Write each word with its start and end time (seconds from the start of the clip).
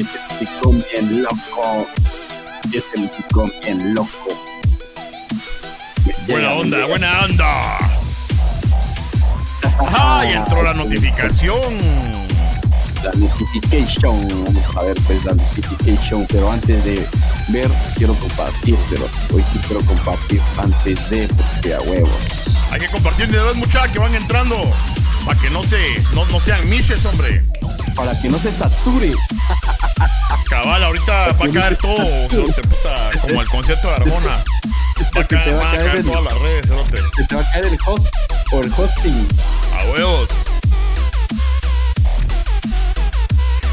Este 0.00 0.18
musicón 0.30 0.84
bien 0.90 1.22
loco. 1.22 1.86
Este 2.72 2.98
musicón 2.98 3.52
bien 3.60 3.94
loco. 3.94 4.28
Buena 6.26 6.54
onda, 6.54 6.86
buena 6.86 7.20
onda. 7.24 7.78
Entró 10.24 10.62
la 10.62 10.72
notificación. 10.72 11.76
La 13.04 13.12
notification. 13.12 14.44
Vamos 14.46 14.76
a 14.76 14.82
ver, 14.84 14.96
pues, 15.06 15.22
la 15.26 15.34
notification. 15.34 16.26
Pero 16.30 16.50
antes 16.50 16.82
de 16.82 17.06
ver, 17.48 17.70
quiero 17.96 18.14
compartir. 18.14 18.78
Pero 18.88 19.06
hoy 19.34 19.44
sí 19.52 19.58
quiero 19.66 19.84
compartir 19.84 20.40
antes 20.56 21.10
de, 21.10 21.28
porque 21.28 21.74
a 21.74 21.80
huevos. 21.80 22.10
Hay 22.70 22.80
que 22.80 22.88
compartir 22.88 23.28
de 23.28 23.36
dos 23.36 23.56
muchachos 23.56 23.92
que 23.92 23.98
van 23.98 24.14
entrando. 24.14 24.56
Para 25.26 25.38
que 25.38 25.50
no 25.50 25.62
se, 25.62 26.02
no, 26.14 26.24
no 26.24 26.40
sean 26.40 26.66
miches, 26.70 27.04
hombre. 27.04 27.44
Para 27.94 28.18
que 28.18 28.30
no 28.30 28.38
se 28.38 28.50
sature. 28.50 29.12
Cabal, 30.62 30.84
ahorita 30.84 31.32
va 31.32 31.44
a 31.46 31.48
caer 31.50 31.76
todo, 31.78 31.96
cerote, 32.28 32.60
puta, 32.62 33.10
como 33.22 33.40
el 33.40 33.48
concierto 33.48 33.88
de 33.88 33.94
Arjona. 33.94 34.44
Va 35.16 35.20
a 35.22 35.26
caer, 35.26 35.54
va 35.54 35.60
a 35.60 35.64
van 35.64 35.66
a 35.66 35.70
caer 35.78 35.84
caer 35.86 35.96
el- 36.00 36.04
todas 36.04 36.24
las 36.24 36.38
redes, 36.42 36.66
cerote. 36.68 36.96
Se 37.16 37.24
te 37.26 37.34
va 37.34 37.40
a 37.40 37.50
caer 37.50 37.64
el 37.64 37.78
host 37.86 38.06
o 38.52 38.60
el 38.60 38.72
hosting. 38.76 39.28
A 39.74 39.84
huevos. 39.90 40.28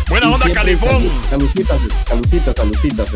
Buena 0.08 0.28
Y 0.28 0.34
onda, 0.34 0.52
Califón. 0.54 0.90
salu- 0.90 1.30
Salucitas, 1.30 1.80
salucitas, 2.08 2.56
salucitas. 2.56 3.08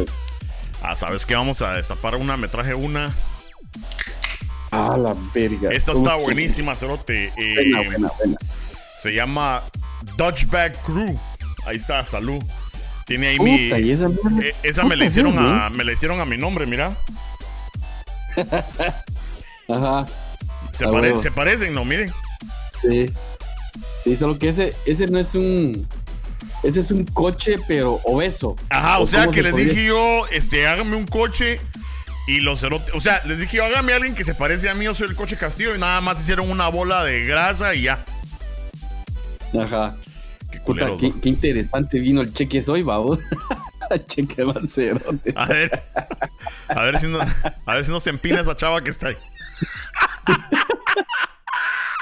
Ah, 0.83 0.95
¿sabes 0.97 1.25
qué? 1.25 1.35
Vamos 1.35 1.61
a 1.61 1.71
destapar 1.75 2.15
una. 2.17 2.35
Me 2.35 2.49
traje 2.49 2.73
una. 2.73 3.15
Ah, 4.71 4.97
la 4.97 5.15
verga. 5.33 5.69
Esta 5.71 5.93
está 5.93 6.15
buenísima, 6.15 6.75
cerote. 6.75 7.27
Eh, 7.37 7.55
Buena, 7.55 7.83
buena, 7.89 8.11
buena. 8.17 8.37
Se 9.01 9.13
llama 9.13 9.63
Dutchback 10.17 10.77
Crew. 10.83 11.17
Ahí 11.65 11.77
está, 11.77 12.05
salud. 12.05 12.43
Tiene 13.11 13.27
ahí 13.27 13.39
mi. 13.39 13.91
Esa 13.91 14.07
Eh, 14.41 14.55
esa 14.63 14.83
me 14.85 14.95
la 14.95 15.05
hicieron 15.05 15.37
a, 15.37 15.69
me 15.69 15.83
la 15.83 15.91
hicieron 15.93 16.19
a 16.19 16.25
mi 16.25 16.37
nombre, 16.37 16.65
mira. 16.65 16.95
Ajá, 19.67 20.07
Se, 20.71 20.85
pare- 20.87 21.19
se 21.19 21.31
parecen, 21.31 21.73
no, 21.73 21.85
miren. 21.85 22.11
sí. 22.81 23.11
Sí, 24.03 24.15
solo 24.17 24.37
que 24.39 24.49
ese, 24.49 24.75
ese 24.85 25.07
no 25.07 25.19
es 25.19 25.35
un. 25.35 25.87
Ese 26.63 26.79
es 26.79 26.91
un 26.91 27.05
coche, 27.05 27.55
pero 27.67 27.99
obeso. 28.03 28.55
Ajá, 28.69 28.99
o, 28.99 29.05
sea 29.05 29.27
que 29.27 29.33
se 29.35 29.43
les 29.43 29.51
podría- 29.51 29.67
dije 29.73 29.85
yo, 29.87 30.25
este, 30.31 30.67
háganme 30.67 30.95
un 30.95 31.05
coche 31.05 31.59
y 32.27 32.39
los 32.39 32.59
cerotes, 32.61 32.93
o 32.95 32.99
sea, 32.99 33.21
les 33.25 33.39
dije 33.39 33.57
yo, 33.57 33.65
hágame 33.65 33.93
a 33.93 33.97
alguien 33.97 34.15
que 34.15 34.23
se 34.23 34.33
parece 34.35 34.69
a 34.69 34.75
mí, 34.75 34.85
yo 34.85 34.93
soy 34.95 35.07
el 35.09 35.15
coche 35.15 35.37
Castillo 35.37 35.75
y 35.75 35.79
nada 35.79 36.01
más 36.01 36.21
hicieron 36.21 36.49
una 36.49 36.67
bola 36.67 37.03
de 37.03 37.25
grasa 37.25 37.73
y 37.75 37.83
ya. 37.83 38.03
Ajá. 39.59 39.95
Puta, 40.65 40.91
qué, 40.99 41.29
interesante 41.29 41.99
vino 41.99 42.21
el 42.21 42.33
cheque 42.33 42.63
hoy, 42.67 42.83
babos. 42.83 43.19
cheque 44.07 44.45
mancero. 44.45 45.01
A 45.35 45.47
ver, 45.47 45.83
a 46.69 46.83
ver 46.83 46.99
si 46.99 47.07
no, 47.07 47.19
a 47.19 47.73
ver 47.73 47.85
si 47.85 47.91
no 47.91 47.99
se 47.99 48.09
empina 48.09 48.41
esa 48.41 48.55
chava 48.55 48.83
que 48.83 48.89
está 48.89 49.09
ahí. 49.09 49.17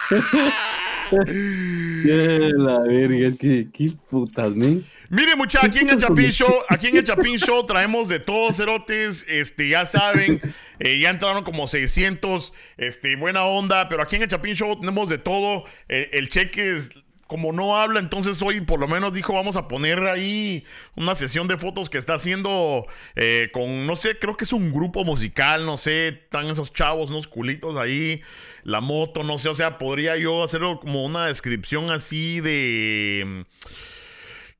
la 1.11 2.79
verga, 2.79 3.27
es 3.27 3.35
que, 3.35 3.67
qué 3.71 3.93
putas, 4.09 4.51
men. 4.55 4.85
Mire, 5.09 5.35
muchachos, 5.35 5.69
aquí 5.69 5.79
en 5.79 5.89
el 5.89 6.03
con- 6.03 6.15
Show, 6.17 6.53
aquí 6.69 6.87
en 6.87 6.97
el 6.97 7.03
Chapín 7.03 7.37
Show 7.37 7.65
traemos 7.65 8.09
de 8.09 8.19
todos 8.19 8.57
cerotes, 8.57 9.25
este, 9.27 9.69
ya 9.69 9.87
saben, 9.87 10.39
eh, 10.79 10.99
ya 10.99 11.09
entraron 11.09 11.43
como 11.43 11.67
600, 11.67 12.53
este, 12.77 13.15
buena 13.15 13.43
onda, 13.43 13.89
pero 13.89 14.03
aquí 14.03 14.17
en 14.17 14.23
el 14.23 14.27
Chapín 14.27 14.53
Show 14.53 14.79
tenemos 14.79 15.09
de 15.09 15.17
todo, 15.17 15.63
eh, 15.87 16.09
el 16.13 16.29
cheque 16.29 16.75
es, 16.75 16.91
como 17.29 17.53
no 17.53 17.77
habla, 17.77 17.99
entonces 17.99 18.41
hoy 18.41 18.59
por 18.61 18.79
lo 18.79 18.87
menos 18.87 19.13
dijo, 19.13 19.33
vamos 19.33 19.55
a 19.55 19.67
poner 19.67 19.99
ahí 20.07 20.63
una 20.95 21.13
sesión 21.13 21.47
de 21.47 21.59
fotos 21.59 21.87
que 21.87 21.99
está 21.99 22.15
haciendo 22.15 22.87
eh, 23.15 23.51
con, 23.53 23.85
no 23.85 23.95
sé, 23.95 24.17
creo 24.17 24.35
que 24.35 24.45
es 24.45 24.51
un 24.51 24.73
grupo 24.73 25.05
musical, 25.05 25.63
no 25.63 25.77
sé, 25.77 26.07
están 26.07 26.47
esos 26.47 26.73
chavos, 26.73 27.11
unos 27.11 27.27
culitos 27.27 27.77
ahí, 27.77 28.21
la 28.63 28.81
moto, 28.81 29.23
no 29.23 29.37
sé, 29.37 29.47
o 29.47 29.53
sea, 29.53 29.77
podría 29.77 30.17
yo 30.17 30.41
hacerlo 30.41 30.79
como 30.79 31.05
una 31.05 31.27
descripción 31.27 31.91
así 31.91 32.39
de... 32.39 33.45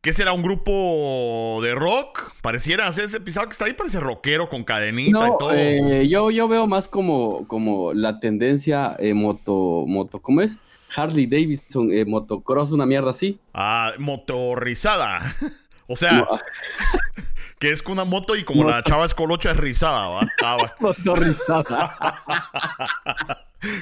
¿Qué 0.02 0.14
será? 0.14 0.32
¿Un 0.32 0.44
grupo 0.44 1.60
de 1.64 1.74
rock? 1.74 2.34
Pareciera 2.42 2.88
hacer 2.88 3.06
ese 3.06 3.20
pisado 3.20 3.48
que 3.48 3.54
está 3.54 3.66
ahí, 3.66 3.74
parece 3.74 4.00
rockero 4.00 4.48
con 4.48 4.64
cadenita 4.64 5.28
y 5.28 5.32
todo. 5.40 5.54
eh, 5.56 6.08
yo, 6.08 6.30
yo 6.30 6.48
veo 6.48 6.68
más 6.68 6.88
como, 6.88 7.48
como 7.48 7.94
la 7.96 8.20
tendencia 8.20 8.96
eh, 9.00 9.16
moto, 9.16 9.86
moto, 9.88 10.22
¿cómo 10.22 10.42
es? 10.42 10.62
Harley 10.96 11.28
Davidson, 11.28 11.92
eh, 11.92 12.06
motocross, 12.06 12.72
una 12.72 12.86
mierda 12.86 13.12
así. 13.12 13.40
Ah, 13.54 13.94
motorrizada. 13.98 15.22
o 15.88 15.96
sea, 15.96 16.14
No, 16.14 16.28
que 17.60 17.72
es 17.72 17.84
con 17.84 17.94
una 17.94 18.06
moto 18.06 18.36
y 18.36 18.44
como 18.44 18.64
la 18.64 18.84
chava 18.84 19.06
es 19.06 19.14
colocha 19.14 19.52
es 19.52 19.58
rizada, 19.58 20.08
¿va? 20.08 20.28
Ah, 20.44 20.58
va. 20.58 20.76
motorizada. 20.80 22.26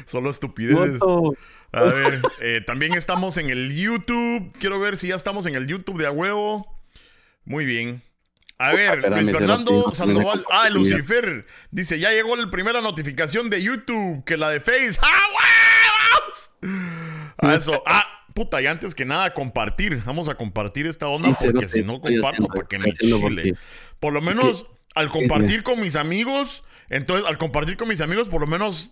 Solo 0.06 0.30
estupideces. 0.30 1.00
Moto. 1.00 1.36
A 1.72 1.82
ver, 1.82 2.22
eh, 2.42 2.62
también 2.66 2.94
estamos 2.94 3.38
en 3.38 3.50
el 3.50 3.76
YouTube. 3.76 4.52
Quiero 4.58 4.80
ver 4.80 4.98
si 4.98 5.10
ya 5.10 5.16
estamos 5.16 5.46
en 5.46 5.56
el 5.56 5.68
YouTube 5.68 5.98
de 6.00 6.08
a 6.08 6.12
huevo. 6.12 6.82
Muy 7.46 7.66
bien. 7.66 8.02
A 8.58 8.72
ver, 8.72 8.96
espérame, 8.96 9.22
Luis 9.22 9.38
Fernando 9.38 9.92
Sandoval. 9.92 10.44
Ah, 10.50 10.70
Lucifer. 10.70 11.46
Dice, 11.70 12.00
ya 12.00 12.10
llegó 12.12 12.36
la 12.36 12.50
primera 12.50 12.82
notificación 12.82 13.52
de 13.52 13.62
YouTube 13.62 14.24
que 14.26 14.36
la 14.36 14.50
de 14.50 14.60
Face. 14.60 14.98
¡Ah, 15.04 15.26
eso. 17.42 17.84
Ah, 17.86 18.04
puta, 18.34 18.62
y 18.62 18.68
antes 18.68 18.96
que 18.96 19.06
nada, 19.06 19.34
compartir. 19.34 20.02
Vamos 20.06 20.30
a 20.30 20.36
compartir 20.36 20.88
esta 20.88 21.08
onda 21.08 21.34
Sí, 21.34 21.48
porque 21.52 21.68
si 21.70 21.84
no 21.84 22.00
comparto, 22.02 22.48
para 22.48 22.68
que 22.68 22.80
me 22.80 22.92
chile. 22.94 23.56
Por 24.00 24.14
lo 24.14 24.20
es 24.20 24.26
menos, 24.36 24.64
que- 24.64 24.70
al 24.96 25.10
compartir 25.10 25.64
con 25.64 25.80
mis 25.82 25.96
amigos, 25.96 26.64
entonces, 26.90 27.28
al 27.28 27.38
compartir 27.38 27.78
con 27.78 27.88
mis 27.88 28.02
amigos, 28.02 28.28
por 28.30 28.42
lo 28.42 28.48
menos 28.48 28.92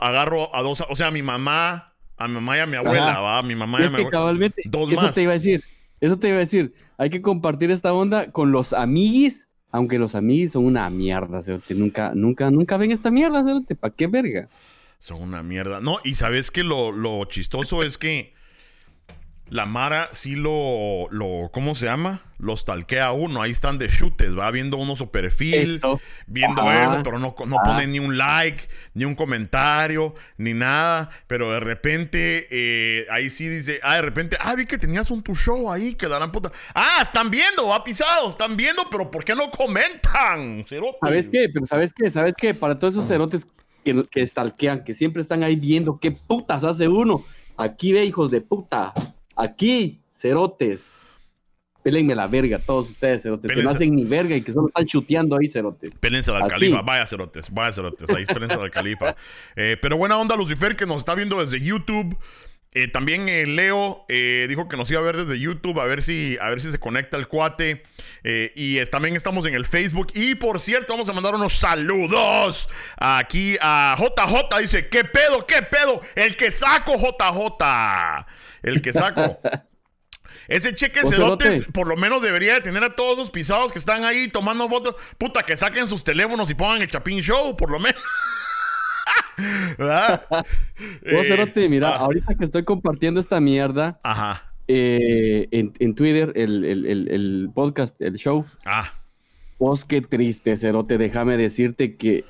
agarro 0.00 0.54
a 0.54 0.62
dos, 0.62 0.84
o 0.88 0.96
sea, 0.96 1.08
a 1.08 1.10
mi 1.10 1.22
mamá, 1.22 1.94
a 2.16 2.28
mi 2.28 2.34
mamá 2.34 2.56
y 2.56 2.60
a 2.60 2.66
mi 2.66 2.76
abuela, 2.76 3.12
Ajá. 3.12 3.20
va, 3.20 3.38
a 3.38 3.42
mi 3.42 3.54
mamá 3.54 3.78
y 3.80 3.84
a 3.84 3.88
mi 3.88 3.94
abuela. 3.96 4.10
cabalmente, 4.10 4.62
Dos 4.66 4.90
eso 4.92 5.02
más. 5.02 5.14
te 5.14 5.22
iba 5.22 5.32
a 5.32 5.34
decir, 5.34 5.62
eso 6.00 6.18
te 6.18 6.28
iba 6.28 6.36
a 6.36 6.40
decir. 6.40 6.74
Hay 6.98 7.10
que 7.10 7.20
compartir 7.22 7.70
esta 7.70 7.92
onda 7.92 8.30
con 8.30 8.52
los 8.52 8.72
amiguis, 8.72 9.48
aunque 9.70 9.98
los 9.98 10.14
amiguis 10.14 10.52
son 10.52 10.64
una 10.64 10.88
mierda, 10.90 11.42
cerote. 11.42 11.74
Nunca, 11.74 12.12
nunca, 12.14 12.50
nunca 12.50 12.76
ven 12.78 12.92
esta 12.92 13.10
mierda, 13.10 13.44
cerote. 13.44 13.74
¿Para 13.74 13.94
qué 13.94 14.06
verga? 14.06 14.48
Son 14.98 15.20
una 15.22 15.42
mierda. 15.42 15.80
No, 15.80 15.98
y 16.04 16.14
sabes 16.16 16.50
que 16.50 16.64
lo, 16.64 16.90
lo 16.92 17.24
chistoso 17.26 17.82
es 17.82 17.96
que 17.98 18.34
la 19.48 19.64
Mara 19.64 20.08
sí 20.10 20.34
lo, 20.34 21.06
lo, 21.12 21.50
¿cómo 21.52 21.76
se 21.76 21.86
llama? 21.86 22.24
Los 22.38 22.64
talquea 22.64 23.06
a 23.06 23.12
uno. 23.12 23.40
Ahí 23.42 23.52
están 23.52 23.78
de 23.78 23.88
chutes, 23.88 24.36
va 24.36 24.50
viendo 24.50 24.76
uno 24.76 24.96
su 24.96 25.12
perfil, 25.12 25.54
Eso. 25.76 26.00
viendo 26.26 26.62
Ajá. 26.62 26.86
eso, 26.86 27.02
pero 27.04 27.20
no, 27.20 27.32
no 27.46 27.56
Ah. 27.60 27.62
pone 27.64 27.86
ni 27.86 28.00
un 28.00 28.18
like, 28.18 28.64
ni 28.94 29.04
un 29.04 29.14
comentario, 29.14 30.14
ni 30.36 30.52
nada. 30.52 31.08
Pero 31.28 31.52
de 31.52 31.60
repente, 31.60 32.48
eh, 32.50 33.06
ahí 33.08 33.30
sí 33.30 33.46
dice, 33.46 33.78
ah, 33.84 33.94
de 33.94 34.02
repente, 34.02 34.36
ah, 34.40 34.56
vi 34.56 34.66
que 34.66 34.78
tenías 34.78 35.12
un 35.12 35.22
tu 35.22 35.36
show 35.36 35.70
ahí, 35.70 35.94
que 35.94 36.08
la 36.08 36.16
gran 36.16 36.32
puta. 36.32 36.50
Ah, 36.74 36.98
están 37.00 37.30
viendo, 37.30 37.68
va 37.68 37.84
pisado, 37.84 38.28
están 38.28 38.56
viendo, 38.56 38.82
pero 38.90 39.08
¿por 39.12 39.24
qué 39.24 39.36
no 39.36 39.48
comentan? 39.52 40.64
Cerote. 40.64 40.98
¿Sabes 41.00 41.28
qué? 41.28 41.48
Pero 41.54 41.66
¿sabes 41.66 41.92
qué? 41.92 42.10
¿Sabes 42.10 42.34
qué? 42.36 42.52
Para 42.54 42.76
todos 42.76 42.94
Ah. 42.94 42.98
esos 42.98 43.08
cerotes 43.08 43.46
que, 43.86 44.02
que 44.10 44.26
stalkean, 44.26 44.82
que 44.84 44.94
siempre 44.94 45.22
están 45.22 45.42
ahí 45.44 45.54
viendo 45.56 45.98
qué 45.98 46.10
putas 46.10 46.64
hace 46.64 46.88
uno. 46.88 47.24
Aquí 47.56 47.92
ve, 47.92 48.04
hijos 48.04 48.30
de 48.30 48.40
puta. 48.40 48.92
Aquí, 49.36 50.00
cerotes. 50.10 50.90
Pélenme 51.82 52.16
la 52.16 52.26
verga, 52.26 52.58
todos 52.58 52.90
ustedes, 52.90 53.22
cerotes. 53.22 53.48
Que 53.48 53.62
no 53.62 53.70
Pélense- 53.70 53.74
hacen 53.76 53.94
ni 53.94 54.04
verga 54.04 54.34
y 54.34 54.42
que 54.42 54.50
solo 54.50 54.66
están 54.68 54.84
chuteando 54.86 55.36
ahí, 55.36 55.46
cerotes. 55.46 55.90
Espérense 55.92 56.32
al 56.32 56.48
califa, 56.48 56.82
vaya 56.82 57.06
cerotes, 57.06 57.48
vaya 57.50 57.72
cerotes, 57.72 58.10
ahí 58.10 58.22
espérense 58.24 58.54
al 58.56 58.70
califa. 58.72 59.14
Eh, 59.56 59.76
pero 59.80 59.96
buena 59.96 60.18
onda, 60.18 60.34
Lucifer, 60.36 60.74
que 60.74 60.84
nos 60.84 60.98
está 60.98 61.14
viendo 61.14 61.40
desde 61.40 61.60
YouTube. 61.64 62.16
Eh, 62.78 62.88
también 62.88 63.26
eh, 63.30 63.46
Leo 63.46 64.04
eh, 64.08 64.44
dijo 64.50 64.68
que 64.68 64.76
nos 64.76 64.90
iba 64.90 65.00
a 65.00 65.02
ver 65.02 65.16
desde 65.16 65.40
YouTube, 65.40 65.80
a 65.80 65.84
ver 65.86 66.02
si, 66.02 66.36
a 66.42 66.50
ver 66.50 66.60
si 66.60 66.70
se 66.70 66.78
conecta 66.78 67.16
el 67.16 67.26
cuate. 67.26 67.82
Y 68.54 68.76
es- 68.78 68.90
también 68.90 69.16
estamos 69.16 69.46
en 69.46 69.54
el 69.54 69.64
Facebook. 69.64 70.08
Y 70.14 70.34
por 70.34 70.60
cierto, 70.60 70.92
vamos 70.92 71.08
a 71.08 71.14
mandar 71.14 71.34
unos 71.34 71.54
saludos 71.54 72.68
aquí 72.98 73.56
a 73.62 73.96
JJ. 73.98 74.58
Dice, 74.60 74.88
¿qué 74.88 75.04
pedo? 75.04 75.46
¿Qué 75.46 75.62
pedo? 75.62 76.02
El 76.14 76.36
que 76.36 76.50
saco, 76.50 76.96
JJ. 76.98 78.26
El 78.62 78.82
que 78.82 78.92
saco. 78.92 79.40
Ese 80.48 80.74
cheque 80.74 81.00
¿Vos, 81.02 81.10
cerotes, 81.10 81.52
cerote? 81.54 81.72
por 81.72 81.88
lo 81.88 81.96
menos 81.96 82.22
debería 82.22 82.54
de 82.54 82.60
tener 82.60 82.84
a 82.84 82.90
todos 82.90 83.18
los 83.18 83.30
pisados 83.30 83.72
que 83.72 83.78
están 83.78 84.04
ahí 84.04 84.28
tomando 84.28 84.68
fotos. 84.68 84.94
Puta, 85.18 85.42
que 85.44 85.56
saquen 85.56 85.88
sus 85.88 86.04
teléfonos 86.04 86.50
y 86.50 86.54
pongan 86.54 86.82
el 86.82 86.90
Chapín 86.90 87.20
Show, 87.20 87.56
por 87.56 87.70
lo 87.70 87.78
menos. 87.80 88.00
¿Verdad? 89.78 90.24
Vos, 90.30 90.44
Eh, 91.02 91.24
cerote, 91.28 91.68
mira, 91.68 91.90
ah, 91.90 91.98
ahorita 91.98 92.34
que 92.34 92.44
estoy 92.44 92.64
compartiendo 92.64 93.20
esta 93.20 93.40
mierda 93.40 94.00
Ajá. 94.02 94.52
eh, 94.68 95.48
en, 95.50 95.72
en 95.78 95.94
Twitter, 95.94 96.32
el, 96.36 96.64
el- 96.64 96.86
el- 96.86 97.08
el 97.10 97.50
podcast, 97.54 98.00
el 98.00 98.14
show. 98.16 98.44
Ah. 98.64 98.92
Vos, 99.58 99.84
qué 99.84 100.00
triste, 100.02 100.56
cerote. 100.56 100.98
Déjame 100.98 101.36
decirte 101.36 101.96
que 101.96 102.24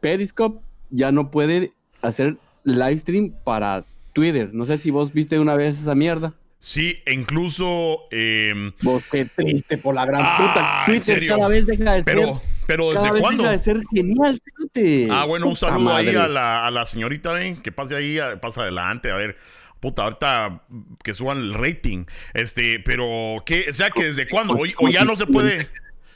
Periscope 0.00 0.64
ya 0.90 1.12
no 1.12 1.30
puede 1.30 1.72
hacer 2.02 2.36
live 2.64 2.98
stream 2.98 3.32
para 3.44 3.84
Twitter. 4.12 4.50
No 4.52 4.64
sé 4.64 4.78
si 4.78 4.90
vos 4.90 5.12
viste 5.12 5.38
una 5.38 5.54
vez 5.54 5.80
esa 5.80 5.94
mierda. 5.94 6.34
Sí, 6.58 6.98
e 7.04 7.12
incluso. 7.14 8.00
Eh, 8.10 8.52
Vos, 8.82 9.02
qué 9.10 9.26
triste 9.26 9.76
por 9.78 9.94
la 9.94 10.06
gran 10.06 10.22
Ah, 10.24 10.36
puta. 10.38 10.84
¿en 10.94 11.02
Twitter 11.02 11.26
cada 11.28 11.48
vez 11.48 11.66
deja 11.66 11.92
de 11.92 12.02
pero, 12.04 12.40
ser. 12.40 12.53
Pero 12.66 12.90
Cada 12.90 13.00
¿desde 13.02 13.12
vez 13.12 13.20
cuándo? 13.22 13.42
deja 13.44 13.52
de 13.52 13.58
ser 13.58 13.80
genial, 13.92 14.40
fíjate. 14.44 15.08
Ah, 15.10 15.24
bueno, 15.24 15.46
un 15.48 15.56
saludo 15.56 15.94
ahí 15.94 16.08
a 16.14 16.28
la, 16.28 16.66
a 16.66 16.70
la 16.70 16.86
señorita, 16.86 17.32
ven, 17.32 17.60
que 17.62 17.72
pase 17.72 17.94
ahí, 17.96 18.18
a- 18.18 18.40
pasa 18.40 18.62
adelante, 18.62 19.10
a 19.10 19.16
ver. 19.16 19.36
Puta, 19.80 20.02
ahorita 20.04 20.62
que 21.02 21.12
suban 21.12 21.38
el 21.38 21.52
rating. 21.54 22.04
Este, 22.32 22.80
pero, 22.80 23.42
¿qué? 23.44 23.66
O 23.68 23.72
sea, 23.74 23.90
que 23.90 24.04
desde 24.04 24.26
cuándo? 24.28 24.54
O, 24.54 24.62
o 24.78 24.88
ya 24.88 25.04
no 25.04 25.14
se 25.16 25.26
puede. 25.26 25.68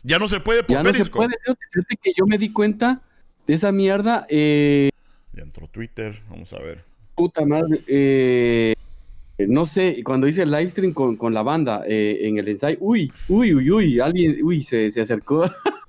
Ya 0.02 0.18
no 0.18 0.28
se 0.28 0.40
puede 0.40 0.62
por 0.62 0.74
Ya 0.76 0.82
no 0.82 0.92
se 0.94 1.04
puede. 1.04 1.28
fíjate, 1.44 1.58
Fíjate 1.72 1.96
que 2.02 2.12
yo 2.16 2.24
me 2.26 2.38
di 2.38 2.50
cuenta 2.52 3.02
de 3.46 3.54
esa 3.54 3.70
mierda. 3.72 4.26
Eh, 4.30 4.90
Ya 5.34 5.42
entró 5.42 5.66
Twitter, 5.68 6.22
vamos 6.30 6.50
a 6.54 6.58
ver. 6.60 6.82
puta 7.14 7.44
madre. 7.44 7.82
eh, 7.88 8.74
no 9.38 9.66
sé, 9.66 10.02
cuando 10.02 10.26
hice 10.26 10.42
el 10.42 10.50
live 10.50 10.68
stream 10.70 10.92
con, 10.92 11.16
con 11.16 11.32
la 11.34 11.42
banda 11.42 11.82
eh, 11.86 12.20
en 12.22 12.38
el 12.38 12.48
ensayo. 12.48 12.78
Uy, 12.80 13.12
uy, 13.28 13.54
uy, 13.54 13.70
uy. 13.70 14.00
Alguien, 14.00 14.38
uy, 14.42 14.62
se, 14.62 14.90
se 14.90 15.00
acercó. 15.02 15.44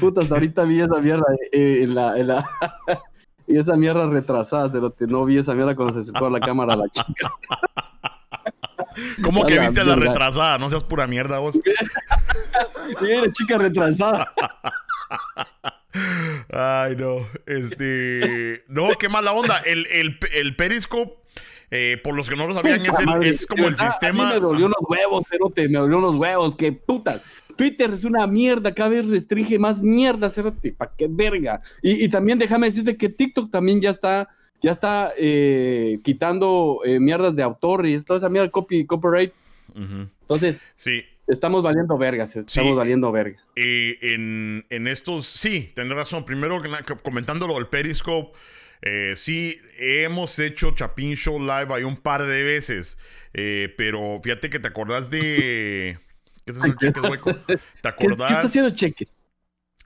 Puta, 0.00 0.20
hasta 0.20 0.34
ahorita 0.34 0.64
vi 0.64 0.80
esa 0.80 0.98
mierda 1.00 1.24
eh, 1.52 1.80
en 1.82 1.94
la. 1.94 2.16
En 2.18 2.26
la 2.28 2.50
y 3.46 3.58
esa 3.58 3.76
mierda 3.76 4.06
retrasada, 4.06 4.68
cerote. 4.68 5.06
No 5.06 5.24
vi 5.24 5.38
esa 5.38 5.54
mierda 5.54 5.74
cuando 5.74 5.94
se 5.94 6.00
acercó 6.00 6.26
a 6.26 6.30
la 6.30 6.40
cámara 6.40 6.76
la 6.76 6.88
chica. 6.88 7.32
¿Cómo 9.22 9.44
que 9.46 9.58
viste 9.58 9.80
a 9.80 9.84
la 9.84 9.96
retrasada? 9.96 10.58
No 10.58 10.70
seas 10.70 10.84
pura 10.84 11.06
mierda 11.06 11.38
vos. 11.38 11.58
Mira, 13.02 13.30
chica 13.32 13.58
retrasada. 13.58 14.32
Ay, 16.52 16.96
no. 16.96 17.26
Este. 17.46 18.64
No, 18.68 18.88
qué 18.98 19.08
mala 19.08 19.32
onda. 19.32 19.58
El, 19.66 19.86
el, 19.92 20.18
el 20.34 20.56
Periscope, 20.56 21.14
eh, 21.70 22.00
por 22.02 22.14
los 22.14 22.28
que 22.28 22.36
no 22.36 22.46
lo 22.46 22.54
sabían, 22.54 22.84
es, 22.84 22.98
el- 23.00 23.46
como 23.48 23.68
el 23.68 23.76
sistema. 23.76 24.24
A 24.30 24.32
mí 24.32 24.34
me 24.34 24.40
dolió 24.40 24.68
los 24.68 24.78
huevos, 24.88 25.24
cerote, 25.28 25.68
me 25.68 25.78
dolió 25.78 26.00
los 26.00 26.16
huevos, 26.16 26.54
que 26.56 26.72
puta. 26.72 27.20
Twitter 27.56 27.90
es 27.90 28.04
una 28.04 28.26
mierda, 28.26 28.74
cada 28.74 28.90
vez 28.90 29.06
restringe 29.06 29.58
más 29.58 29.82
mierda, 29.82 30.28
cerote, 30.30 30.72
pa' 30.72 30.92
qué 30.96 31.08
verga. 31.10 31.60
Y, 31.82 32.04
y 32.04 32.08
también 32.08 32.38
déjame 32.38 32.66
decirte 32.66 32.96
que 32.96 33.08
TikTok 33.08 33.50
también 33.50 33.80
ya 33.80 33.90
está, 33.90 34.28
ya 34.62 34.70
está 34.70 35.12
eh, 35.18 35.98
quitando 36.04 36.80
eh, 36.84 37.00
mierdas 37.00 37.34
de 37.34 37.42
autor 37.42 37.86
y 37.86 37.98
toda 38.02 38.18
esa 38.18 38.28
mierda, 38.28 38.50
copy, 38.50 38.84
copyright. 38.86 39.32
Entonces, 39.74 40.60
Sí. 40.74 41.02
estamos 41.26 41.62
valiendo 41.62 41.98
vergas, 41.98 42.34
estamos 42.36 42.70
Sí. 42.70 42.76
valiendo 42.76 43.12
verga. 43.12 43.38
Eh, 43.56 43.98
en, 44.00 44.64
en 44.70 44.86
estos, 44.86 45.26
sí, 45.26 45.70
tenés 45.74 45.94
razón. 45.96 46.24
Primero 46.24 46.62
que 46.62 46.68
nada, 46.68 46.82
co- 46.84 46.96
comentando 46.96 47.46
lo 47.46 47.54
del 47.54 47.66
Periscope, 47.66 48.36
eh, 48.82 49.12
sí, 49.16 49.56
hemos 49.78 50.38
hecho 50.38 50.70
Chapin 50.74 51.14
Show 51.14 51.38
Live 51.40 51.68
ahí 51.74 51.82
un 51.84 51.96
par 51.96 52.24
de 52.26 52.42
veces, 52.44 52.96
eh, 53.34 53.74
pero 53.76 54.18
fíjate 54.22 54.48
que 54.50 54.58
te 54.58 54.68
acordás 54.68 55.10
de... 55.10 55.98
¿Qué 56.46 56.52
te 56.52 56.58
haciendo 56.60 56.78
cheques, 56.80 57.02
hueco? 57.02 57.34
¿Te 57.34 57.56
¿Qué, 57.56 57.60
qué 57.82 57.88
acordás, 57.88 58.30
está 58.30 58.46
haciendo 58.46 58.70
cheque? 58.70 59.08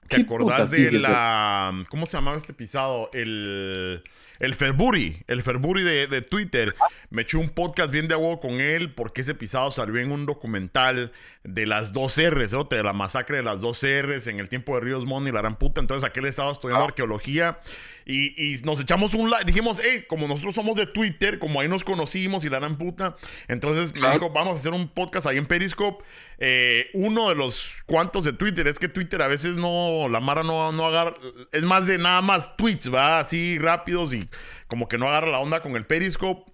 ¿te 0.07 0.21
acordás 0.21 0.71
de 0.71 0.91
la... 0.91 1.73
¿Cómo 1.89 2.05
se 2.05 2.17
llamaba 2.17 2.37
este 2.37 2.53
pisado? 2.53 3.09
El... 3.13 4.03
El 4.41 4.55
Ferburi, 4.55 5.23
el 5.27 5.43
Ferburi 5.43 5.83
de, 5.83 6.07
de 6.07 6.23
Twitter. 6.23 6.73
Me 7.11 7.21
eché 7.21 7.37
un 7.37 7.49
podcast 7.49 7.91
bien 7.91 8.07
de 8.07 8.15
agua 8.15 8.39
con 8.39 8.59
él 8.59 8.91
porque 8.91 9.21
ese 9.21 9.35
pisado 9.35 9.69
salió 9.69 9.99
en 9.99 10.11
un 10.11 10.25
documental 10.25 11.11
de 11.43 11.67
las 11.67 11.93
dos 11.93 12.19
R's, 12.19 12.51
¿no? 12.51 12.63
de 12.63 12.81
la 12.81 12.91
masacre 12.91 13.37
de 13.37 13.43
las 13.43 13.61
dos 13.61 13.83
R's 13.83 14.25
en 14.25 14.39
el 14.39 14.49
tiempo 14.49 14.73
de 14.73 14.81
Ríos 14.81 15.05
Montt 15.05 15.27
y 15.27 15.31
la 15.31 15.41
gran 15.41 15.59
puta. 15.59 15.79
Entonces 15.79 16.09
aquel 16.09 16.25
estaba 16.25 16.51
estudiando 16.51 16.85
arqueología 16.85 17.59
y, 18.03 18.53
y 18.53 18.59
nos 18.63 18.79
echamos 18.81 19.13
un 19.13 19.29
like. 19.29 19.45
Dijimos, 19.45 19.79
hey, 19.83 20.05
como 20.09 20.27
nosotros 20.27 20.55
somos 20.55 20.75
de 20.75 20.87
Twitter, 20.87 21.37
como 21.37 21.61
ahí 21.61 21.67
nos 21.67 21.83
conocimos 21.83 22.43
y 22.43 22.49
la 22.49 22.57
gran 22.57 22.79
puta. 22.79 23.15
Entonces 23.47 23.93
me 24.01 24.09
dijo, 24.09 24.31
vamos 24.31 24.53
a 24.53 24.55
hacer 24.55 24.73
un 24.73 24.89
podcast 24.89 25.27
ahí 25.27 25.37
en 25.37 25.45
Periscope. 25.45 26.03
Eh, 26.43 26.89
uno 26.95 27.29
de 27.29 27.35
los 27.35 27.83
cuantos 27.85 28.23
de 28.23 28.33
Twitter 28.33 28.67
es 28.67 28.79
que 28.79 28.87
Twitter 28.89 29.21
a 29.21 29.27
veces 29.27 29.57
no, 29.57 30.09
la 30.09 30.19
Mara 30.19 30.41
no, 30.43 30.71
no 30.71 30.85
agarra, 30.87 31.13
es 31.51 31.63
más 31.63 31.85
de 31.85 31.99
nada 31.99 32.21
más 32.23 32.57
tweets, 32.57 32.91
va 32.91 33.19
así 33.19 33.59
rápidos 33.59 34.11
y 34.11 34.27
como 34.65 34.87
que 34.87 34.97
no 34.97 35.07
agarra 35.07 35.27
la 35.27 35.37
onda 35.37 35.61
con 35.61 35.75
el 35.75 35.85
Periscope. 35.85 36.51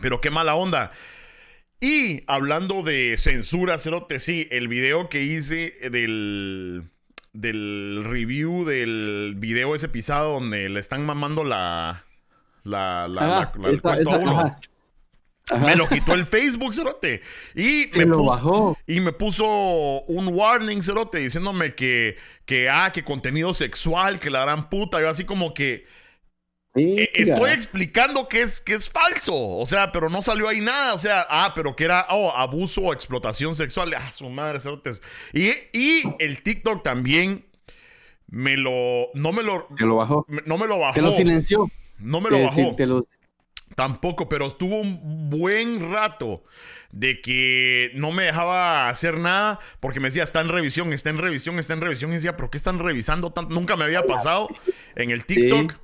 Pero 0.00 0.20
qué 0.22 0.30
mala 0.30 0.54
onda. 0.54 0.92
Y 1.78 2.22
hablando 2.26 2.82
de 2.82 3.16
censura, 3.18 3.78
Cerote, 3.78 4.18
sí, 4.18 4.48
el 4.50 4.66
video 4.68 5.10
que 5.10 5.22
hice 5.22 5.74
del, 5.90 6.84
del 7.34 8.02
review 8.02 8.64
del 8.64 9.34
video 9.36 9.74
ese 9.74 9.88
pisado 9.90 10.32
donde 10.34 10.70
le 10.70 10.80
están 10.80 11.04
mamando 11.04 11.44
la, 11.44 12.06
la, 12.64 13.08
la, 13.08 13.20
Ajá, 13.20 13.52
la- 13.56 13.62
la- 13.62 13.68
el 13.68 13.74
esa- 13.76 13.82
cuento 13.82 14.10
a 14.10 14.16
uno. 14.16 14.40
ajá. 14.40 14.60
Ajá. 15.50 15.64
Me 15.64 15.76
lo 15.76 15.88
quitó 15.88 16.14
el 16.14 16.24
Facebook, 16.24 16.74
Cerote. 16.74 17.20
Y 17.54 17.86
me, 17.94 18.04
lo 18.04 18.18
puso, 18.18 18.30
bajó. 18.30 18.78
y 18.86 19.00
me 19.00 19.12
puso 19.12 19.46
un 20.08 20.28
warning, 20.28 20.82
Cerote, 20.82 21.18
diciéndome 21.18 21.74
que, 21.74 22.16
que, 22.44 22.68
ah, 22.68 22.90
que 22.92 23.04
contenido 23.04 23.54
sexual, 23.54 24.18
que 24.18 24.30
la 24.30 24.42
gran 24.42 24.68
puta. 24.68 25.00
Yo 25.00 25.08
así 25.08 25.24
como 25.24 25.54
que 25.54 25.86
eh, 26.74 27.10
estoy 27.14 27.50
explicando 27.52 28.28
que 28.28 28.42
es, 28.42 28.60
que 28.60 28.74
es 28.74 28.90
falso. 28.90 29.34
O 29.34 29.64
sea, 29.66 29.92
pero 29.92 30.10
no 30.10 30.20
salió 30.20 30.48
ahí 30.48 30.60
nada. 30.60 30.94
O 30.94 30.98
sea, 30.98 31.26
ah, 31.30 31.52
pero 31.54 31.74
que 31.74 31.84
era 31.84 32.06
oh, 32.10 32.32
abuso 32.36 32.82
o 32.82 32.92
explotación 32.92 33.54
sexual. 33.54 33.94
Ah, 33.96 34.12
su 34.12 34.28
madre, 34.28 34.60
Cerotes. 34.60 35.00
Y, 35.32 35.48
y 35.72 36.02
el 36.18 36.42
TikTok 36.42 36.82
también 36.82 37.46
me 38.26 38.56
lo. 38.56 39.08
No 39.14 39.32
me 39.32 39.42
lo. 39.42 39.68
Te 39.76 39.86
lo 39.86 39.96
bajó. 39.96 40.26
No 40.44 40.58
me 40.58 40.66
lo 40.66 40.78
bajó. 40.78 40.94
Te 40.94 41.02
lo 41.02 41.12
silenció. 41.16 41.70
No 41.98 42.20
me 42.20 42.30
lo 42.30 42.36
Te- 42.36 42.44
bajó. 42.44 42.74
te 42.76 42.86
lo- 42.86 43.06
Tampoco, 43.76 44.28
pero 44.28 44.48
estuvo 44.48 44.80
un 44.80 45.28
buen 45.30 45.92
rato 45.92 46.42
de 46.92 47.20
que 47.20 47.90
no 47.94 48.10
me 48.10 48.24
dejaba 48.24 48.88
hacer 48.88 49.18
nada 49.18 49.58
porque 49.80 50.00
me 50.00 50.08
decía, 50.08 50.22
está 50.22 50.40
en 50.40 50.48
revisión, 50.48 50.94
está 50.94 51.10
en 51.10 51.18
revisión, 51.18 51.58
está 51.58 51.74
en 51.74 51.82
revisión. 51.82 52.10
Y 52.10 52.14
decía, 52.14 52.36
¿pero 52.36 52.50
qué 52.50 52.56
están 52.56 52.78
revisando 52.78 53.32
tanto? 53.32 53.52
Nunca 53.52 53.76
me 53.76 53.84
había 53.84 54.02
pasado 54.04 54.48
en 54.94 55.10
el 55.10 55.26
TikTok. 55.26 55.74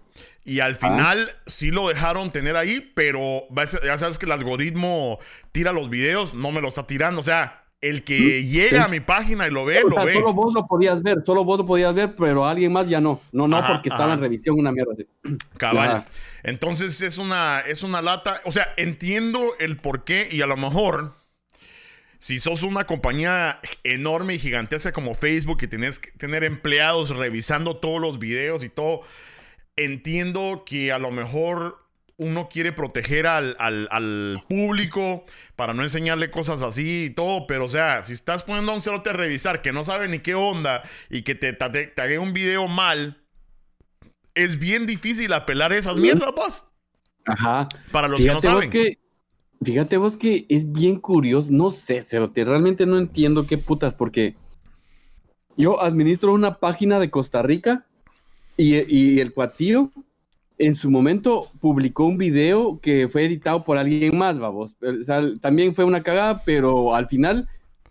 Y 0.44 0.60
al 0.60 0.74
final 0.74 1.30
sí 1.46 1.70
lo 1.70 1.88
dejaron 1.88 2.32
tener 2.32 2.56
ahí, 2.56 2.92
pero 2.94 3.46
ya 3.84 3.98
sabes 3.98 4.18
que 4.18 4.26
el 4.26 4.32
algoritmo 4.32 5.18
tira 5.52 5.72
los 5.72 5.88
videos, 5.88 6.34
no 6.34 6.50
me 6.50 6.62
lo 6.62 6.68
está 6.68 6.86
tirando. 6.86 7.20
O 7.20 7.24
sea, 7.24 7.61
el 7.82 8.04
que 8.04 8.44
llega 8.44 8.84
a 8.84 8.88
mi 8.88 9.00
página 9.00 9.48
y 9.48 9.50
lo 9.50 9.64
ve, 9.64 9.82
O 9.84 9.88
lo 9.88 10.04
ve. 10.04 10.14
solo 10.14 10.32
vos 10.32 10.54
lo 10.54 10.66
podías 10.66 11.02
ver, 11.02 11.18
solo 11.26 11.44
vos 11.44 11.58
lo 11.58 11.66
podías 11.66 11.92
ver, 11.94 12.14
pero 12.16 12.46
alguien 12.46 12.72
más 12.72 12.88
ya 12.88 13.00
no. 13.00 13.20
No, 13.32 13.48
no, 13.48 13.56
Ajá, 13.58 13.74
porque 13.74 13.88
estaba 13.88 14.14
en 14.14 14.20
revisión 14.20 14.58
una 14.58 14.70
mierda. 14.70 14.94
Cabal. 15.58 16.06
Entonces 16.44 17.00
es 17.00 17.18
una, 17.18 17.60
es 17.60 17.82
una 17.82 18.00
lata. 18.00 18.40
O 18.44 18.52
sea, 18.52 18.72
entiendo 18.76 19.54
el 19.58 19.76
por 19.76 20.04
qué 20.04 20.28
y 20.30 20.42
a 20.42 20.46
lo 20.46 20.56
mejor, 20.56 21.12
si 22.20 22.38
sos 22.38 22.62
una 22.62 22.84
compañía 22.84 23.58
enorme 23.82 24.34
y 24.34 24.38
gigantesca 24.38 24.92
como 24.92 25.14
Facebook 25.14 25.58
y 25.62 25.66
tenés 25.66 25.98
que 25.98 26.12
tener 26.12 26.44
empleados 26.44 27.10
revisando 27.10 27.78
todos 27.78 28.00
los 28.00 28.20
videos 28.20 28.62
y 28.62 28.68
todo, 28.68 29.00
entiendo 29.74 30.62
que 30.64 30.92
a 30.92 31.00
lo 31.00 31.10
mejor 31.10 31.81
uno 32.22 32.48
quiere 32.48 32.72
proteger 32.72 33.26
al, 33.26 33.56
al- 33.58 33.88
al 33.90 34.42
público 34.48 35.24
para 35.56 35.74
no 35.74 35.82
enseñarle 35.82 36.30
cosas 36.30 36.62
así 36.62 37.04
y 37.06 37.10
todo, 37.10 37.46
pero 37.46 37.64
o 37.64 37.68
sea, 37.68 38.02
si 38.02 38.12
estás 38.12 38.44
poniendo 38.44 38.72
a 38.72 38.74
un 38.76 38.80
cerote 38.80 39.10
a 39.10 39.14
revisar 39.14 39.60
que 39.62 39.72
no 39.72 39.84
sabe 39.84 40.08
ni 40.08 40.20
qué 40.20 40.34
onda 40.34 40.82
y 41.10 41.22
que 41.22 41.34
te, 41.34 41.56
haga 42.00 42.20
un 42.20 42.32
video 42.32 42.68
mal, 42.68 43.22
es 44.34 44.58
bien 44.58 44.86
difícil 44.86 45.32
apelar 45.32 45.72
esas 45.72 45.96
mierdas, 45.96 46.32
pues. 46.34 46.64
Ajá. 47.26 47.68
Para 47.90 48.08
los 48.08 48.18
Fíjate 48.20 48.40
que 48.40 48.48
no 48.48 48.54
vos 48.54 48.64
saben. 48.64 48.70
que, 48.70 48.98
fíjate 49.62 49.96
vos 49.98 50.16
que 50.16 50.46
es 50.48 50.72
bien 50.72 50.96
curioso, 50.98 51.48
no 51.52 51.70
sé, 51.70 52.02
Cerote, 52.02 52.44
realmente 52.44 52.86
no 52.86 52.98
entiendo 52.98 53.46
qué 53.46 53.58
putas, 53.58 53.94
porque 53.94 54.34
yo 55.56 55.82
administro 55.82 56.32
una 56.32 56.58
página 56.58 56.98
de 56.98 57.10
Costa 57.10 57.42
Rica 57.42 57.86
y, 58.56 58.74
y 58.94 59.20
el 59.20 59.32
cuatillo 59.34 59.90
en 60.58 60.74
su 60.74 60.90
momento 60.90 61.48
publicó 61.60 62.04
un 62.04 62.18
video 62.18 62.78
que 62.80 63.08
fue 63.08 63.24
editado 63.24 63.64
por 63.64 63.78
alguien 63.78 64.16
más. 64.16 64.38
O 64.38 64.68
sea, 65.02 65.22
también 65.40 65.74
fue 65.74 65.84
una 65.84 66.02
cagada, 66.02 66.42
pero 66.44 66.94
al 66.94 67.08
final 67.08 67.48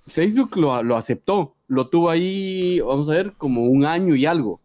Facebook 0.07 0.55
lo, 0.57 0.81
lo 0.83 0.95
aceptó, 0.97 1.55
lo 1.67 1.87
tuvo 1.89 2.09
ahí, 2.09 2.79
vamos 2.79 3.09
a 3.09 3.13
ver, 3.13 3.33
como 3.33 3.63
un 3.65 3.85
año 3.85 4.15
y 4.15 4.25
algo. 4.25 4.59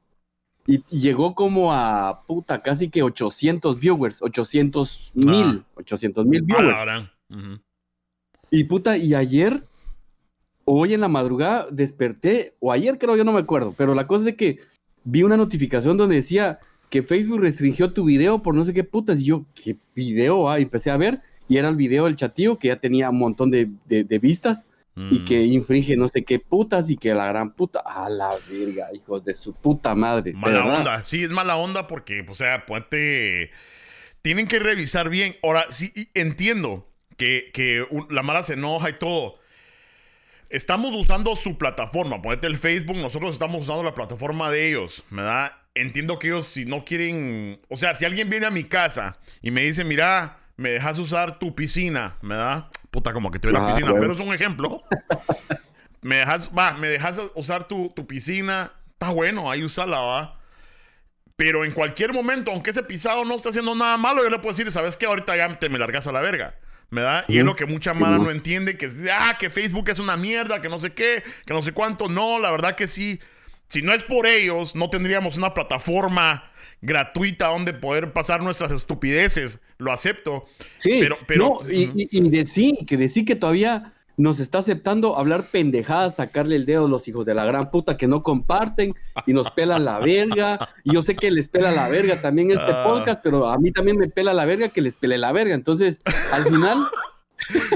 Y, 0.66 0.82
y 0.90 1.00
llegó 1.00 1.34
como 1.34 1.72
a 1.72 2.22
puta, 2.26 2.60
casi 2.62 2.88
que 2.90 3.02
800 3.02 3.78
viewers, 3.78 4.20
800 4.22 5.12
mil, 5.14 5.62
800 5.76 6.26
mil 6.26 6.40
Ah, 6.42 6.44
viewers. 6.46 6.78
verdad. 6.78 7.10
Ujú. 7.30 7.60
Y 8.50 8.64
puta, 8.64 8.96
y 8.96 9.14
ayer, 9.14 9.62
hoy 10.64 10.94
en 10.94 11.00
la 11.00 11.08
madrugada, 11.08 11.66
desperté, 11.70 12.54
o 12.60 12.72
ayer 12.72 12.98
creo, 12.98 13.16
yo 13.16 13.24
no 13.24 13.32
me 13.32 13.40
acuerdo, 13.40 13.74
pero 13.76 13.94
la 13.94 14.06
cosa 14.06 14.20
es 14.20 14.24
de 14.26 14.36
que 14.36 14.58
vi 15.04 15.22
una 15.22 15.36
notificación 15.36 15.96
donde 15.96 16.16
decía 16.16 16.58
que 16.90 17.02
Facebook 17.02 17.40
restringió 17.40 17.92
tu 17.92 18.04
video 18.04 18.42
por 18.42 18.54
no 18.54 18.64
sé 18.64 18.72
qué 18.74 18.84
putas. 18.84 19.20
Y 19.20 19.24
yo, 19.26 19.44
¿qué 19.54 19.76
video? 19.94 20.48
Ah, 20.50 20.58
y 20.58 20.62
empecé 20.62 20.90
a 20.90 20.96
ver, 20.96 21.20
y 21.48 21.56
era 21.56 21.68
el 21.68 21.76
video 21.76 22.04
del 22.06 22.16
chatío 22.16 22.58
que 22.58 22.68
ya 22.68 22.76
tenía 22.76 23.10
un 23.10 23.18
montón 23.18 23.50
de, 23.50 23.68
de- 23.86 24.04
de 24.04 24.18
vistas 24.18 24.64
y 24.96 25.18
Mm. 25.20 25.24
que 25.26 25.42
infringe 25.44 25.94
no 25.96 26.08
sé 26.08 26.24
qué 26.24 26.38
putas 26.38 26.88
y 26.88 26.96
que 26.96 27.12
la 27.12 27.26
gran 27.26 27.52
puta, 27.52 27.80
a 27.80 28.08
la 28.08 28.30
verga, 28.48 28.88
hijos 28.94 29.22
de 29.24 29.34
su 29.34 29.52
puta 29.52 29.94
madre. 29.94 30.32
Mala 30.32 30.58
verdad. 30.60 30.78
onda. 30.78 31.04
Sí, 31.04 31.22
es 31.22 31.30
mala 31.30 31.56
onda 31.56 31.86
porque, 31.86 32.24
o 32.26 32.32
sea, 32.34 32.64
ponte. 32.64 33.50
Tienen 34.22 34.46
que 34.48 34.58
revisar 34.58 35.10
bien. 35.10 35.36
Ahora, 35.42 35.66
sí, 35.70 35.92
entiendo 36.14 36.88
que, 37.18 37.50
que 37.52 37.84
la 38.10 38.22
mala 38.22 38.42
se 38.42 38.54
enoja 38.54 38.88
y 38.90 38.94
todo. 38.94 39.36
Estamos 40.48 40.94
usando 40.94 41.34
su 41.36 41.58
plataforma, 41.58 42.22
ponete 42.22 42.46
el 42.46 42.56
Facebook, 42.56 42.96
nosotros 42.96 43.32
estamos 43.32 43.62
usando 43.64 43.82
la 43.82 43.94
plataforma 43.94 44.50
de 44.50 44.68
ellos, 44.70 45.02
¿verdad? 45.10 45.52
Entiendo 45.76 46.18
que 46.18 46.28
ellos 46.28 46.46
si 46.46 46.64
no 46.64 46.84
quieren, 46.84 47.60
o 47.68 47.76
sea, 47.76 47.94
si 47.94 48.04
alguien 48.04 48.28
viene 48.28 48.46
a 48.46 48.50
mi 48.50 48.64
casa 48.64 49.18
y 49.42 49.50
me 49.50 49.62
dice, 49.62 49.84
mira, 49.84 50.38
me 50.56 50.70
dejas 50.70 50.98
usar 50.98 51.38
tu 51.38 51.54
piscina, 51.54 52.16
¿verdad? 52.22 52.68
Puta, 52.90 53.12
como 53.12 53.30
que 53.30 53.38
tuviera 53.38 53.62
ah, 53.62 53.66
piscina, 53.66 53.92
pero 53.94 54.12
es 54.12 54.20
un 54.20 54.32
ejemplo. 54.32 54.82
me 56.00 56.16
dejas, 56.16 56.50
va, 56.56 56.74
me 56.74 56.88
dejas 56.88 57.20
usar 57.34 57.68
tu, 57.68 57.90
tu 57.94 58.06
piscina, 58.06 58.72
está 58.92 59.10
bueno, 59.10 59.50
ahí 59.50 59.62
usala, 59.62 60.00
va. 60.00 60.40
Pero 61.36 61.64
en 61.64 61.72
cualquier 61.72 62.14
momento, 62.14 62.50
aunque 62.50 62.70
ese 62.70 62.82
pisado 62.82 63.24
no 63.26 63.34
esté 63.34 63.50
haciendo 63.50 63.74
nada 63.74 63.98
malo, 63.98 64.22
yo 64.22 64.30
le 64.30 64.38
puedo 64.38 64.56
decir, 64.56 64.72
¿sabes 64.72 64.96
qué? 64.96 65.04
Ahorita 65.04 65.36
ya 65.36 65.58
te 65.58 65.68
me 65.68 65.78
largas 65.78 66.06
a 66.06 66.12
la 66.12 66.22
verga. 66.22 66.54
¿verdad? 66.90 67.24
Y 67.28 67.38
es 67.38 67.44
lo 67.44 67.56
que 67.56 67.66
mucha 67.66 67.94
mala 67.94 68.18
no 68.18 68.30
entiende, 68.30 68.76
que, 68.76 68.90
ah, 69.12 69.36
que 69.38 69.50
Facebook 69.50 69.88
es 69.90 69.98
una 69.98 70.16
mierda, 70.16 70.60
que 70.60 70.68
no 70.68 70.78
sé 70.78 70.92
qué, 70.92 71.22
que 71.44 71.52
no 71.52 71.62
sé 71.62 71.72
cuánto. 71.72 72.08
No, 72.08 72.38
la 72.38 72.50
verdad 72.50 72.74
que 72.74 72.86
sí. 72.86 73.20
Si 73.68 73.82
no 73.82 73.92
es 73.92 74.02
por 74.02 74.26
ellos, 74.26 74.76
no 74.76 74.90
tendríamos 74.90 75.36
una 75.36 75.54
plataforma 75.54 76.50
gratuita 76.80 77.48
donde 77.48 77.74
poder 77.74 78.12
pasar 78.12 78.42
nuestras 78.42 78.72
estupideces. 78.72 79.60
Lo 79.78 79.92
acepto. 79.92 80.44
Sí, 80.76 80.98
pero, 81.00 81.16
pero 81.26 81.60
no, 81.62 81.70
y, 81.70 81.90
y, 81.94 82.30
decir, 82.30 82.74
que 82.86 82.96
decir 82.96 83.24
que 83.24 83.34
todavía 83.34 83.92
nos 84.16 84.40
está 84.40 84.58
aceptando 84.58 85.18
hablar 85.18 85.44
pendejadas, 85.50 86.16
sacarle 86.16 86.56
el 86.56 86.64
dedo 86.64 86.86
a 86.86 86.88
los 86.88 87.06
hijos 87.06 87.26
de 87.26 87.34
la 87.34 87.44
gran 87.44 87.70
puta 87.70 87.96
que 87.96 88.06
no 88.06 88.22
comparten 88.22 88.94
y 89.26 89.32
nos 89.32 89.50
pelan 89.50 89.84
la 89.84 89.98
verga. 89.98 90.70
Y 90.84 90.94
yo 90.94 91.02
sé 91.02 91.16
que 91.16 91.30
les 91.30 91.48
pela 91.48 91.70
la 91.70 91.88
verga 91.88 92.22
también 92.22 92.50
este 92.50 92.72
ah. 92.72 92.84
podcast, 92.84 93.20
pero 93.22 93.48
a 93.48 93.58
mí 93.58 93.72
también 93.72 93.98
me 93.98 94.08
pela 94.08 94.32
la 94.32 94.46
verga 94.46 94.70
que 94.70 94.80
les 94.80 94.94
pele 94.94 95.18
la 95.18 95.32
verga. 95.32 95.54
Entonces, 95.54 96.02
al 96.32 96.44
final, 96.44 96.86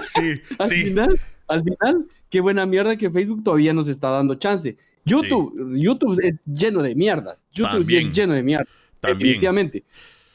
sí, 0.07 0.41
al 0.59 0.69
final, 0.69 1.21
al 1.47 1.63
final, 1.63 2.07
qué 2.31 2.41
buena 2.41 2.65
mierda 2.65 2.97
que 2.97 3.11
Facebook 3.11 3.45
todavía 3.45 3.75
nos 3.75 3.89
está 3.89 4.09
dando 4.09 4.37
chance. 4.37 4.77
YouTube, 5.05 5.75
YouTube 5.77 6.21
es 6.23 6.45
lleno 6.45 6.83
de 6.83 6.95
mierdas. 6.95 7.45
YouTube 7.53 7.81
es 7.81 8.15
lleno 8.15 8.35
de 8.35 8.43
mierdas. 8.43 8.69
Definitivamente. 9.03 9.85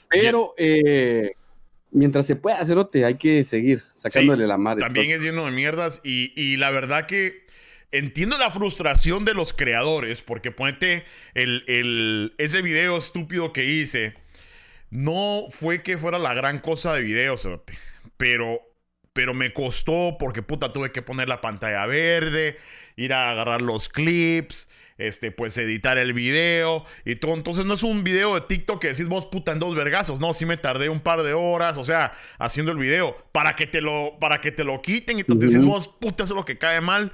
Pero, 0.10 0.53
eh, 0.57 1.34
mientras 1.91 2.25
se 2.25 2.36
pueda 2.36 2.60
hacerote, 2.60 3.05
hay 3.05 3.15
que 3.15 3.43
seguir 3.43 3.81
sacándole 3.93 4.48
la 4.48 4.57
madre. 4.57 4.81
También 4.81 5.12
es 5.12 5.22
lleno 5.22 5.45
de 5.45 5.51
mierdas 5.51 6.01
y, 6.03 6.57
la 6.57 6.72
verdad 6.72 7.05
que 7.05 7.45
entiendo 7.91 8.38
la 8.38 8.51
frustración 8.51 9.24
de 9.25 9.34
los 9.34 9.53
creadores 9.53 10.22
porque 10.22 10.51
ponete 10.51 11.05
el, 11.34 12.34
ese 12.38 12.62
video 12.62 12.98
estúpido 12.98 13.53
que 13.53 13.65
hice. 13.65 14.15
No 14.89 15.45
fue 15.50 15.81
que 15.81 15.98
fuera 15.98 16.19
la 16.19 16.34
gran 16.34 16.60
cosa 16.60 16.93
de 16.93 17.01
video, 17.01 17.36
pero 18.17 18.62
pero 19.15 19.34
me 19.34 19.53
costó 19.53 20.17
porque 20.19 20.41
puta 20.41 20.74
tuve 20.74 20.91
que 20.91 21.01
poner 21.01 21.29
la 21.29 21.39
pantalla 21.39 21.86
verde, 21.86 22.57
ir 22.96 23.14
a 23.14 23.30
agarrar 23.32 23.62
los 23.62 23.90
clips, 23.90 24.68
este, 24.98 25.32
pues 25.32 25.58
editar 25.58 25.98
el 25.98 26.14
video 26.14 26.86
y 27.04 27.16
todo. 27.16 27.34
Entonces 27.34 27.66
no 27.66 27.74
es 27.74 27.84
un 27.84 28.04
video 28.04 28.36
de 28.36 28.42
TikTok 28.42 28.82
que 28.82 28.88
decís 28.90 29.08
vos 29.08 29.25
puta 29.25 29.52
en 29.52 29.60
dos 29.60 29.75
vergazos. 29.75 30.20
No, 30.20 30.34
sí 30.34 30.46
me 30.46 30.58
tardé 30.58 30.90
un 30.90 31.02
par 31.02 31.24
de 31.24 31.34
horas, 31.34 31.78
o 31.78 31.84
sea, 31.84 32.14
haciendo 32.40 32.72
el 32.72 32.78
video 32.78 33.16
para 33.32 33.56
que 33.56 33.68
te 33.68 33.82
lo, 33.82 34.18
para 34.20 34.42
que 34.42 34.52
te 34.52 34.64
lo 34.64 34.82
quiten 34.82 35.20
y 35.20 35.24
tú 35.24 35.38
decís 35.38 35.64
vos 35.64 35.88
puta, 35.88 36.24
eso 36.24 36.34
es 36.34 36.38
lo 36.38 36.46
que 36.46 36.58
cae 36.58 36.82
mal. 36.82 37.12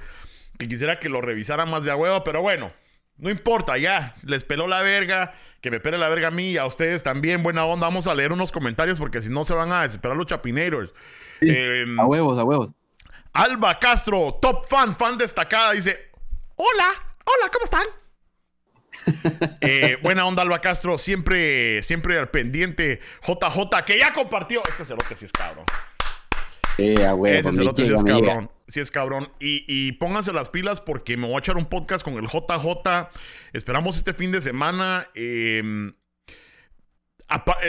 Que 0.58 0.68
quisiera 0.68 0.98
que 0.98 1.08
lo 1.08 1.20
revisara 1.20 1.66
más 1.66 1.82
de 1.82 1.90
a 1.90 1.96
huevo, 1.96 2.22
pero 2.24 2.42
bueno, 2.42 2.72
no 3.16 3.30
importa, 3.30 3.78
ya, 3.78 4.14
les 4.24 4.44
peló 4.44 4.66
la 4.66 4.82
verga, 4.82 5.32
que 5.60 5.70
me 5.70 5.80
pele 5.80 5.98
la 5.98 6.08
verga 6.08 6.28
a 6.28 6.30
mí 6.30 6.50
y 6.50 6.56
a 6.58 6.66
ustedes 6.66 7.02
también, 7.02 7.42
buena 7.42 7.64
onda. 7.64 7.86
Vamos 7.86 8.06
a 8.06 8.14
leer 8.14 8.32
unos 8.32 8.52
comentarios 8.52 8.98
porque 8.98 9.22
si 9.22 9.30
no 9.30 9.44
se 9.44 9.54
van 9.54 9.72
a 9.72 9.82
desesperar 9.82 10.16
los 10.16 10.26
chapinators. 10.26 10.92
Em, 11.40 11.98
a 11.98 12.06
huevos, 12.06 12.38
a 12.38 12.44
huevos. 12.44 12.72
Alba 13.32 13.78
Castro, 13.78 14.38
top 14.40 14.66
fan, 14.68 14.96
fan 14.96 15.16
destacada, 15.16 15.72
dice: 15.72 16.10
Hola, 16.56 16.88
hola, 17.24 17.50
¿cómo 17.52 17.64
están? 17.64 17.86
Eh, 19.60 19.96
buena 20.02 20.26
onda, 20.26 20.42
Alba 20.42 20.60
Castro, 20.60 20.98
siempre, 20.98 21.82
siempre 21.82 22.18
al 22.18 22.30
pendiente. 22.30 23.00
JJ, 23.26 23.84
que 23.86 23.98
ya 23.98 24.12
compartió. 24.12 24.62
Este 24.68 24.84
cerote 24.84 25.16
sí 25.16 25.24
es 25.24 25.32
cabrón. 25.32 25.64
Eh, 26.78 27.06
a 27.06 27.14
Ese 27.28 27.52
cerote 27.52 27.86
sí 27.86 27.92
es 27.92 28.04
cabrón. 28.04 28.50
Sí 28.66 28.80
es 28.80 28.90
cabrón. 28.90 29.32
Y, 29.40 29.64
y, 29.66 29.92
pónganse 29.92 30.32
las 30.32 30.50
pilas 30.50 30.80
porque 30.80 31.16
me 31.16 31.26
voy 31.26 31.36
a 31.36 31.38
echar 31.38 31.56
un 31.56 31.66
podcast 31.66 32.04
con 32.04 32.14
el 32.14 32.26
JJ. 32.26 33.08
Esperamos 33.52 33.96
este 33.96 34.12
fin 34.14 34.32
de 34.32 34.40
semana. 34.40 35.06
Em, 35.14 35.94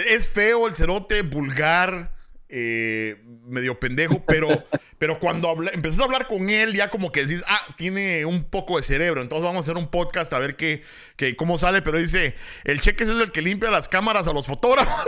es 0.07 0.29
feo 0.29 0.67
el 0.67 0.75
cerote, 0.75 1.21
vulgar 1.21 2.11
eh, 2.55 3.17
medio 3.47 3.79
pendejo, 3.79 4.23
pero, 4.27 4.47
pero 4.99 5.19
cuando 5.19 5.49
habla, 5.49 5.71
empezás 5.73 6.01
a 6.01 6.03
hablar 6.03 6.27
con 6.27 6.51
él, 6.51 6.73
ya 6.73 6.91
como 6.91 7.11
que 7.11 7.25
decís, 7.25 7.43
ah, 7.47 7.61
tiene 7.77 8.25
un 8.25 8.43
poco 8.43 8.77
de 8.77 8.83
cerebro, 8.83 9.23
entonces 9.23 9.43
vamos 9.43 9.61
a 9.61 9.63
hacer 9.63 9.77
un 9.77 9.89
podcast 9.89 10.31
a 10.33 10.39
ver 10.39 10.55
qué, 10.55 10.83
qué 11.15 11.35
cómo 11.35 11.57
sale, 11.57 11.81
pero 11.81 11.97
dice, 11.97 12.35
el 12.63 12.79
cheque 12.79 13.05
es 13.05 13.09
el 13.09 13.31
que 13.31 13.41
limpia 13.41 13.71
las 13.71 13.89
cámaras 13.89 14.27
a 14.27 14.33
los 14.33 14.45
fotógrafos. 14.45 15.03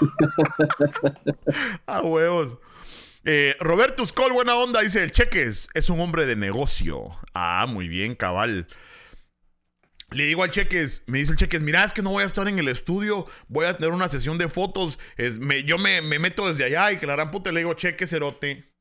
a 1.86 2.00
huevos. 2.00 2.56
Eh, 3.24 3.56
Roberto 3.60 4.06
Skoll, 4.06 4.32
buena 4.32 4.56
onda, 4.56 4.80
dice, 4.80 5.02
el 5.02 5.12
Cheques 5.12 5.68
es 5.74 5.90
un 5.90 6.00
hombre 6.00 6.24
de 6.24 6.36
negocio. 6.36 7.10
Ah, 7.34 7.66
muy 7.68 7.86
bien, 7.86 8.14
cabal. 8.14 8.66
Le 10.10 10.24
digo 10.24 10.42
al 10.42 10.50
Cheques, 10.50 11.02
me 11.06 11.18
dice 11.18 11.32
el 11.32 11.38
Cheques, 11.38 11.60
mira, 11.60 11.84
es 11.84 11.92
que 11.92 12.00
no 12.00 12.10
voy 12.10 12.22
a 12.22 12.26
estar 12.26 12.48
en 12.48 12.58
el 12.58 12.68
estudio, 12.68 13.26
voy 13.48 13.66
a 13.66 13.76
tener 13.76 13.92
una 13.92 14.08
sesión 14.08 14.38
de 14.38 14.48
fotos, 14.48 14.98
es, 15.18 15.38
me, 15.38 15.64
yo 15.64 15.76
me, 15.76 16.00
meto 16.00 16.48
desde 16.48 16.64
allá 16.64 16.92
y 16.92 16.96
que 16.96 17.06
la 17.06 17.14
gran 17.14 17.30
puta 17.30 17.52
le 17.52 17.60
digo, 17.60 17.74
Cheques, 17.74 18.08
cerote, 18.08 18.72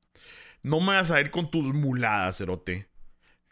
no 0.63 0.79
me 0.79 0.93
vas 0.93 1.11
a 1.11 1.19
ir 1.19 1.29
con 1.29 1.51
tus 1.51 1.73
muladas, 1.73 2.37
cerote. 2.37 2.87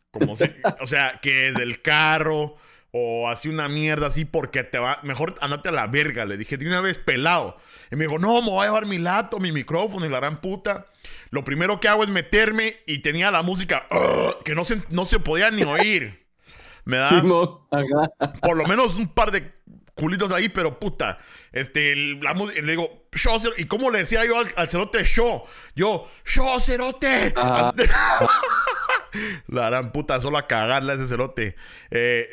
Como 0.10 0.38
se, 0.38 0.56
o 0.82 0.86
sea, 0.86 1.20
que 1.22 1.50
es 1.50 1.56
del 1.56 1.82
carro 1.82 2.56
o 2.92 3.28
así 3.28 3.50
una 3.50 3.68
mierda 3.68 4.08
así 4.08 4.24
porque 4.24 4.64
te 4.64 4.80
va, 4.80 5.02
mejor 5.04 5.36
andate 5.42 5.68
a 5.68 5.74
la 5.74 5.88
verga, 5.88 6.24
le 6.24 6.38
dije 6.38 6.56
de 6.56 6.66
una 6.68 6.80
vez 6.80 6.98
pelado. 6.98 7.58
Y 7.92 7.98
me 7.98 8.06
dijo, 8.06 8.20
no, 8.20 8.42
me 8.42 8.52
voy 8.52 8.64
a 8.64 8.68
llevar 8.68 8.86
mi 8.86 9.00
lato, 9.00 9.40
mi 9.40 9.52
micrófono 9.52 10.06
y 10.06 10.10
la 10.10 10.20
gran 10.20 10.40
puta. 10.40 10.86
Lo 11.30 11.44
primero 11.44 11.82
que 11.82 11.90
hago 11.90 12.06
es 12.06 12.10
meterme 12.10 12.74
y 12.88 13.00
tenía 13.00 13.32
la 13.32 13.42
música 13.42 13.86
que 14.46 14.56
no 14.56 14.64
se, 14.64 14.82
no 14.90 15.06
se 15.06 15.20
podía 15.20 15.52
ni 15.52 15.64
oír. 15.64 16.25
Me 16.86 16.98
da 16.98 17.10
por 18.42 18.56
lo 18.56 18.66
menos 18.66 18.96
un 18.96 19.08
par 19.08 19.32
de 19.32 19.52
culitos 19.96 20.32
ahí, 20.32 20.50
pero 20.50 20.80
puta, 20.80 21.18
este, 21.52 21.96
la 21.96 22.34
le 22.34 22.62
digo, 22.62 23.08
show, 23.14 23.42
y 23.58 23.66
cómo 23.66 23.90
le 23.90 24.00
decía 24.00 24.26
yo 24.26 24.44
al, 24.56 24.70
cerote 24.70 25.04
show, 25.04 25.44
yo, 25.76 26.08
show 26.26 26.60
cerote. 26.60 27.34
la 29.48 29.70
gran 29.70 29.92
puta, 29.92 30.20
solo 30.20 30.38
a 30.38 30.48
cagarle 30.48 30.92
a 30.92 30.96
ese 30.96 31.08
cerote. 31.08 31.56
Eh, 31.90 32.28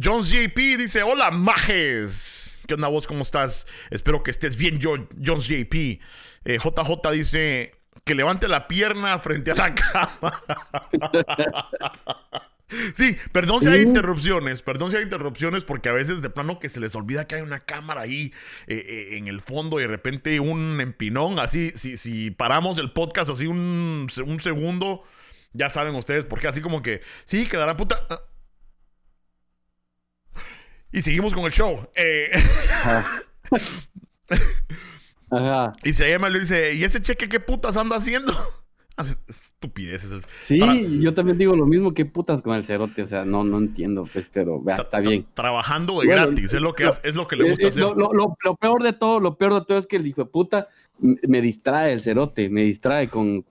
Jones 0.00 0.30
JP 0.30 0.56
dice, 0.78 1.02
hola 1.02 1.30
majes. 1.30 2.56
¿Qué 2.66 2.74
onda 2.74 2.88
vos? 2.88 3.06
¿Cómo 3.06 3.22
estás? 3.22 3.66
Espero 3.90 4.22
que 4.22 4.30
estés 4.30 4.56
bien, 4.56 4.80
Jones 4.80 5.46
JP. 5.46 6.00
JJ 6.44 6.46
eh, 6.46 7.12
dice 7.12 7.74
que 8.04 8.14
levante 8.14 8.48
la 8.48 8.68
pierna 8.68 9.18
frente 9.18 9.50
a 9.50 9.54
la 9.54 9.74
cámara. 9.74 10.42
Sí, 12.94 13.16
perdón 13.32 13.60
si 13.60 13.68
hay 13.68 13.82
interrupciones, 13.82 14.62
perdón 14.62 14.90
si 14.90 14.96
hay 14.96 15.02
interrupciones 15.02 15.64
porque 15.64 15.88
a 15.88 15.92
veces 15.92 16.22
de 16.22 16.30
plano 16.30 16.58
que 16.58 16.68
se 16.68 16.80
les 16.80 16.94
olvida 16.94 17.26
que 17.26 17.36
hay 17.36 17.42
una 17.42 17.60
cámara 17.60 18.02
ahí 18.02 18.32
eh, 18.66 18.84
eh, 18.86 19.18
en 19.18 19.28
el 19.28 19.40
fondo 19.40 19.78
y 19.78 19.82
de 19.82 19.88
repente 19.88 20.40
un 20.40 20.80
empinón, 20.80 21.38
así, 21.38 21.72
si, 21.74 21.96
si 21.96 22.30
paramos 22.30 22.78
el 22.78 22.92
podcast 22.92 23.30
así 23.30 23.46
un, 23.46 24.08
un 24.24 24.40
segundo, 24.40 25.02
ya 25.52 25.68
saben 25.68 25.94
ustedes 25.94 26.24
por 26.24 26.40
qué, 26.40 26.48
así 26.48 26.60
como 26.60 26.82
que, 26.82 27.00
sí, 27.24 27.46
quedará 27.46 27.76
puta... 27.76 28.06
Ah. 28.10 28.20
Y 30.94 31.00
seguimos 31.00 31.32
con 31.32 31.44
el 31.44 31.52
show. 31.52 31.88
Eh, 31.94 32.30
Ajá. 32.84 33.22
Y 35.82 35.94
se 35.94 36.10
llama 36.10 36.28
y 36.28 36.40
dice, 36.40 36.74
¿y 36.74 36.84
ese 36.84 37.00
cheque 37.00 37.28
qué 37.28 37.40
putas 37.40 37.76
anda 37.76 37.96
haciendo? 37.96 38.34
Estupideces. 38.98 40.26
Sí, 40.38 40.60
yo 41.00 41.14
también 41.14 41.38
digo 41.38 41.56
lo 41.56 41.64
mismo 41.64 41.94
que 41.94 42.04
putas 42.04 42.42
con 42.42 42.54
el 42.54 42.64
cerote. 42.64 43.02
O 43.02 43.06
sea, 43.06 43.24
no, 43.24 43.42
no 43.42 43.58
entiendo, 43.58 44.06
pues, 44.12 44.28
pero 44.30 44.62
está 44.66 45.00
bien. 45.00 45.26
Trabajando 45.32 46.00
de 46.00 46.08
gratis, 46.08 46.52
es 46.52 46.60
lo 46.60 46.74
que, 46.74 46.90
es 47.02 47.14
lo 47.14 47.26
que 47.26 47.36
le 47.36 47.50
gusta 47.50 47.68
hacer. 47.68 47.82
Lo, 47.82 48.36
peor 48.60 48.82
de 48.82 48.92
todo, 48.92 49.18
lo 49.18 49.36
peor 49.38 49.54
de 49.54 49.64
todo 49.64 49.78
es 49.78 49.86
que 49.86 49.96
el 49.96 50.06
hijo 50.06 50.24
de 50.24 50.30
puta 50.30 50.68
me 50.98 51.40
distrae 51.40 51.92
el 51.92 52.02
cerote, 52.02 52.50
me 52.50 52.62
distrae 52.64 53.08
con, 53.08 53.44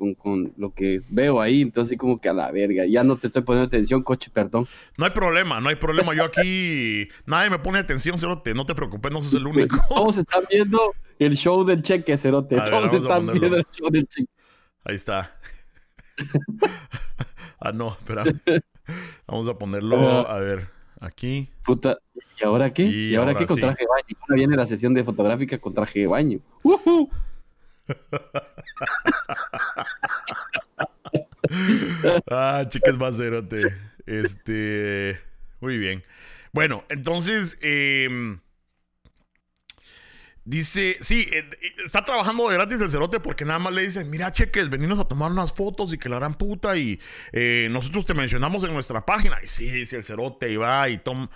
lo 0.58 0.74
que 0.74 1.02
veo 1.10 1.42
ahí. 1.42 1.62
Entonces, 1.62 1.98
como 1.98 2.22
que 2.22 2.30
a 2.30 2.34
la 2.34 2.52
verga, 2.52 2.86
ya 2.86 3.04
no 3.04 3.18
te 3.18 3.28
estoy 3.28 3.42
poniendo 3.42 3.68
atención, 3.68 4.04
coche, 4.04 4.30
perdón. 4.32 4.68
No 4.98 5.06
hay 5.06 5.12
problema, 5.12 5.60
no 5.60 5.70
hay 5.70 5.76
problema. 5.76 6.14
Yo 6.14 6.24
aquí, 6.24 7.10
nadie 7.26 7.50
me 7.50 7.58
pone 7.58 7.80
atención, 7.80 8.20
cerote. 8.20 8.54
No 8.54 8.68
te 8.68 8.76
preocupes, 8.76 9.12
no 9.12 9.24
sos 9.24 9.34
el 9.34 9.48
único. 9.48 9.76
Todos 9.90 10.18
están 10.18 10.44
viendo 10.52 10.94
el 11.18 11.36
show 11.36 11.66
del 11.66 11.82
cheque, 11.82 12.16
cerote. 12.16 12.58
Todos 12.58 12.94
están 12.94 13.26
viendo 13.26 13.58
el 13.58 13.66
show 13.72 13.90
del 13.90 14.08
cheque. 14.08 14.30
Ahí 14.84 14.96
está. 14.96 15.36
ah, 17.60 17.72
no, 17.72 17.90
espera. 17.92 18.24
Vamos 19.28 19.48
a 19.48 19.54
ponerlo, 19.58 20.28
a 20.28 20.40
ver, 20.40 20.68
aquí. 21.00 21.50
Puta, 21.64 22.00
¿y 22.40 22.44
ahora 22.44 22.74
qué? 22.74 22.84
¿Y, 22.84 23.16
ahora, 23.16 23.36
qué 23.36 23.46
con 23.46 23.58
traje 23.58 23.84
de 23.84 23.88
baño? 23.88 24.18
Ahora 24.22 24.36
viene 24.36 24.56
la 24.56 24.66
sesión 24.66 24.94
de 24.94 25.04
fotográfica 25.04 25.60
con 25.60 25.74
traje 25.74 26.00
de 26.00 26.08
baño. 26.08 26.40
ah, 32.32 32.66
chicas 32.68 32.98
más 32.98 33.18
cerote. 33.18 33.76
Este. 34.06 35.20
Muy 35.60 35.78
bien. 35.78 36.04
Bueno, 36.54 36.84
entonces. 36.90 37.58
Em, 37.62 38.40
dice, 40.51 40.98
sí, 41.00 41.27
eh, 41.31 41.50
está 41.84 42.03
trabajando 42.03 42.50
de 42.50 42.55
gratis 42.55 42.81
el 42.81 42.91
cerote 42.91 43.22
porque 43.22 43.46
nada 43.46 43.60
más 43.60 43.74
le 43.74 43.84
dicen, 43.84 44.10
mira, 44.10 44.31
cheques, 44.34 44.70
venimos 44.70 45.00
a 45.00 45.05
tomar 45.05 45.31
unas 45.31 45.53
fotos 45.53 45.93
y 45.93 45.98
que 45.98 46.10
la 46.10 46.17
harán 46.17 46.34
puta 46.34 46.75
y 46.75 47.00
eh, 47.31 47.70
nosotros 47.72 48.05
te 48.05 48.13
mencionamos 48.13 48.63
en 48.65 48.74
nuestra 48.74 49.05
página. 49.05 49.38
Y 49.41 49.48
sí, 49.48 49.70
dice 49.72 49.96
el 49.96 50.03
cerote 50.03 50.51
y 50.51 50.58
va 50.58 50.89
y 50.89 50.98
toma... 50.98 51.29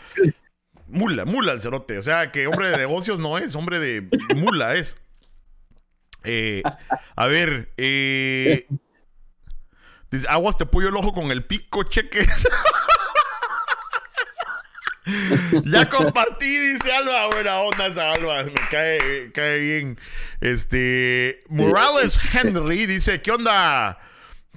Mula, 0.88 1.26
mula 1.26 1.54
el 1.54 1.62
cerote. 1.62 1.98
O 1.98 2.02
sea, 2.02 2.32
que 2.32 2.46
hombre 2.46 2.70
de 2.70 2.78
negocios 2.78 3.18
no 3.20 3.38
es, 3.38 3.56
hombre 3.56 3.80
de 3.80 4.08
mula 4.36 4.76
es. 4.76 4.98
Eh, 6.26 6.62
a 7.16 7.28
ver, 7.28 7.72
eh, 7.78 8.68
dice, 10.12 10.28
aguas 10.30 10.58
te 10.58 10.66
pollo 10.66 10.90
el 10.90 10.98
ojo 10.98 11.14
con 11.14 11.32
el 11.32 11.46
pico, 11.46 11.84
cheques. 11.84 12.48
ya 15.66 15.88
compartí, 15.88 16.46
dice 16.46 16.92
Alba. 16.92 17.28
Buena 17.28 17.60
onda 17.60 17.88
esa 17.88 18.12
Alba. 18.12 18.44
Me 18.44 18.54
cae, 18.70 19.32
cae 19.34 19.60
bien. 19.60 20.00
Este. 20.42 21.44
Morales 21.50 22.20
Henry 22.34 22.86
dice: 22.86 23.22
¿Qué 23.22 23.32
onda? 23.32 23.98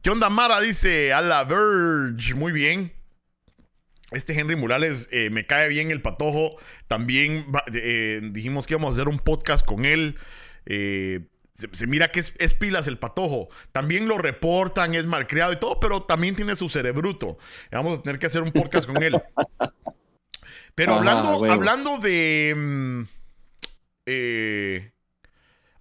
¿Qué 0.02 0.10
onda, 0.10 0.30
Mara? 0.30 0.60
Dice 0.60 1.12
a 1.12 1.20
la 1.20 1.44
Verge. 1.44 2.34
Muy 2.34 2.52
bien. 2.52 2.92
Este 4.10 4.32
Henry 4.38 4.56
Morales 4.56 5.08
eh, 5.12 5.28
me 5.28 5.46
cae 5.46 5.68
bien 5.68 5.90
el 5.90 6.00
patojo. 6.00 6.56
También 6.86 7.46
eh, 7.74 8.20
dijimos 8.22 8.66
que 8.66 8.74
íbamos 8.74 8.94
a 8.94 9.00
hacer 9.00 9.08
un 9.08 9.18
podcast 9.18 9.66
con 9.66 9.84
él. 9.84 10.16
Eh, 10.64 11.26
se, 11.52 11.86
mira 11.86 12.10
que 12.10 12.20
es, 12.20 12.54
pilas 12.54 12.86
el 12.86 12.98
patojo. 12.98 13.48
También 13.72 14.08
lo 14.08 14.16
reportan, 14.16 14.94
es 14.94 15.04
malcriado 15.04 15.52
y 15.52 15.56
todo, 15.56 15.78
pero 15.80 16.04
también 16.04 16.36
tiene 16.36 16.56
su 16.56 16.68
cerebruto. 16.68 17.36
Vamos 17.70 17.98
a 17.98 18.02
tener 18.02 18.18
que 18.18 18.26
hacer 18.26 18.42
un 18.42 18.52
podcast 18.52 18.86
con 18.86 19.02
él. 19.02 19.20
Pero 20.78 20.94
hablando, 20.94 21.44
hablando 21.50 21.98
de. 21.98 22.54
Mm, 22.56 23.02
eh, 24.06 24.92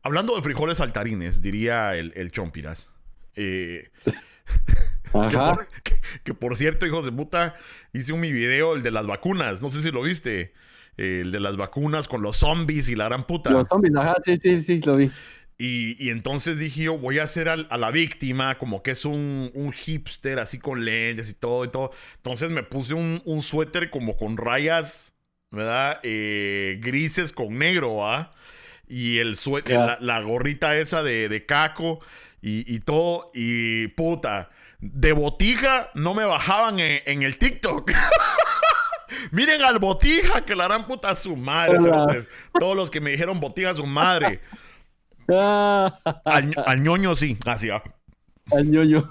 hablando 0.02 0.36
de 0.36 0.42
frijoles 0.42 0.80
saltarines, 0.80 1.40
diría 1.40 1.96
el, 1.96 2.14
el 2.16 2.32
Chompiras. 2.32 2.90
Eh, 3.36 3.92
que, 6.24 6.34
por, 6.34 6.58
cierto, 6.58 6.88
hijos 6.88 7.06
de 7.06 7.12
puta, 7.12 7.56
hice 7.94 8.12
un 8.12 8.22
mi 8.22 8.32
video, 8.32 8.74
el 8.74 8.82
de 8.82 8.90
las 8.90 9.06
vacunas. 9.06 9.62
No 9.62 9.70
sé 9.70 9.84
si 9.84 9.92
lo 9.92 10.02
viste. 10.02 10.54
el 10.98 11.32
de 11.32 11.40
las 11.40 11.58
vacunas 11.58 12.08
con 12.08 12.24
los 12.24 12.38
zombies 12.38 12.90
y 12.90 12.96
la 12.96 13.06
gran 13.06 13.28
puta. 13.28 13.52
Los 13.52 13.68
zombies, 13.68 13.96
ajá, 13.96 14.16
sí, 14.26 14.36
sí, 14.38 14.62
sí, 14.62 14.82
lo 14.82 14.96
vi. 14.96 15.12
Y, 15.60 16.12
entonces 16.12 16.60
dije 16.60 16.84
yo, 16.84 17.00
voy 17.00 17.18
a 17.18 17.24
hacer 17.24 17.50
a, 17.50 17.56
la 17.56 17.90
víctima 17.90 18.60
como 18.60 18.84
que 18.84 18.92
es 18.92 19.06
un, 19.06 19.72
hipster 19.74 20.38
así 20.38 20.60
con 20.60 20.86
lentes 20.86 21.32
y 21.32 21.34
todo 21.34 21.66
y 21.66 21.70
todo. 21.70 21.92
Entonces 22.18 22.52
me 22.52 22.62
puse 22.62 22.94
un, 22.94 23.42
suéter 23.42 23.90
como 23.90 24.16
con 24.16 24.38
rayas, 24.38 25.14
¿verdad? 25.50 26.00
Eh, 26.04 26.78
grises 26.82 27.32
con 27.32 27.58
negro, 27.58 28.08
¿ah? 28.08 28.32
Y 28.88 29.18
el 29.18 29.36
suéter, 29.36 29.98
la, 30.00 30.22
gorrita 30.22 30.78
esa 30.78 31.02
de, 31.02 31.46
caco 31.48 32.02
y, 32.40 32.80
todo. 32.82 33.26
Y 33.34 33.88
puta, 33.90 34.52
de 34.80 35.12
botija 35.12 35.90
no 35.96 36.14
me 36.14 36.24
bajaban 36.26 36.80
en, 36.80 37.24
el 37.24 37.40
TikTok. 37.40 37.92
Miren 39.32 39.64
al 39.64 39.80
botija 39.80 40.46
que 40.46 40.56
la 40.56 40.66
harán 40.66 40.86
puta 40.86 41.10
a 41.10 41.16
su 41.16 41.36
madre. 41.36 41.80
Todos 42.60 42.76
los 42.76 42.92
que 42.92 43.02
me 43.02 43.10
dijeron 43.10 43.40
botija 43.40 43.72
a 43.72 43.76
su 43.76 43.88
madre. 43.88 44.42
Al, 45.28 46.82
ñoño 46.82 47.16
sí, 47.16 47.38
así 47.46 47.70
ah, 47.70 47.84
Al 48.52 48.70
ñoño. 48.70 49.08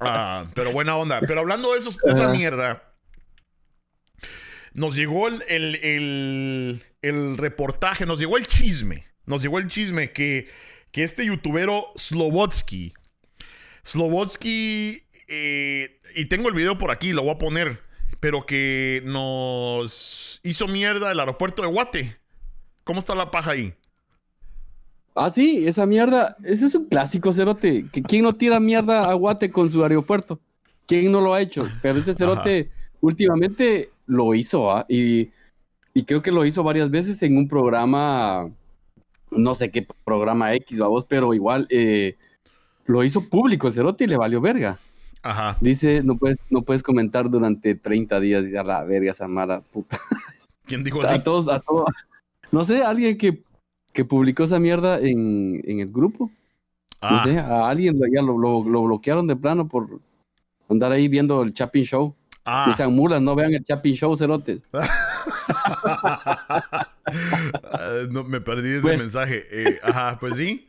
Ah, 0.00 0.46
pero 0.54 0.72
buena 0.72 0.96
onda. 0.96 1.20
Pero 1.20 1.40
hablando 1.40 1.72
de, 1.72 1.78
esa 1.78 2.28
mierda, 2.28 2.94
nos 4.74 4.94
llegó 4.94 5.28
el, 5.28 6.82
reportaje, 7.36 8.06
nos 8.06 8.18
llegó 8.18 8.36
el 8.36 8.46
chisme. 8.46 9.04
Nos 9.26 9.42
llegó 9.42 9.58
el 9.58 9.68
chisme 9.68 10.12
que, 10.12 10.48
que 10.90 11.04
este 11.04 11.26
youtubero 11.26 11.92
Slovotsky, 11.96 12.94
Slovotsky, 13.82 15.02
eh, 15.28 16.00
y 16.16 16.24
tengo 16.26 16.48
el 16.48 16.54
video 16.54 16.78
por 16.78 16.90
aquí, 16.90 17.12
lo 17.12 17.22
voy 17.22 17.32
a 17.32 17.38
poner, 17.38 17.82
pero 18.20 18.46
que 18.46 19.02
nos 19.04 20.40
hizo 20.42 20.66
mierda 20.66 21.12
el 21.12 21.20
aeropuerto 21.20 21.62
de 21.62 21.68
Guate. 21.68 22.16
¿Cómo 22.84 23.00
está 23.00 23.14
la 23.14 23.30
paja 23.30 23.50
ahí? 23.50 23.74
Ah, 25.18 25.30
sí, 25.30 25.66
esa 25.66 25.84
mierda, 25.84 26.36
ese 26.44 26.66
es 26.66 26.74
un 26.76 26.84
clásico, 26.84 27.32
Cerote. 27.32 27.84
¿Quién 28.06 28.22
no 28.22 28.36
tira 28.36 28.60
mierda 28.60 29.10
a 29.10 29.14
Guate 29.14 29.50
con 29.50 29.70
su 29.70 29.82
aeropuerto? 29.82 30.38
¿Quién 30.86 31.10
no 31.10 31.20
lo 31.20 31.34
ha 31.34 31.40
hecho? 31.40 31.68
Pero 31.82 31.98
este 31.98 32.14
Cerote 32.14 32.70
últimamente 33.00 33.90
lo 34.06 34.34
hizo, 34.34 34.70
¿ah? 34.70 34.86
Y, 34.88 35.30
creo 36.06 36.22
que 36.22 36.30
lo 36.30 36.44
hizo 36.44 36.62
varias 36.62 36.88
veces 36.90 37.20
en 37.24 37.36
un 37.36 37.48
programa, 37.48 38.48
no 39.32 39.54
sé 39.56 39.72
qué 39.72 39.84
programa 40.04 40.54
X, 40.54 40.78
vamos, 40.78 41.04
pero 41.04 41.34
igual 41.34 41.66
eh, 41.70 42.16
lo 42.86 43.02
hizo 43.02 43.28
público 43.28 43.66
el 43.66 43.74
Cerote 43.74 44.04
y 44.04 44.06
le 44.06 44.16
valió 44.16 44.40
verga. 44.40 44.78
Ajá. 45.22 45.58
Dice, 45.60 46.02
no 46.04 46.16
puedes, 46.16 46.38
no 46.48 46.62
puedes 46.62 46.84
comentar 46.84 47.28
durante 47.28 47.74
30 47.74 48.20
días, 48.20 48.44
dice 48.44 48.58
a 48.58 48.62
la 48.62 48.84
verga 48.84 49.10
esa 49.10 49.26
mala 49.26 49.62
puta. 49.62 49.98
¿Quién 50.64 50.84
dijo 50.84 51.02
así? 51.02 51.14
A 51.14 51.22
todos, 51.24 51.48
a 51.48 51.58
todos. 51.58 51.88
No 52.52 52.64
sé, 52.64 52.82
alguien 52.82 53.18
que 53.18 53.42
que 53.98 54.04
publicó 54.04 54.44
esa 54.44 54.60
mierda 54.60 55.00
en, 55.00 55.60
el 55.66 55.90
grupo. 55.90 56.30
No 57.02 57.08
ah. 57.08 57.24
sé, 57.24 57.36
a 57.36 57.68
alguien 57.68 58.00
ya 58.14 58.22
lo, 58.22 58.62
bloquearon 58.62 59.26
de 59.26 59.34
plano 59.34 59.66
por 59.66 59.88
andar 60.68 60.92
ahí 60.92 61.08
viendo 61.08 61.42
el 61.42 61.52
Chapping 61.52 61.82
Show. 61.82 62.14
Ah. 62.44 62.72
sean 62.76 62.92
mulas, 62.92 63.20
no 63.20 63.34
vean 63.34 63.54
el 63.54 63.64
Chapping 63.64 63.96
Show, 63.96 64.16
cerotes. 64.16 64.62
no, 68.10 68.22
me 68.22 68.40
perdí 68.40 68.74
ese 68.74 68.96
mensaje. 68.96 69.42
Eh, 69.50 69.80
ajá, 69.82 70.16
pues 70.20 70.36
sí. 70.36 70.68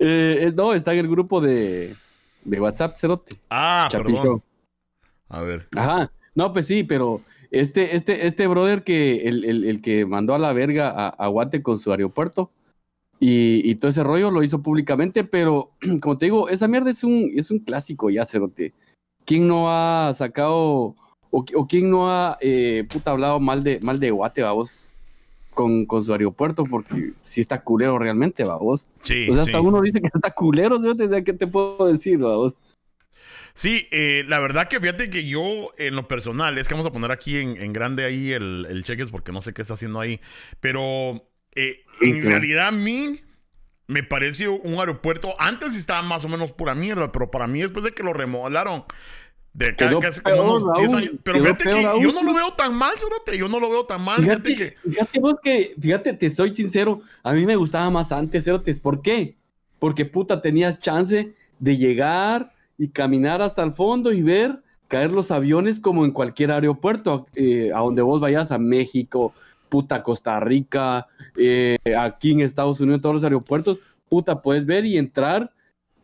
Eh, 0.00 0.52
no, 0.56 0.74
está 0.74 0.92
en 0.92 0.98
el 0.98 1.08
grupo 1.08 1.40
de, 1.40 1.94
de 2.42 2.60
WhatsApp, 2.60 2.96
cerote. 2.96 3.36
Ah, 3.48 3.88
perdón. 3.92 4.42
A 5.28 5.42
ver. 5.44 5.68
Ajá. 5.76 6.10
No, 6.34 6.52
pues 6.52 6.66
sí, 6.66 6.82
pero 6.82 7.20
este, 7.52 7.94
este, 7.94 8.26
este 8.26 8.48
brother 8.48 8.82
que, 8.82 9.28
el, 9.28 9.80
que 9.82 10.04
mandó 10.04 10.34
a 10.34 10.40
la 10.40 10.52
verga 10.52 11.10
a, 11.10 11.26
Guate 11.28 11.62
con 11.62 11.78
su 11.78 11.92
aeropuerto 11.92 12.50
y, 13.18 13.74
todo 13.76 13.90
ese 13.90 14.02
rollo 14.02 14.30
lo 14.30 14.42
hizo 14.42 14.62
públicamente, 14.62 15.24
pero 15.24 15.70
como 16.00 16.18
te 16.18 16.26
digo, 16.26 16.48
esa 16.48 16.68
mierda 16.68 16.90
es 16.90 17.04
un, 17.04 17.32
es 17.34 17.50
un 17.50 17.60
clásico 17.60 18.10
ya, 18.10 18.24
Cerote. 18.24 18.74
¿Quién 19.24 19.48
no 19.48 19.70
ha 19.70 20.12
sacado 20.14 20.94
o, 21.30 21.44
o 21.54 21.66
quién 21.66 21.90
no 21.90 22.10
ha 22.10 22.38
eh, 22.40 22.86
puta 22.88 23.10
hablado 23.10 23.40
mal 23.40 23.64
de, 23.64 23.80
mal 23.80 23.98
de 23.98 24.10
Guate, 24.10 24.42
vos? 24.44 24.92
Con, 25.52 25.86
con, 25.86 26.04
su 26.04 26.12
aeropuerto, 26.12 26.64
porque 26.64 27.12
si 27.18 27.40
está 27.40 27.62
culero 27.62 27.98
realmente, 27.98 28.44
vos. 28.44 28.86
Sí. 29.00 29.26
O 29.30 29.32
sea, 29.32 29.44
hasta 29.44 29.58
uno 29.58 29.80
dice 29.80 30.02
que 30.02 30.10
está 30.12 30.30
culero, 30.30 30.78
¿qué 31.24 31.32
te 31.32 31.46
puedo 31.46 31.86
decir, 31.86 32.18
vos? 32.18 32.60
Sí, 33.54 33.88
eh, 33.90 34.22
la 34.28 34.38
verdad 34.38 34.68
que 34.68 34.78
fíjate 34.78 35.08
que 35.08 35.26
yo, 35.26 35.70
en 35.78 35.96
lo 35.96 36.06
personal, 36.06 36.58
es 36.58 36.68
que 36.68 36.74
vamos 36.74 36.86
a 36.86 36.92
poner 36.92 37.10
aquí 37.10 37.38
en, 37.38 37.72
grande 37.72 38.04
ahí 38.04 38.32
el, 38.32 38.66
el, 38.68 38.84
cheques 38.84 39.10
porque 39.10 39.32
no 39.32 39.40
sé 39.40 39.54
qué 39.54 39.62
está 39.62 39.72
haciendo 39.72 39.98
ahí. 39.98 40.20
Pero 40.60 41.26
eh, 41.56 41.84
en 42.00 42.22
realidad 42.22 42.68
a 42.68 42.72
mí 42.72 43.20
me 43.86 44.02
parece 44.02 44.48
un 44.48 44.78
aeropuerto. 44.78 45.34
Antes 45.38 45.76
estaba 45.76 46.02
más 46.02 46.24
o 46.24 46.28
menos 46.28 46.52
pura 46.52 46.74
mierda, 46.74 47.10
pero 47.12 47.30
para 47.30 47.46
mí 47.46 47.60
después 47.60 47.84
de 47.84 47.92
que 47.92 48.02
lo 48.02 48.12
remodelaron. 48.12 48.84
De 49.52 49.68
acá, 49.68 49.88
hace 50.06 50.20
como 50.20 50.56
unos 50.56 50.64
10 50.76 50.94
años. 50.94 51.12
Pero 51.22 51.40
fíjate 51.40 51.64
que 51.64 51.82
yo 52.02 52.12
no 52.12 52.22
lo 52.22 52.34
veo 52.34 52.52
tan 52.52 52.74
mal. 52.74 52.92
Yo 53.34 53.48
no 53.48 53.58
lo 53.58 53.70
veo 53.70 53.86
tan 53.86 54.02
mal. 54.02 54.20
Fíjate, 54.20 54.54
que... 54.54 54.76
fíjate 54.86 55.20
vos 55.20 55.36
que, 55.42 55.74
fíjate, 55.80 56.12
te 56.12 56.28
soy 56.28 56.54
sincero. 56.54 57.00
A 57.22 57.32
mí 57.32 57.46
me 57.46 57.56
gustaba 57.56 57.88
más 57.88 58.12
antes, 58.12 58.44
Cerotes. 58.44 58.80
¿Por 58.80 59.00
qué? 59.00 59.36
Porque 59.78 60.04
puta, 60.04 60.42
tenías 60.42 60.78
chance 60.80 61.34
de 61.58 61.76
llegar 61.76 62.52
y 62.76 62.88
caminar 62.88 63.40
hasta 63.40 63.62
el 63.62 63.72
fondo 63.72 64.12
y 64.12 64.20
ver 64.20 64.60
caer 64.88 65.10
los 65.10 65.30
aviones 65.30 65.80
como 65.80 66.04
en 66.04 66.12
cualquier 66.12 66.52
aeropuerto, 66.52 67.26
eh, 67.34 67.70
a 67.74 67.80
donde 67.80 68.02
vos 68.02 68.20
vayas 68.20 68.52
a 68.52 68.58
México, 68.58 69.32
puta 69.68 70.02
Costa 70.02 70.40
Rica, 70.40 71.06
eh, 71.36 71.76
aquí 71.98 72.32
en 72.32 72.40
Estados 72.40 72.80
Unidos, 72.80 72.96
en 72.96 73.02
todos 73.02 73.14
los 73.16 73.24
aeropuertos, 73.24 73.78
puta, 74.08 74.42
puedes 74.42 74.66
ver 74.66 74.84
y 74.84 74.96
entrar, 74.96 75.52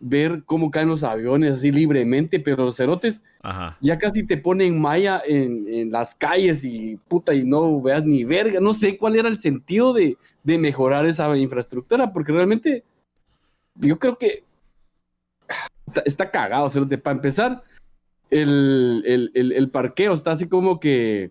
ver 0.01 0.43
cómo 0.45 0.71
caen 0.71 0.89
los 0.89 1.05
aviones 1.05 1.53
así 1.53 1.71
libremente, 1.71 2.41
pero 2.41 2.65
los 2.65 2.77
cerotes 2.77 3.23
ya 3.81 3.99
casi 3.99 4.27
te 4.27 4.37
ponen 4.37 4.81
malla 4.81 5.23
en, 5.25 5.91
las 5.91 6.15
calles 6.15 6.65
y 6.65 6.97
puta, 7.09 7.35
y 7.35 7.45
no 7.45 7.81
veas 7.81 8.05
ni 8.05 8.25
verga, 8.25 8.61
no 8.61 8.75
sé 8.75 8.97
cuál 8.97 9.17
era 9.17 9.29
el 9.29 9.39
sentido 9.39 9.93
de, 9.93 10.17
de 10.43 10.59
mejorar 10.59 11.07
esa 11.07 11.37
infraestructura, 11.37 12.13
porque 12.13 12.33
realmente 12.33 12.85
yo 13.77 13.99
creo 13.99 14.19
que 14.19 14.45
está, 16.05 16.31
cagado. 16.31 16.69
para 17.03 17.17
empezar, 17.17 17.63
el, 18.31 19.71
parqueo 19.73 20.13
está 20.13 20.33
así 20.33 20.49
como 20.49 20.81
que. 20.81 21.31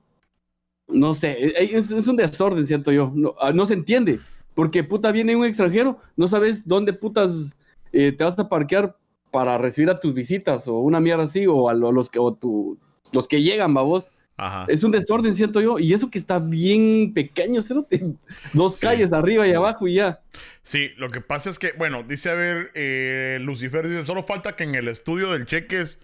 No 0.93 1.13
sé, 1.13 1.53
es, 1.57 1.91
un 1.91 2.15
desorden, 2.15 2.65
siento 2.65 2.91
yo. 2.91 3.13
Ah, 3.39 3.51
no, 3.53 3.65
se 3.65 3.73
entiende. 3.73 4.19
Porque 4.53 4.83
puta 4.83 5.11
viene 5.11 5.35
un 5.35 5.45
extranjero, 5.45 5.99
no 6.17 6.27
sabes 6.27 6.67
dónde 6.67 6.93
putas 6.93 7.57
eh, 7.93 8.11
te 8.11 8.23
vas 8.23 8.37
a 8.37 8.49
parquear 8.49 8.97
para 9.31 9.57
recibir 9.57 9.89
a 9.89 9.99
tus 9.99 10.13
visitas 10.13 10.67
o 10.67 10.79
una 10.79 10.99
mierda 10.99 11.23
así, 11.23 11.47
o 11.47 11.69
a 11.69 11.73
los 11.73 12.09
que, 12.09 12.19
o 12.19 12.33
tu, 12.33 12.77
los 13.13 13.27
que 13.27 13.41
llegan, 13.41 13.73
babos. 13.73 14.11
Ajá. 14.37 14.65
Es 14.67 14.83
un 14.83 14.91
desorden, 14.91 15.35
siento 15.35 15.61
yo. 15.61 15.77
Y 15.77 15.93
eso 15.93 16.09
que 16.09 16.17
está 16.17 16.39
bien 16.39 17.13
pequeño, 17.13 17.61
¿cero? 17.63 17.87
Dos 18.53 18.77
calles 18.77 19.13
arriba 19.13 19.47
y 19.47 19.53
abajo 19.53 19.87
y 19.87 19.95
ya. 19.95 20.21
Sí, 20.63 20.89
lo 20.97 21.09
que 21.09 21.21
pasa 21.21 21.49
es 21.49 21.59
que, 21.59 21.73
bueno, 21.73 22.03
dice 22.03 22.29
a 22.29 22.33
ver, 22.33 22.71
eh, 22.73 23.39
Lucifer 23.41 23.87
dice, 23.87 24.03
solo 24.03 24.23
falta 24.23 24.55
que 24.55 24.63
en 24.63 24.75
el 24.75 24.87
estudio 24.87 25.31
del 25.31 25.45
Cheques 25.45 25.99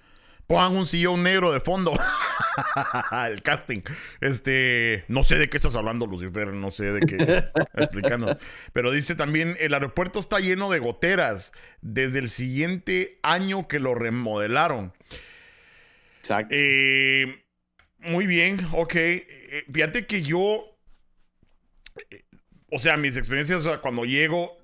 pongan 0.48 0.76
un 0.76 0.88
sillón 0.88 1.24
negro 1.24 1.52
de 1.52 1.60
fondo. 1.60 1.94
el 3.30 3.42
casting. 3.42 3.82
Este, 4.22 5.04
no 5.10 5.24
sé 5.24 5.38
de 5.38 5.50
qué 5.50 5.58
estás 5.58 5.76
hablando, 5.76 6.08
Lucifer, 6.08 6.54
no 6.54 6.72
sé 6.72 6.92
de 6.92 7.02
qué 7.02 7.52
explicando. 7.76 8.38
Pero 8.74 8.92
dice 8.92 9.16
también, 9.16 9.56
el 9.60 9.74
aeropuerto 9.74 10.20
está 10.20 10.40
lleno 10.40 10.72
de 10.72 10.80
goteras 10.80 11.52
desde 11.82 12.20
el 12.20 12.30
siguiente 12.30 13.20
año 13.22 13.68
que 13.68 13.80
lo 13.80 13.94
remodelaron. 13.94 14.94
Exacto. 16.20 16.56
Eh, 16.58 17.44
muy 18.00 18.26
bien, 18.26 18.60
ok. 18.72 18.96
Eh, 18.96 19.66
fíjate 19.72 20.06
que 20.06 20.22
yo, 20.22 20.78
eh, 22.10 22.22
o 22.72 22.80
sea, 22.80 22.98
mis 22.98 23.18
experiencias, 23.18 23.66
o 23.66 23.70
sea, 23.70 23.82
cuando 23.82 24.06
llego, 24.06 24.58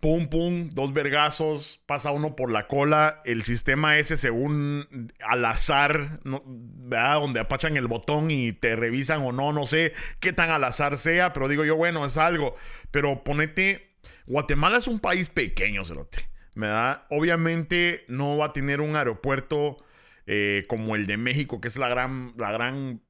pum, 0.00 0.28
pum, 0.28 0.70
dos 0.70 0.92
vergazos, 0.92 1.82
pasa 1.86 2.10
uno 2.10 2.36
por 2.36 2.50
la 2.50 2.66
cola, 2.66 3.22
el 3.24 3.42
sistema 3.42 3.96
ese 3.98 4.16
según 4.16 5.12
al 5.26 5.44
azar, 5.44 6.20
no. 6.24 6.42
Donde 6.44 7.40
apachan 7.40 7.76
el 7.76 7.86
botón 7.86 8.30
y 8.30 8.52
te 8.52 8.76
revisan 8.76 9.22
o 9.22 9.32
no, 9.32 9.52
no 9.52 9.64
sé 9.64 9.92
qué 10.20 10.32
tan 10.32 10.50
al 10.50 10.64
azar 10.64 10.98
sea, 10.98 11.32
pero 11.32 11.48
digo 11.48 11.64
yo, 11.64 11.76
bueno, 11.76 12.04
es 12.04 12.16
algo. 12.16 12.54
Pero 12.90 13.24
ponete, 13.24 13.96
Guatemala 14.26 14.78
es 14.78 14.86
un 14.86 15.00
país 15.00 15.30
pequeño, 15.30 15.84
cerote, 15.84 16.28
¿verdad? 16.54 17.06
Obviamente 17.10 18.04
no 18.08 18.36
va 18.36 18.46
a 18.46 18.52
tener 18.52 18.80
un 18.80 18.96
aeropuerto 18.96 19.78
eh, 20.26 20.64
como 20.68 20.96
el 20.96 21.06
de 21.06 21.16
México, 21.16 21.60
que 21.60 21.68
es 21.68 21.78
la 21.78 21.88
gran, 21.88 22.34
la 22.36 22.52
gran 22.52 23.02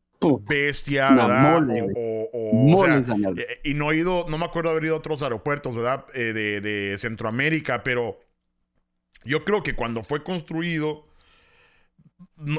bestia, 0.47 1.11
¿verdad? 1.11 1.61
mole, 1.61 1.83
O- 1.83 1.87
o- 2.33 2.51
o- 2.53 2.65
sea, 2.85 3.17
eh, 3.37 3.61
y 3.65 3.75
no 3.75 3.93
he 3.93 3.97
ido, 3.97 4.27
no 4.29 4.39
me 4.39 4.45
acuerdo 4.45 4.71
haber 4.71 4.85
ido 4.85 4.95
a 4.95 4.99
otros 4.99 5.23
aeropuertos, 5.23 5.75
¿verdad? 5.75 6.05
Eh, 6.15 6.33
de, 6.33 6.61
de 6.61 6.97
Centroamérica, 6.99 7.83
pero 7.83 8.21
yo 9.25 9.45
creo 9.45 9.63
que 9.63 9.75
cuando 9.75 10.03
fue 10.03 10.23
construido, 10.23 11.07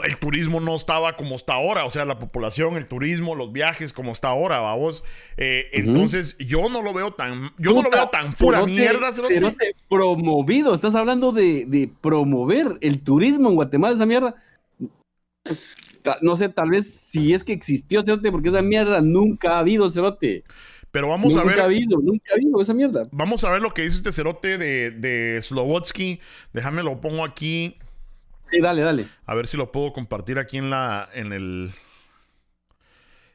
el 0.04 0.18
turismo 0.20 0.62
no 0.62 0.76
estaba 0.76 1.16
como 1.16 1.36
está 1.36 1.54
ahora, 1.54 1.86
o 1.86 1.92
sea, 1.92 2.06
la 2.06 2.18
población, 2.18 2.78
el 2.78 2.86
turismo, 2.88 3.36
los 3.36 3.52
viajes 3.52 3.94
como 3.94 4.12
está 4.12 4.30
ahora, 4.30 4.60
vamos. 4.60 5.04
Eh. 5.38 5.70
Entonces, 5.74 6.38
yo 6.38 6.70
no 6.70 6.82
lo 6.82 6.94
veo 6.94 7.12
tan, 7.14 7.52
yo 7.58 7.74
no 7.74 7.82
lo 7.82 7.90
veo 7.90 8.10
tan 8.10 8.34
pura 8.34 8.60
cerote, 8.60 8.72
mierda, 8.72 9.12
cerote. 9.14 9.34
cerote, 9.34 9.76
promovido. 9.90 10.74
Estás 10.74 10.96
hablando 10.96 11.32
de, 11.32 11.66
de 11.68 11.92
promover 12.02 12.78
el 12.82 13.02
turismo 13.04 13.50
en 13.50 13.56
Guatemala, 13.56 13.96
esa 13.96 14.06
mierda. 14.06 14.36
No 16.22 16.36
sé, 16.36 16.50
tal 16.50 16.70
vez 16.70 16.92
si 16.92 17.34
es 17.34 17.44
que 17.44 17.54
existió, 17.54 18.04
cerote, 18.04 18.32
porque 18.32 18.50
esa 18.50 18.62
mierda 18.62 19.02
nunca 19.02 19.56
ha 19.56 19.60
habido, 19.60 19.90
cerote. 19.90 20.44
Pero 20.92 21.10
vamos 21.10 21.34
nunca 21.34 21.42
a 21.42 21.52
ver. 21.52 21.60
ha 21.60 21.66
habido, 21.66 22.00
nunca 22.02 22.32
ha 22.32 22.36
habido 22.36 22.62
esa 22.62 22.74
mierda. 22.74 23.08
Vamos 23.12 23.44
a 23.44 23.50
ver 23.52 23.62
lo 23.62 23.74
que 23.74 23.82
dice 23.82 23.98
este 23.98 24.12
cerote 24.12 24.58
de, 24.58 24.92
de 24.92 25.42
Slovotsky. 25.42 26.20
Déjame 26.54 26.84
lo 26.84 27.02
pongo 27.02 27.26
aquí. 27.26 27.78
Sí, 28.44 28.62
dale, 28.62 28.84
dale. 28.84 29.08
A 29.26 29.36
ver 29.36 29.48
si 29.48 29.58
lo 29.58 29.72
puedo 29.72 29.92
compartir 29.92 30.40
aquí 30.40 30.58
en 30.58 30.70
la. 30.70 31.10
en 31.14 31.34
el. 31.34 31.72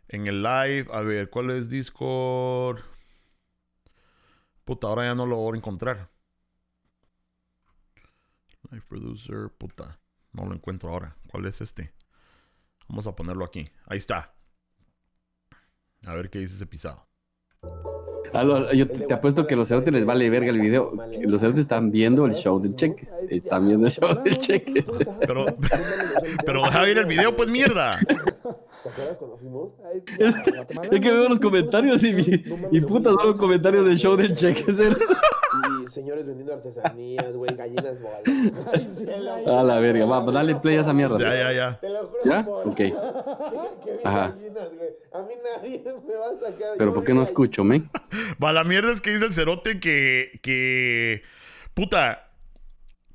En 0.08 0.26
el 0.26 0.42
live. 0.42 0.86
A 0.92 1.00
ver, 1.00 1.28
¿cuál 1.30 1.50
es 1.50 1.68
Discord? 1.68 2.80
Puta, 4.64 4.86
ahora 4.86 5.04
ya 5.04 5.14
no 5.14 5.26
lo 5.26 5.36
voy 5.36 5.54
a 5.54 5.58
encontrar. 5.58 6.08
Live 8.70 8.84
producer, 8.88 9.50
puta. 9.58 9.98
No 10.32 10.46
lo 10.46 10.54
encuentro 10.54 10.90
ahora. 10.90 11.16
¿Cuál 11.28 11.46
es 11.46 11.60
este? 11.60 11.92
Vamos 12.90 13.06
a 13.06 13.14
ponerlo 13.14 13.44
aquí. 13.44 13.70
Ahí 13.86 13.98
está. 13.98 14.34
A 16.06 16.14
ver 16.14 16.28
qué 16.28 16.40
dice 16.40 16.56
ese 16.56 16.66
pisado. 16.66 17.06
Ah, 18.32 18.42
lo- 18.42 18.72
yo 18.72 18.88
te, 18.88 18.98
te 19.06 19.14
apuesto 19.14 19.46
que 19.46 19.54
los 19.54 19.68
cerotes 19.68 19.92
les 19.92 20.04
vale 20.04 20.28
verga 20.28 20.50
el 20.50 20.60
video. 20.60 20.92
Los 21.22 21.40
cerotes 21.40 21.60
están 21.60 21.92
viendo 21.92 22.26
el 22.26 22.34
show 22.34 22.60
del 22.60 22.74
cheque. 22.74 23.06
Están 23.28 23.66
viendo 23.68 23.86
el 23.86 23.92
show 23.92 24.20
del 24.24 24.36
cheque. 24.38 24.84
Pero, 25.20 25.46
pero 26.44 26.64
deja 26.64 26.82
ver 26.82 26.98
el 26.98 27.06
video, 27.06 27.34
pues 27.36 27.48
mierda. 27.48 27.98
¿Te 28.82 28.88
acuerdas 28.88 29.18
cuando 29.18 29.36
fuimos? 29.36 29.70
Es 30.90 31.00
que 31.00 31.12
veo 31.12 31.28
los 31.28 31.38
comentarios 31.40 32.02
y, 32.02 32.14
mi- 32.14 32.42
y 32.72 32.80
puta 32.80 33.12
son 33.12 33.26
los 33.26 33.36
comentarios 33.36 33.84
del 33.86 33.96
show 33.98 34.16
del 34.16 34.32
cheque. 34.32 34.64
Y 34.68 35.88
señores 35.88 36.26
vendiendo 36.26 36.54
artesanías, 36.54 37.34
güey, 37.36 37.54
gallinas 37.56 38.00
volando. 38.00 39.50
A 39.58 39.62
la 39.64 39.80
verga, 39.80 40.06
va, 40.06 40.20
dale 40.32 40.54
play 40.56 40.76
a 40.76 40.80
esa 40.80 40.92
mierda. 40.92 41.18
Ya, 41.18 41.34
ya, 41.34 41.52
ya. 41.52 41.80
Te 41.80 41.88
lo 41.90 42.06
juro. 42.06 42.20
¿Ya? 42.24 42.44
por- 42.44 42.68
Ok. 42.68 42.76
Que, 42.76 42.86
que 43.84 43.96
vi 43.96 44.00
Ajá. 44.04 44.28
gallinas, 44.30 44.74
güey. 44.74 44.90
A 45.12 45.22
mí 45.22 45.34
nadie 45.44 45.82
me 46.06 46.14
va 46.14 46.30
a 46.30 46.34
sacar. 46.34 46.68
Pero 46.78 46.94
¿por 46.94 47.04
qué 47.04 47.12
no 47.14 47.22
escucho, 47.22 47.64
men? 47.64 47.90
Va, 48.42 48.52
la 48.52 48.64
mierda 48.64 48.92
es 48.92 49.00
que 49.00 49.10
dice 49.10 49.26
el 49.26 49.32
cerote 49.32 49.80
que. 49.80 50.38
que. 50.42 51.22
Puta. 51.74 52.29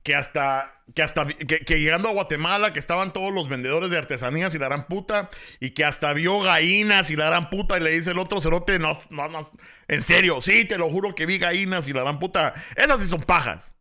Que 0.06 0.14
hasta. 0.14 0.72
Que 0.94 1.02
hasta. 1.02 1.26
Que, 1.26 1.62
que 1.62 1.80
llegando 1.80 2.10
a 2.10 2.14
Guatemala, 2.14 2.72
que 2.72 2.78
estaban 2.78 3.12
todos 3.12 3.34
los 3.34 3.50
vendedores 3.50 3.90
de 3.90 3.98
artesanías 3.98 4.54
y 4.54 4.60
la 4.60 4.68
gran 4.68 4.86
puta. 4.86 5.32
Y 5.60 5.72
que 5.72 5.84
hasta 5.84 6.14
vio 6.14 6.40
gallinas 6.42 7.10
y 7.10 7.16
la 7.16 7.26
gran 7.26 7.50
puta. 7.50 7.76
Y 7.78 7.82
le 7.82 7.90
dice 7.90 8.12
el 8.12 8.20
otro 8.20 8.40
cerote, 8.40 8.78
no, 8.78 8.92
no, 9.10 9.28
no. 9.28 9.40
En 9.88 10.02
serio, 10.04 10.42
sí, 10.42 10.66
te 10.66 10.78
lo 10.78 10.92
juro 10.92 11.16
que 11.16 11.26
vi 11.26 11.40
gallinas 11.40 11.90
y 11.90 11.94
la 11.94 12.04
gran 12.04 12.20
puta. 12.20 12.54
Esas 12.76 13.02
sí 13.02 13.08
son 13.08 13.24
pajas. 13.24 13.74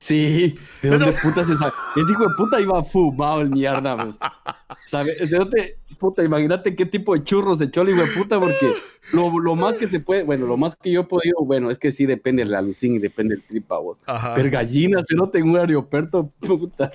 Sí, 0.00 0.56
¿de 0.82 0.90
dónde 0.90 1.12
puta 1.12 1.46
se 1.46 1.54
sabe? 1.54 1.72
Ese 1.94 2.12
hijo 2.12 2.28
de 2.28 2.34
puta 2.36 2.60
iba 2.60 2.82
fumado 2.82 3.40
el 3.40 3.50
mierda, 3.50 3.96
pues. 3.96 4.18
¿Sabe? 4.84 5.14
Cerote, 5.26 5.78
puta, 5.98 6.24
imagínate 6.24 6.74
qué 6.74 6.86
tipo 6.86 7.14
de 7.14 7.22
churros 7.22 7.58
se 7.58 7.64
echó 7.64 7.82
el 7.82 7.90
hijo 7.90 8.02
de 8.02 8.12
puta, 8.12 8.38
porque 8.40 8.74
lo, 9.12 9.38
lo 9.38 9.54
más 9.56 9.76
que 9.78 9.88
se 9.88 10.00
puede, 10.00 10.22
bueno, 10.22 10.46
lo 10.46 10.56
más 10.56 10.76
que 10.76 10.90
yo 10.92 11.00
he 11.02 11.04
podido, 11.04 11.36
bueno, 11.44 11.70
es 11.70 11.78
que 11.78 11.92
sí 11.92 12.06
depende 12.06 12.44
de 12.44 12.50
la 12.50 12.60
lucín 12.62 12.94
y 12.94 12.98
depende 12.98 13.36
del 13.36 13.44
tripa, 13.44 13.78
vos. 13.78 13.98
Ajá. 14.06 14.34
Pero 14.34 14.50
gallinas, 14.50 15.06
cerote, 15.08 15.38
en 15.38 15.48
un 15.50 15.56
aeropuerto, 15.58 16.32
puta. 16.40 16.90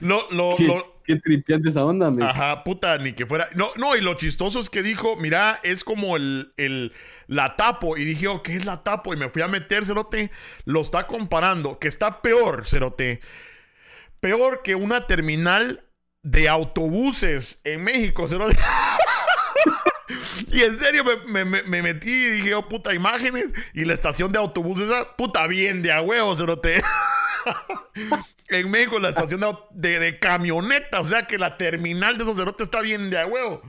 Lo, 0.00 0.30
lo, 0.30 0.50
Qué, 0.56 0.66
lo- 0.66 1.00
qué 1.04 1.16
tripiante 1.16 1.68
esa 1.68 1.84
onda, 1.84 2.10
men. 2.10 2.22
Ajá, 2.24 2.64
puta, 2.64 2.98
ni 2.98 3.12
que 3.12 3.26
fuera. 3.26 3.48
No, 3.54 3.68
no, 3.76 3.96
y 3.96 4.00
lo 4.00 4.14
chistoso 4.14 4.60
es 4.60 4.68
que 4.70 4.82
dijo, 4.82 5.16
mira, 5.16 5.60
es 5.62 5.84
como 5.84 6.16
el, 6.16 6.52
el 6.56 6.92
la 7.28 7.56
tapo. 7.56 7.96
Y 7.96 8.04
dije, 8.04 8.26
oh, 8.28 8.42
¿qué 8.42 8.56
es 8.56 8.64
la 8.64 8.82
tapo? 8.82 9.14
Y 9.14 9.16
me 9.16 9.28
fui 9.28 9.42
a 9.42 9.48
meter, 9.48 9.84
Cerote. 9.86 10.30
Lo 10.64 10.80
está 10.80 11.06
comparando, 11.06 11.78
que 11.78 11.88
está 11.88 12.20
peor, 12.22 12.66
Cerote. 12.66 13.20
Peor 14.20 14.62
que 14.62 14.74
una 14.74 15.06
terminal 15.06 15.84
de 16.22 16.48
autobuses 16.48 17.60
en 17.64 17.84
México, 17.84 18.26
Cerote. 18.28 18.56
Y 20.52 20.62
en 20.62 20.78
serio 20.78 21.04
me, 21.04 21.16
me- 21.26 21.44
me- 21.44 21.62
me 21.64 21.82
metí 21.82 22.10
y 22.10 22.30
dije, 22.30 22.54
oh, 22.54 22.68
puta, 22.68 22.94
imágenes. 22.94 23.52
Y 23.74 23.84
la 23.84 23.94
estación 23.94 24.32
de 24.32 24.38
autobuses, 24.38 24.88
esa 24.88 25.16
puta 25.16 25.46
bien 25.46 25.82
de 25.82 25.92
a 25.92 26.00
huevo, 26.02 26.34
Cerote. 26.34 26.82
En 28.48 28.70
México, 28.70 28.98
la 28.98 29.10
estación 29.10 29.40
de, 29.42 29.54
de, 29.72 29.98
de 29.98 30.18
camionetas, 30.18 31.00
o 31.00 31.04
sea 31.10 31.26
que 31.26 31.36
la 31.36 31.58
terminal 31.58 32.16
de 32.16 32.24
esos 32.24 32.38
cerotes 32.38 32.64
está 32.66 32.80
bien 32.80 33.10
de 33.10 33.18
a 33.20 33.26
huevo. 33.26 33.60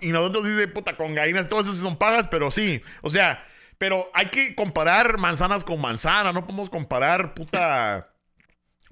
Y 0.00 0.08
nosotros 0.12 0.44
dice, 0.46 0.68
puta, 0.68 0.96
con 0.96 1.14
gallinas, 1.16 1.48
todas 1.48 1.66
esas 1.66 1.78
son 1.80 1.98
pagas, 1.98 2.28
pero 2.28 2.50
sí. 2.52 2.80
O 3.02 3.10
sea, 3.10 3.44
pero 3.76 4.08
hay 4.14 4.26
que 4.26 4.54
comparar 4.54 5.18
manzanas 5.18 5.64
con 5.64 5.80
manzana, 5.80 6.32
no 6.32 6.42
podemos 6.46 6.70
comparar, 6.70 7.34
puta. 7.34 8.12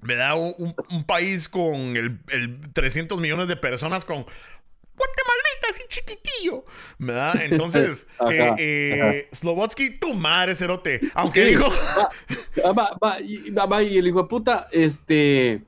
¿Verdad? 0.01 0.37
Un- 0.37 0.75
un 0.89 1.03
país 1.05 1.47
con 1.47 1.73
el, 1.95 2.19
el 2.29 2.59
300 2.73 3.19
millones 3.21 3.47
de 3.47 3.55
personas 3.55 4.03
con. 4.03 4.25
Guatemalita, 4.99 5.67
así 5.71 5.83
chiquitillo. 5.89 6.65
¿Verdad? 6.99 7.33
Entonces, 7.43 8.07
Ajá, 8.19 8.31
eh, 8.31 8.55
eh, 8.57 9.27
Slovotsky, 9.31 9.97
tu 9.99 10.13
madre, 10.13 10.53
cerote. 10.55 10.99
Aunque 11.15 11.43
Sí. 11.43 11.49
dijo. 11.49 11.65
Va, 12.77 12.97
va, 13.03 13.19
y, 13.21 13.49
va, 13.51 13.81
y 13.83 13.97
el 13.97 14.07
hijo 14.07 14.21
de 14.23 14.27
puta, 14.27 14.67
este. 14.71 15.61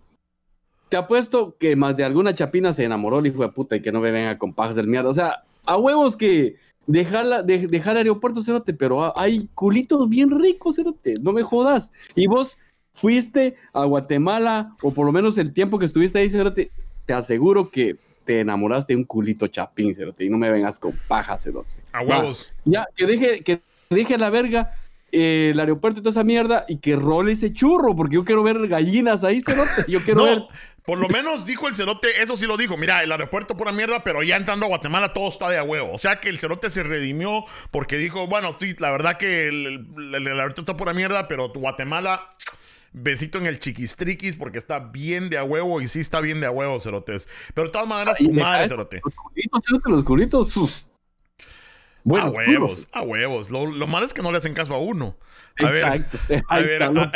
Te 0.89 0.98
apuesto 0.98 1.56
que 1.58 1.76
más 1.78 1.96
de 1.96 2.04
alguna 2.04 2.34
chapina 2.36 2.74
se 2.74 2.84
enamoró 2.84 3.20
el 3.20 3.28
hijo 3.28 3.41
de 3.44 3.50
puta 3.50 3.78
y 3.78 3.82
que 3.82 3.94
no 3.94 4.02
me 4.02 4.12
venga 4.12 4.38
con 4.38 4.54
pajas 4.54 4.76
del 4.76 4.88
mierda. 4.88 5.10
O 5.10 5.13
sea, 5.13 5.44
a 5.65 5.78
huevos 5.78 6.17
que 6.17 6.58
dejar, 6.86 7.46
de- 7.46 7.67
dejar 7.67 7.94
el 7.94 8.00
aeropuerto, 8.00 8.44
cerote, 8.44 8.74
pero 8.74 9.02
ha- 9.06 9.13
hay 9.15 9.48
culitos 9.56 10.10
bien 10.10 10.38
ricos, 10.38 10.76
cerote. 10.76 11.13
No 11.22 11.32
me 11.32 11.44
jodas. 11.44 11.94
Y 12.13 12.28
vos 12.28 12.58
fuiste 12.91 13.56
a 13.72 13.86
Guatemala, 13.86 14.76
o 14.82 14.91
por 14.91 15.06
lo 15.06 15.13
menos 15.13 15.38
el 15.38 15.54
tiempo 15.54 15.80
que 15.80 15.86
estuviste 15.86 16.20
ahí, 16.20 16.30
cerote, 16.30 16.72
te 17.06 17.13
aseguro 17.13 17.70
que 17.72 17.96
te 18.25 18.39
enamoraste 18.41 18.93
de 18.93 18.97
un 18.97 19.03
culito 19.05 19.47
chapín, 19.47 19.93
cerote. 19.95 20.23
Y 20.25 20.29
no 20.29 20.38
me 20.38 20.49
vengas 20.49 20.79
con 20.79 20.93
pajas, 21.07 21.43
cerote. 21.43 21.69
A 21.91 22.01
huevos. 22.01 22.51
Ya, 22.65 22.88
que 22.95 23.05
deje, 23.05 23.41
que 23.41 23.62
deje 23.89 24.15
a 24.15 24.17
la 24.17 24.29
verga 24.29 24.71
eh, 25.12 25.49
el 25.51 25.60
aeropuerto 25.60 25.99
y 25.99 26.03
toda 26.03 26.12
esa 26.12 26.23
mierda 26.23 26.65
y 26.67 26.77
que 26.77 26.95
role 26.95 27.34
ese 27.34 27.51
churro, 27.51 27.95
porque 27.95 28.15
yo 28.15 28.23
quiero 28.25 28.43
ver 28.43 28.67
gallinas 28.67 29.23
ahí, 29.23 29.41
cerote. 29.41 29.86
Yo 29.88 29.99
quiero 30.01 30.23
ver. 30.23 30.43
Por 30.86 30.97
lo 30.99 31.07
menos 31.10 31.45
dijo 31.45 31.67
el 31.67 31.75
cerote, 31.75 32.07
eso 32.23 32.36
sí 32.36 32.47
lo 32.47 32.57
dijo. 32.57 32.75
Mira, 32.75 33.03
el 33.03 33.12
aeropuerto 33.12 33.55
pura 33.55 33.71
mierda, 33.71 34.03
pero 34.03 34.23
ya 34.23 34.36
entrando 34.36 34.65
a 34.65 34.69
Guatemala 34.69 35.13
todo 35.13 35.29
está 35.29 35.47
de 35.49 35.60
a 35.60 35.63
huevo. 35.63 35.91
O 35.93 35.97
sea 35.99 36.19
que 36.19 36.29
el 36.29 36.39
cerote 36.39 36.71
se 36.71 36.81
redimió 36.81 37.45
porque 37.69 37.97
dijo, 37.97 38.25
bueno, 38.27 38.49
estoy, 38.49 38.75
la 38.79 38.89
verdad 38.89 39.15
que 39.17 39.47
el, 39.47 39.65
el- 39.95 40.15
el 40.15 40.27
aeropuerto 40.27 40.62
está 40.62 40.77
pura 40.77 40.93
mierda, 40.93 41.27
pero 41.27 41.49
Guatemala, 41.49 42.29
besito 42.93 43.38
en 43.38 43.45
el 43.45 43.60
chiquistriquis 43.60 44.36
porque 44.38 44.58
está 44.58 44.80
bien 44.80 45.30
de 45.30 45.38
a 45.38 45.43
huevo 45.43 45.82
y 45.82 45.88
sí 45.88 45.99
está 46.01 46.21
bien 46.21 46.39
de 46.41 46.47
a 46.47 46.51
huevo, 46.51 46.80
cerotes. 46.80 47.27
Pero 47.54 47.67
de 47.67 47.71
todas 47.73 47.88
maneras, 47.88 48.17
tu 48.17 48.32
madre, 48.34 48.67
cerote. 48.67 49.01
Los 49.04 49.15
culitos, 49.15 49.60
cerote, 49.65 49.89
los 49.89 50.04
culitos. 50.04 50.88
Bueno, 52.04 52.27
a 52.27 52.30
huevos, 52.32 52.89
a 52.91 53.01
huevos. 53.04 53.51
Lo, 53.51 53.67
lo 53.67 53.86
malo 53.88 54.06
es 54.08 54.13
que 54.13 54.23
no 54.23 54.32
le 54.32 54.39
hacen 54.39 54.56
caso 54.56 54.73
a 54.73 54.80
uno. 54.80 55.17
A 55.60 55.65
ver, 55.65 55.75
Exacto. 55.75 56.17
a 56.49 56.60
ver, 56.60 56.84
a- 56.84 57.12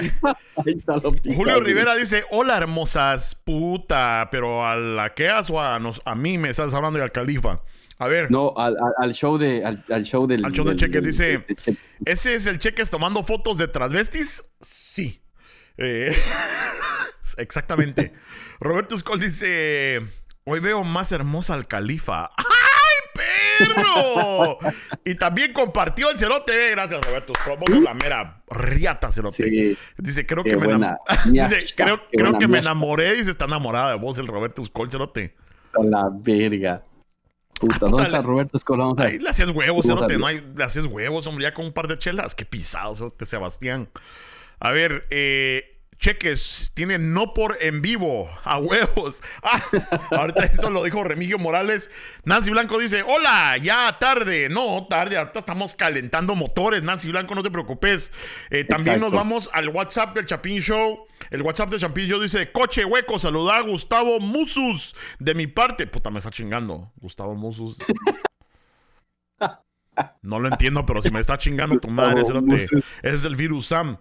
pisado, 0.63 1.15
Julio. 1.35 1.59
Rivera 1.61 1.95
dice, 1.95 2.23
hola 2.29 2.55
hermosas, 2.57 3.33
puta, 3.33 4.27
pero 4.31 4.63
a 4.65 4.75
la 4.75 5.13
que 5.15 5.27
o 5.49 5.59
a, 5.59 5.79
nos- 5.79 6.01
a 6.05 6.13
mí 6.13 6.38
me 6.38 6.49
estás 6.49 6.73
hablando 6.75 6.99
y 6.99 7.01
al 7.01 7.11
califa. 7.11 7.61
A 7.97 8.07
ver, 8.07 8.29
No, 8.29 8.53
al, 8.57 8.75
al- 8.99 9.13
show 9.13 9.38
de 9.39 9.63
al, 9.65 9.81
al 9.89 10.03
show 10.03 10.27
del 10.27 10.45
Al 10.45 10.51
show 10.51 10.65
del 10.65 10.77
Cheques, 10.77 11.01
dice- 11.01 11.23
del- 11.29 11.45
del 11.47 11.55
Cheques. 11.55 11.83
¿ese 12.05 12.35
es 12.35 12.45
el 12.45 12.59
Cheques 12.59 12.89
tomando 12.91 13.23
fotos 13.23 13.57
de 13.57 13.67
transvestis? 13.67 14.43
Sí. 14.61 15.21
Eh, 15.77 16.15
exactamente. 17.38 18.13
Roberto 18.59 18.97
Skoll 18.97 19.19
dice, 19.19 20.01
hoy 20.45 20.59
veo 20.59 20.83
más 20.83 21.11
hermosa 21.11 21.53
al 21.53 21.67
califa. 21.67 22.31
¡Ay, 22.38 23.65
perro! 23.67 24.57
y 25.03 25.15
también 25.15 25.53
compartió 25.53 26.09
el 26.09 26.19
cerote. 26.19 26.71
Gracias, 26.71 27.01
Roberto 27.05 27.33
sos 27.43 27.79
la 27.81 27.93
mera 27.93 28.43
riata, 28.49 29.11
cerote. 29.11 29.35
Sí, 29.43 29.77
Dice, 29.97 30.25
creo 30.25 30.43
qué 30.43 30.51
que 30.51 30.57
me 30.57 30.67
enam- 30.67 30.97
Dice, 31.25 31.65
creo, 31.75 32.38
que 32.39 32.47
me 32.47 32.59
enamoré 32.59 33.23
se 33.23 33.31
está 33.31 33.45
enamorada 33.45 33.91
de 33.91 33.97
vos, 33.97 34.17
el 34.17 34.27
Roberto 34.27 34.63
Skoll, 34.63 34.91
cerote. 34.91 35.35
a 35.73 35.83
la 35.83 36.09
verga. 36.11 36.83
Puta, 37.59 37.73
puta, 37.79 37.89
¿dónde 37.89 38.03
está 38.03 38.21
Roberto 38.21 38.57
Escola? 38.57 38.83
Vamos 38.83 38.99
a 38.99 39.03
Ahí 39.03 39.17
le 39.17 39.29
hacías 39.29 39.49
huevos, 39.49 39.85
cerote. 39.85 40.17
No 40.17 40.27
hay, 40.27 40.45
le 40.55 40.63
hacías 40.63 40.85
huevos, 40.88 41.25
hombre, 41.25 41.43
ya 41.43 41.53
con 41.53 41.65
un 41.65 41.71
par 41.73 41.88
de 41.88 41.97
chelas. 41.97 42.35
Qué 42.35 42.43
pisado, 42.45 42.93
cerote, 42.95 43.25
Sebastián. 43.25 43.89
A 44.65 44.71
ver, 44.71 45.06
eh, 45.12 45.69
cheques, 45.99 46.71
tiene 46.73 46.97
no 46.97 47.36
por 47.36 47.56
en 47.62 47.84
vivo, 47.84 48.28
a 48.43 48.58
huevos. 48.58 49.21
Ah, 49.43 49.62
ahorita 50.10 50.45
eso 50.45 50.71
lo 50.71 50.84
dijo 50.84 51.04
Remigio 51.04 51.38
Morales. 51.38 51.91
Nancy 52.23 52.49
Blanco 52.49 52.80
dice: 52.80 53.04
Hola, 53.04 53.58
ya 53.58 53.95
tarde. 53.99 54.49
No, 54.49 54.88
tarde, 54.89 55.17
ahorita 55.17 55.38
estamos 55.38 55.75
calentando 55.75 56.34
motores. 56.34 56.82
Nancy 56.82 57.10
Blanco, 57.10 57.36
no 57.36 57.43
te 57.43 57.51
preocupes. 57.51 58.12
Eh, 58.49 58.63
también 58.63 58.99
nos 58.99 59.13
vamos 59.13 59.51
al 59.54 59.69
WhatsApp 59.69 60.15
del 60.15 60.25
Chapín 60.25 60.62
Show. 60.62 61.06
El 61.30 61.43
WhatsApp 61.43 61.69
del 61.69 61.80
Chapín 61.80 62.08
Show 62.08 62.19
dice: 62.19 62.51
Coche 62.51 62.86
hueco, 62.86 63.19
saluda 63.19 63.58
a 63.58 63.62
Gustavo 63.62 64.19
Musus. 64.19 64.95
De 65.19 65.36
mi 65.36 65.45
parte, 65.45 65.86
puta, 65.86 66.10
me 66.10 66.17
está 66.17 66.32
chingando. 66.32 66.91
Gustavo 66.95 67.36
Musus. 67.36 67.78
No 70.21 70.41
lo 70.41 70.49
entiendo, 70.49 70.86
pero 70.86 71.01
si 71.01 71.10
me 71.10 71.21
está 71.21 71.38
chingando 71.38 71.80
tu 71.80 71.88
madre. 71.88 72.21
Ese 72.21 72.84
es 73.01 73.23
el 73.23 73.38
virus 73.38 73.67
Sam. 73.67 73.97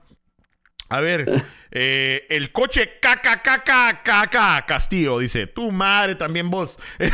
A 0.94 1.00
ver, 1.00 1.42
eh, 1.72 2.24
el 2.30 2.52
coche 2.52 3.00
caca, 3.00 3.42
caca, 3.42 4.00
caca, 4.04 4.64
Castillo, 4.64 5.18
dice. 5.18 5.48
Tu 5.48 5.72
madre 5.72 6.14
también 6.14 6.50
vos. 6.50 6.78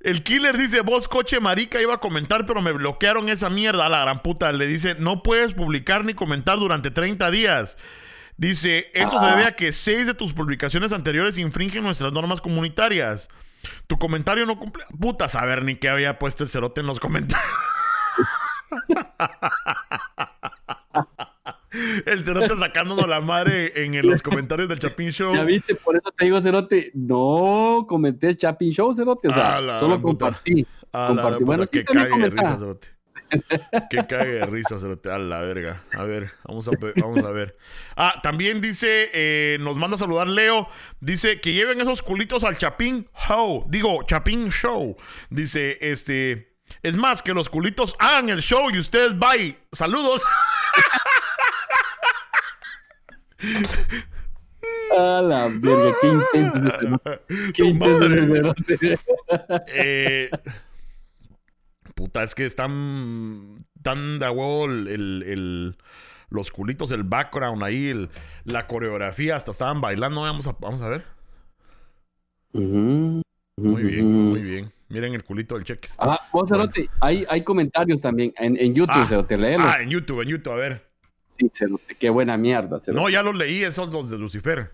El 0.00 0.22
killer 0.22 0.56
dice, 0.56 0.82
vos 0.82 1.08
coche 1.08 1.40
marica 1.40 1.82
iba 1.82 1.94
a 1.94 1.98
comentar, 1.98 2.46
pero 2.46 2.62
me 2.62 2.70
bloquearon 2.70 3.28
esa 3.28 3.50
mierda 3.50 3.86
a 3.86 3.88
la 3.88 4.02
gran 4.02 4.22
puta. 4.22 4.52
Le 4.52 4.68
dice, 4.68 4.94
no 4.96 5.24
puedes 5.24 5.54
publicar 5.54 6.04
ni 6.04 6.14
comentar 6.14 6.56
durante 6.58 6.92
30 6.92 7.28
días. 7.32 7.76
Dice, 8.36 8.92
esto 8.94 9.18
se 9.18 9.26
debe 9.26 9.46
a 9.46 9.56
que 9.56 9.72
seis 9.72 10.06
de 10.06 10.14
tus 10.14 10.32
publicaciones 10.32 10.92
anteriores 10.92 11.38
infringen 11.38 11.82
nuestras 11.82 12.12
normas 12.12 12.40
comunitarias. 12.40 13.28
Tu 13.88 13.98
comentario 13.98 14.46
no 14.46 14.60
cumple... 14.60 14.84
Puta, 15.00 15.28
saber 15.28 15.64
ni 15.64 15.74
qué 15.74 15.88
había 15.88 16.20
puesto 16.20 16.44
el 16.44 16.50
cerote 16.50 16.82
en 16.82 16.86
los 16.86 17.00
comentarios. 17.00 17.50
El 22.06 22.24
cerote 22.24 22.56
sacándonos 22.56 23.06
la 23.08 23.20
madre 23.20 23.84
en, 23.84 23.94
en 23.94 24.06
los 24.06 24.22
comentarios 24.22 24.68
del 24.68 24.78
Chapín 24.78 25.10
Show. 25.10 25.34
Ya 25.34 25.44
viste, 25.44 25.74
por 25.74 25.96
eso 25.96 26.10
te 26.16 26.24
digo, 26.26 26.40
Cerote, 26.40 26.90
no 26.94 27.84
comenté 27.88 28.34
Chapin 28.36 28.70
Show, 28.72 28.94
Cerote, 28.94 29.28
o 29.28 29.34
sea, 29.34 29.60
la 29.60 29.78
solo 29.80 30.00
compartí. 30.00 30.66
A 30.92 31.00
la 31.02 31.06
compartí. 31.08 31.44
Bueno, 31.44 31.64
sí, 31.64 31.70
que 31.70 31.84
cague 31.84 32.16
de 32.18 32.30
risa, 32.30 32.56
cerote. 32.58 32.88
Que 33.90 34.06
cague 34.06 34.32
de 34.32 34.44
risa, 34.44 34.78
cerote. 34.78 35.10
A 35.10 35.18
la 35.18 35.40
verga. 35.40 35.82
A 35.92 36.04
ver, 36.04 36.30
vamos 36.46 36.68
a, 36.68 36.70
pe- 36.72 36.92
vamos 37.00 37.24
a 37.24 37.30
ver. 37.30 37.56
Ah, 37.96 38.20
también 38.22 38.60
dice, 38.60 39.10
eh, 39.12 39.58
nos 39.60 39.76
manda 39.76 39.96
a 39.96 39.98
saludar 39.98 40.28
Leo. 40.28 40.68
Dice 41.00 41.40
que 41.40 41.52
lleven 41.52 41.80
esos 41.80 42.02
culitos 42.02 42.44
al 42.44 42.56
Chapín 42.58 43.08
Show. 43.26 43.64
Digo, 43.68 44.02
Chapín 44.04 44.50
Show. 44.50 44.96
Dice, 45.30 45.78
este. 45.80 46.54
Es 46.82 46.96
más, 46.96 47.22
que 47.22 47.34
los 47.34 47.48
culitos 47.50 47.94
hagan 47.98 48.28
el 48.30 48.40
show 48.40 48.70
y 48.70 48.78
ustedes 48.78 49.18
bye. 49.18 49.56
Saludos. 49.72 50.22
A 54.98 55.20
la 55.22 55.48
verga, 55.48 55.92
qué 56.00 56.08
intenso 56.08 56.58
ese 56.58 56.78
Cerote. 56.78 57.20
Qué 57.52 57.64
intenso 57.66 58.08
Cerote. 58.08 58.98
Eh, 59.68 60.30
puta, 61.94 62.22
es 62.22 62.34
que 62.34 62.44
están 62.46 63.66
tan 63.82 64.18
de 64.18 64.28
huevo 64.28 64.66
el, 64.66 64.88
el- 64.88 65.22
el- 65.26 65.76
los 66.30 66.50
culitos, 66.50 66.90
el 66.92 67.02
background 67.04 67.62
ahí, 67.62 67.88
el- 67.88 68.08
la 68.44 68.66
coreografía, 68.66 69.36
hasta 69.36 69.50
estaban 69.50 69.80
bailando. 69.80 70.22
Vamos 70.22 70.46
a, 70.46 70.56
vamos 70.60 70.80
a 70.82 70.88
ver. 70.88 71.04
Muy 72.52 73.82
bien, 73.82 74.30
muy 74.30 74.40
bien. 74.42 74.72
Miren 74.88 75.14
el 75.14 75.24
culito 75.24 75.54
del 75.56 75.64
cheques. 75.64 75.94
Ah, 75.98 76.20
vos, 76.32 76.48
Cerote, 76.48 76.88
hay, 77.00 77.24
hay 77.28 77.42
comentarios 77.42 78.00
también 78.00 78.32
en, 78.36 78.56
en 78.56 78.74
YouTube, 78.74 78.94
Ah, 78.96 79.06
Cerote, 79.06 79.36
léelos. 79.36 79.66
Ah, 79.68 79.82
en 79.82 79.90
YouTube, 79.90 80.20
en 80.22 80.28
YouTube, 80.28 80.52
a 80.52 80.56
ver. 80.56 80.93
Sí, 81.38 81.50
Cerote, 81.52 81.94
qué 81.96 82.10
buena 82.10 82.36
mierda, 82.36 82.80
Cerote. 82.80 83.02
No, 83.02 83.08
ya 83.08 83.22
los 83.22 83.34
leí, 83.34 83.62
esos 83.62 83.88
los 83.90 84.10
de 84.10 84.18
Lucifer. 84.18 84.70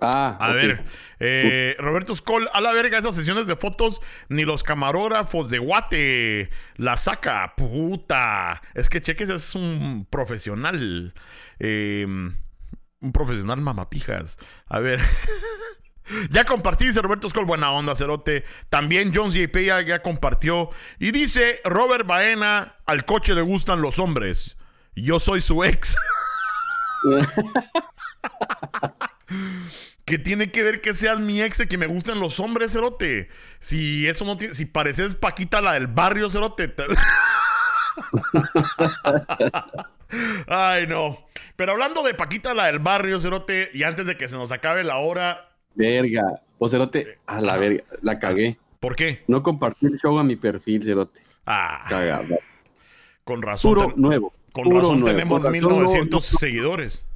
Ah, 0.00 0.36
A 0.38 0.52
ver, 0.52 0.84
eh, 1.18 1.76
Roberto 1.78 2.14
Skoll, 2.14 2.48
a 2.52 2.60
la 2.60 2.72
verga, 2.72 2.98
esas 2.98 3.14
sesiones 3.14 3.46
de 3.46 3.56
fotos, 3.56 4.00
ni 4.28 4.44
los 4.44 4.62
camarógrafos 4.62 5.48
de 5.50 5.58
Guate 5.58 6.50
la 6.76 6.96
saca, 6.96 7.54
puta. 7.56 8.60
Es 8.74 8.90
que 8.90 9.00
Cheques 9.00 9.30
es 9.30 9.54
un 9.54 10.06
profesional, 10.10 11.14
eh, 11.58 12.04
un 12.06 13.12
profesional 13.12 13.60
mamapijas. 13.60 14.38
A 14.66 14.80
ver. 14.80 15.00
Ya 16.28 16.44
compartí, 16.44 16.84
dice 16.84 17.00
Roberto 17.00 17.30
Skoll, 17.30 17.46
buena 17.46 17.70
onda, 17.70 17.94
cerote. 17.94 18.44
También 18.68 19.10
Jones 19.14 19.32
JP 19.32 19.56
ya, 19.64 19.80
ya 19.80 20.02
compartió. 20.02 20.68
Y 20.98 21.12
dice 21.12 21.60
Robert 21.64 22.06
Baena, 22.06 22.76
al 22.84 23.06
coche 23.06 23.34
le 23.34 23.40
gustan 23.40 23.80
los 23.80 23.98
hombres. 23.98 24.58
Yo 24.96 25.18
soy 25.20 25.40
su 25.40 25.62
ex. 25.64 25.96
¿Qué 30.04 30.18
tiene 30.18 30.50
que 30.50 30.62
ver 30.62 30.80
que 30.82 30.92
seas 30.94 31.18
mi 31.18 31.40
ex 31.42 31.60
y 31.60 31.66
que 31.66 31.78
me 31.78 31.86
gusten 31.86 32.20
los 32.20 32.38
hombres, 32.40 32.72
cerote? 32.72 33.28
Si 33.58 34.06
eso 34.06 34.24
no 34.24 34.36
tiene. 34.36 34.54
Si 34.54 34.66
pareces 34.66 35.14
Paquita 35.14 35.60
la 35.62 35.72
del 35.72 35.86
barrio, 35.86 36.28
cerote. 36.30 36.68
te- 36.68 36.84
Ay, 40.46 40.86
no. 40.86 41.26
Pero 41.56 41.72
hablando 41.72 42.02
de 42.02 42.14
Paquita 42.14 42.52
la 42.54 42.66
del 42.66 42.78
barrio, 42.80 43.18
cerote, 43.20 43.70
y 43.72 43.82
antes 43.82 44.06
de 44.06 44.16
que 44.16 44.28
se 44.28 44.36
nos 44.36 44.52
acabe 44.52 44.84
la 44.84 44.98
hora, 44.98 45.48
Verga. 45.76 46.22
Vos, 46.58 46.70
Cerote, 46.70 47.18
a 47.26 47.40
la 47.40 47.56
verga, 47.58 47.82
la 48.02 48.16
cagué. 48.20 48.56
¿por 48.78 48.94
qué? 48.94 49.24
No 49.26 49.42
compartí 49.42 49.86
el 49.86 49.98
show 49.98 50.16
a 50.18 50.22
mi 50.24 50.36
perfil, 50.36 50.84
Cerote. 50.84 51.20
Ah, 51.46 51.84
Cagada. 51.88 52.38
con 53.24 53.42
razón. 53.42 53.74
Puro 53.74 53.92
nuevo. 53.96 54.32
Con 54.54 54.64
puro 54.64 54.80
razón 54.80 55.00
nuevo. 55.00 55.10
tenemos 55.16 55.42
Con 55.42 55.52
razón, 55.52 55.52
1900 55.70 56.10
no- 56.10 56.32
no- 56.32 56.38
seguidores. 56.38 57.06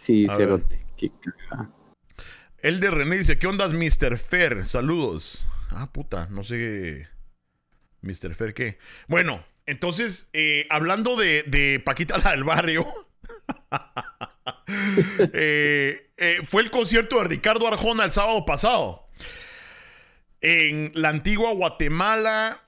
Sí, 0.00 0.26
Cerote. 0.28 0.84
Qué 0.96 1.10
cagada. 1.20 1.70
El 2.62 2.80
de 2.80 2.90
René 2.90 3.18
dice, 3.18 3.38
¿qué 3.38 3.46
onda, 3.46 3.68
Mr. 3.68 4.18
Fer? 4.18 4.66
Saludos. 4.66 5.46
Ah, 5.70 5.88
puta, 5.92 6.26
no 6.30 6.42
sé. 6.42 7.08
Mr. 8.02 8.34
Fer, 8.34 8.52
¿qué? 8.54 8.78
Bueno, 9.08 9.44
entonces, 9.66 10.28
eh, 10.32 10.66
hablando 10.70 11.16
de, 11.16 11.44
de 11.46 11.80
Paquita 11.80 12.18
la 12.18 12.30
del 12.32 12.44
barrio. 12.44 12.86
eh, 15.32 16.10
eh, 16.16 16.38
fue 16.48 16.62
el 16.62 16.70
concierto 16.70 17.18
de 17.18 17.24
Ricardo 17.24 17.66
Arjona 17.68 18.04
el 18.04 18.12
sábado 18.12 18.44
pasado. 18.44 19.06
En 20.40 20.92
la 20.94 21.10
antigua 21.10 21.52
Guatemala 21.52 22.62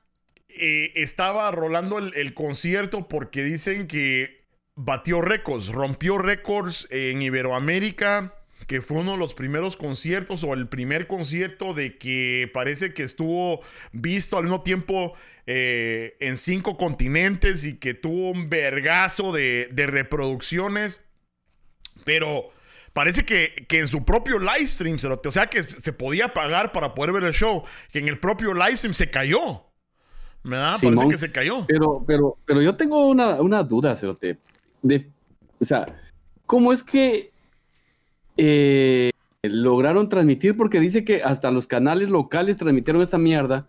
eh, 0.58 0.92
estaba 0.96 1.50
rolando 1.50 1.98
el, 1.98 2.34
concierto 2.34 3.08
porque 3.08 3.42
dicen 3.42 3.86
que 3.86 4.36
batió 4.74 5.20
récords, 5.20 5.68
rompió 5.68 6.18
récords 6.18 6.88
en 6.90 7.22
Iberoamérica, 7.22 8.34
que 8.66 8.80
fue 8.80 8.98
uno 8.98 9.12
de 9.12 9.18
los 9.18 9.34
primeros 9.34 9.76
conciertos 9.76 10.44
o 10.44 10.54
el 10.54 10.68
primer 10.68 11.06
concierto 11.06 11.74
de 11.74 11.98
que 11.98 12.50
parece 12.52 12.94
que 12.94 13.02
estuvo 13.02 13.60
visto 13.92 14.36
al 14.36 14.44
mismo 14.44 14.62
tiempo 14.62 15.14
eh, 15.46 16.16
en 16.20 16.36
cinco 16.36 16.76
continentes 16.76 17.64
y 17.64 17.78
que 17.78 17.94
tuvo 17.94 18.30
un 18.30 18.48
vergazo 18.48 19.32
de, 19.32 19.68
reproducciones. 19.74 21.00
Pero 22.04 22.50
parece 22.92 23.24
que, 23.24 23.66
que 23.68 23.80
en 23.80 23.88
su 23.88 24.04
propio 24.04 24.38
live 24.38 24.66
stream, 24.66 24.96
o 25.02 25.30
sea 25.30 25.46
que 25.46 25.62
se 25.62 25.92
podía 25.92 26.32
pagar 26.32 26.72
para 26.72 26.94
poder 26.94 27.12
ver 27.12 27.24
el 27.24 27.32
show, 27.32 27.64
que 27.90 27.98
en 27.98 28.08
el 28.08 28.18
propio 28.18 28.54
live 28.54 28.76
stream 28.76 28.94
se 28.94 29.10
cayó. 29.10 29.71
¿Verdad? 30.44 30.72
Parece 30.72 30.88
Simón, 30.88 31.10
que 31.10 31.16
se 31.16 31.30
cayó. 31.30 31.64
Pero, 31.66 32.02
pero, 32.06 32.36
pero 32.44 32.62
yo 32.62 32.74
tengo 32.74 33.08
una, 33.08 33.40
una 33.40 33.62
duda, 33.62 33.94
Cerote. 33.94 34.38
De, 34.82 35.08
o 35.60 35.64
sea, 35.64 35.86
¿cómo 36.46 36.72
es 36.72 36.82
que 36.82 37.30
eh, 38.36 39.10
lograron 39.42 40.08
transmitir? 40.08 40.56
Porque 40.56 40.80
dice 40.80 41.04
que 41.04 41.22
hasta 41.22 41.50
los 41.50 41.66
canales 41.66 42.10
locales 42.10 42.56
transmitieron 42.56 43.02
esta 43.02 43.18
mierda, 43.18 43.68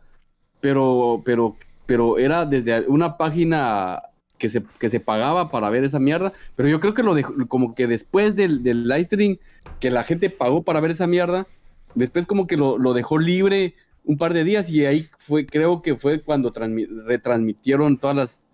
pero, 0.62 1.21
pero, 1.23 1.55
pero 1.86 2.17
era 2.17 2.45
desde 2.45 2.88
una 2.88 3.17
página 3.17 4.01
que 4.39 4.49
se, 4.49 4.63
que 4.79 4.89
se 4.89 4.99
pagaba 4.99 5.51
para 5.51 5.69
ver 5.69 5.83
esa 5.83 5.99
mierda. 5.99 6.33
Pero 6.55 6.69
yo 6.69 6.79
creo 6.79 6.95
que 6.95 7.03
lo 7.03 7.13
dejó, 7.13 7.33
como 7.47 7.75
que 7.75 7.86
después 7.86 8.36
del, 8.36 8.63
del 8.63 8.88
live 8.88 9.03
stream 9.03 9.38
que 9.79 9.91
la 9.91 10.03
gente 10.03 10.31
pagó 10.31 10.63
para 10.63 10.79
ver 10.79 10.91
esa 10.91 11.05
mierda, 11.05 11.45
después 11.93 12.25
como 12.25 12.47
que 12.47 12.57
lo, 12.57 12.79
lo 12.79 12.93
dejó 12.93 13.19
libre 13.19 13.75
un 14.05 14.17
par 14.17 14.33
de 14.33 14.43
días 14.43 14.69
y 14.69 14.85
ahí 14.85 15.07
fue, 15.17 15.45
creo 15.45 15.81
que 15.81 15.95
fue 15.95 16.21
cuando 16.21 16.51
transmi- 16.53 16.87
retransmitieron 17.05 17.97
todas 17.97 18.15
las 18.15 18.45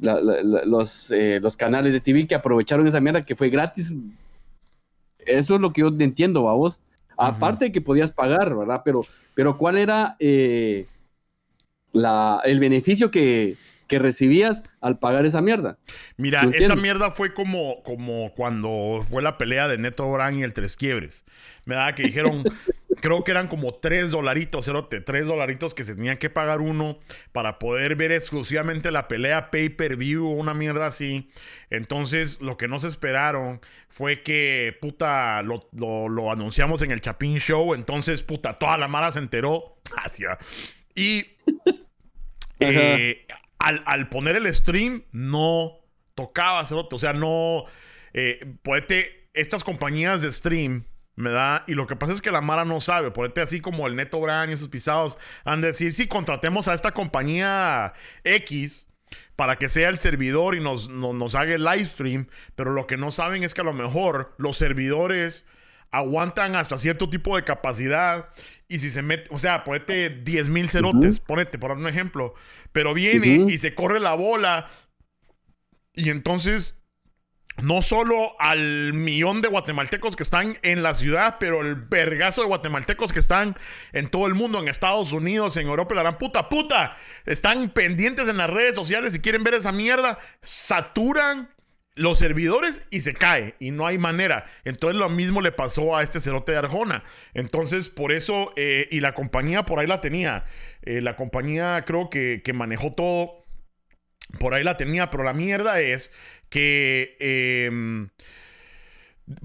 la- 0.00 0.20
la- 0.20 0.42
la- 0.42 0.64
los, 0.64 1.10
eh, 1.12 1.38
los 1.40 1.56
canales 1.56 1.92
de 1.92 2.00
TV 2.00 2.26
que 2.26 2.34
aprovecharon 2.34 2.86
esa 2.86 3.00
mierda 3.00 3.24
que 3.24 3.36
fue 3.36 3.50
gratis. 3.50 3.92
Eso 5.18 5.54
es 5.54 5.60
lo 5.60 5.72
que 5.72 5.82
yo 5.82 5.88
entiendo, 5.98 6.42
vos. 6.42 6.82
Aparte 7.16 7.66
de 7.66 7.72
que 7.72 7.80
podías 7.80 8.10
pagar, 8.10 8.56
¿verdad? 8.56 8.82
Pero, 8.84 9.06
pero 9.34 9.56
¿cuál 9.56 9.78
era 9.78 10.16
eh, 10.18 10.86
la, 11.92 12.40
el 12.44 12.58
beneficio 12.58 13.10
que, 13.10 13.56
que 13.86 13.98
recibías 14.00 14.64
al 14.80 14.98
pagar 14.98 15.24
esa 15.26 15.40
mierda? 15.42 15.78
Mira, 16.16 16.42
¿Lo 16.44 16.50
esa 16.52 16.74
mierda 16.74 17.10
fue 17.10 17.32
como, 17.34 17.82
como 17.84 18.32
cuando 18.34 19.02
fue 19.04 19.22
la 19.22 19.38
pelea 19.38 19.68
de 19.68 19.78
Neto 19.78 20.10
Brand 20.10 20.38
y 20.38 20.42
el 20.42 20.52
Tres 20.52 20.76
Quiebres. 20.76 21.24
Me 21.64 21.74
da 21.76 21.94
que 21.94 22.02
dijeron, 22.04 22.42
creo 23.00 23.24
que 23.24 23.30
eran 23.30 23.48
como 23.48 23.74
tres 23.74 24.10
dolaritos, 24.10 24.64
cerote, 24.66 25.00
tres 25.00 25.26
dolaritos 25.26 25.74
que 25.74 25.84
se 25.84 25.94
tenían 25.94 26.18
que 26.18 26.30
pagar 26.30 26.60
uno 26.60 26.98
para 27.32 27.58
poder 27.58 27.96
ver 27.96 28.12
exclusivamente 28.12 28.90
la 28.90 29.08
pelea 29.08 29.50
pay-per-view 29.50 30.26
o 30.26 30.30
una 30.30 30.54
mierda 30.54 30.86
así. 30.86 31.30
Entonces, 31.70 32.40
lo 32.40 32.56
que 32.56 32.68
no 32.68 32.80
se 32.80 32.88
esperaron 32.88 33.60
fue 33.88 34.22
que, 34.22 34.76
puta, 34.80 35.42
lo, 35.42 35.60
lo- 35.72 36.08
lo 36.08 36.30
anunciamos 36.32 36.82
en 36.82 36.90
el 36.90 37.00
Chapín 37.00 37.38
Show. 37.38 37.74
Entonces, 37.74 38.22
puta, 38.22 38.58
toda 38.58 38.78
la 38.78 38.88
mara 38.88 39.10
se 39.12 39.18
enteró. 39.20 39.78
Hacia. 39.96 40.38
Y 40.94 41.26
eh, 42.60 43.26
al, 43.58 43.82
al 43.86 44.08
poner 44.08 44.36
el 44.36 44.52
stream, 44.54 45.04
no 45.12 45.80
tocaba 46.14 46.64
cerote. 46.64 46.94
O 46.96 46.98
sea, 46.98 47.12
no. 47.12 47.64
Eh, 48.14 48.56
estas 49.34 49.64
compañías 49.64 50.22
de 50.22 50.30
stream. 50.30 50.84
Me 51.22 51.30
da, 51.30 51.62
y 51.68 51.74
lo 51.74 51.86
que 51.86 51.94
pasa 51.96 52.12
es 52.12 52.20
que 52.20 52.32
la 52.32 52.40
Mara 52.40 52.64
no 52.64 52.80
sabe, 52.80 53.10
ponete 53.12 53.40
así 53.40 53.60
como 53.60 53.86
el 53.86 53.94
Neto 53.96 54.20
Brand 54.20 54.50
y 54.50 54.54
esos 54.54 54.68
pisados, 54.68 55.16
han 55.44 55.60
de 55.60 55.68
decir, 55.68 55.94
sí, 55.94 56.08
contratemos 56.08 56.66
a 56.68 56.74
esta 56.74 56.90
compañía 56.92 57.92
X 58.24 58.88
para 59.36 59.56
que 59.56 59.68
sea 59.68 59.88
el 59.88 59.98
servidor 59.98 60.54
y 60.56 60.60
nos, 60.60 60.88
no- 60.88 61.12
nos 61.12 61.34
haga 61.36 61.54
el 61.54 61.62
live 61.62 61.84
stream, 61.84 62.26
pero 62.56 62.72
lo 62.72 62.86
que 62.86 62.96
no 62.96 63.10
saben 63.12 63.44
es 63.44 63.54
que 63.54 63.60
a 63.60 63.64
lo 63.64 63.72
mejor 63.72 64.34
los 64.38 64.56
servidores 64.56 65.46
aguantan 65.92 66.56
hasta 66.56 66.76
cierto 66.78 67.08
tipo 67.10 67.36
de 67.36 67.44
capacidad 67.44 68.30
y 68.66 68.78
si 68.78 68.88
se 68.90 69.02
mete, 69.02 69.28
o 69.30 69.38
sea, 69.38 69.62
ponete 69.62 70.08
10 70.10 70.48
mil 70.48 70.68
cerotes, 70.70 71.20
ponete, 71.20 71.58
por 71.58 71.70
un 71.72 71.86
ejemplo, 71.86 72.34
pero 72.72 72.94
viene 72.94 73.26
y 73.48 73.58
se 73.58 73.74
corre 73.74 74.00
la 74.00 74.14
bola 74.14 74.66
y 75.94 76.08
entonces 76.10 76.76
no 77.60 77.82
solo 77.82 78.34
al 78.40 78.94
millón 78.94 79.42
de 79.42 79.48
guatemaltecos 79.48 80.16
que 80.16 80.22
están 80.22 80.56
en 80.62 80.82
la 80.82 80.94
ciudad, 80.94 81.36
pero 81.38 81.60
el 81.60 81.74
vergazo 81.74 82.40
de 82.40 82.48
guatemaltecos 82.48 83.12
que 83.12 83.18
están 83.20 83.56
en 83.92 84.08
todo 84.08 84.26
el 84.26 84.34
mundo, 84.34 84.58
en 84.58 84.68
Estados 84.68 85.12
Unidos, 85.12 85.56
en 85.56 85.66
Europa, 85.66 85.94
la 85.94 86.02
gran 86.02 86.18
puta, 86.18 86.48
puta, 86.48 86.96
están 87.26 87.70
pendientes 87.70 88.28
en 88.28 88.38
las 88.38 88.48
redes 88.50 88.74
sociales 88.74 89.14
y 89.14 89.20
quieren 89.20 89.44
ver 89.44 89.54
esa 89.54 89.70
mierda, 89.72 90.18
saturan 90.40 91.50
los 91.94 92.18
servidores 92.18 92.80
y 92.88 93.00
se 93.00 93.12
cae 93.12 93.54
y 93.58 93.70
no 93.70 93.86
hay 93.86 93.98
manera. 93.98 94.46
Entonces 94.64 94.96
lo 94.96 95.10
mismo 95.10 95.42
le 95.42 95.52
pasó 95.52 95.94
a 95.94 96.02
este 96.02 96.20
cerote 96.20 96.52
de 96.52 96.58
Arjona. 96.58 97.02
Entonces 97.34 97.90
por 97.90 98.12
eso, 98.12 98.52
eh, 98.56 98.88
y 98.90 99.00
la 99.00 99.12
compañía 99.12 99.64
por 99.64 99.78
ahí 99.78 99.86
la 99.86 100.00
tenía, 100.00 100.44
Eh, 100.84 101.00
la 101.00 101.14
compañía 101.14 101.84
creo 101.84 102.10
que, 102.10 102.42
que 102.42 102.52
manejó 102.52 102.92
todo 102.92 103.41
por 104.38 104.54
ahí 104.54 104.64
la 104.64 104.76
tenía, 104.76 105.10
pero 105.10 105.24
la 105.24 105.32
mierda 105.32 105.80
es 105.80 106.10
que 106.48 107.12
em, 107.20 108.08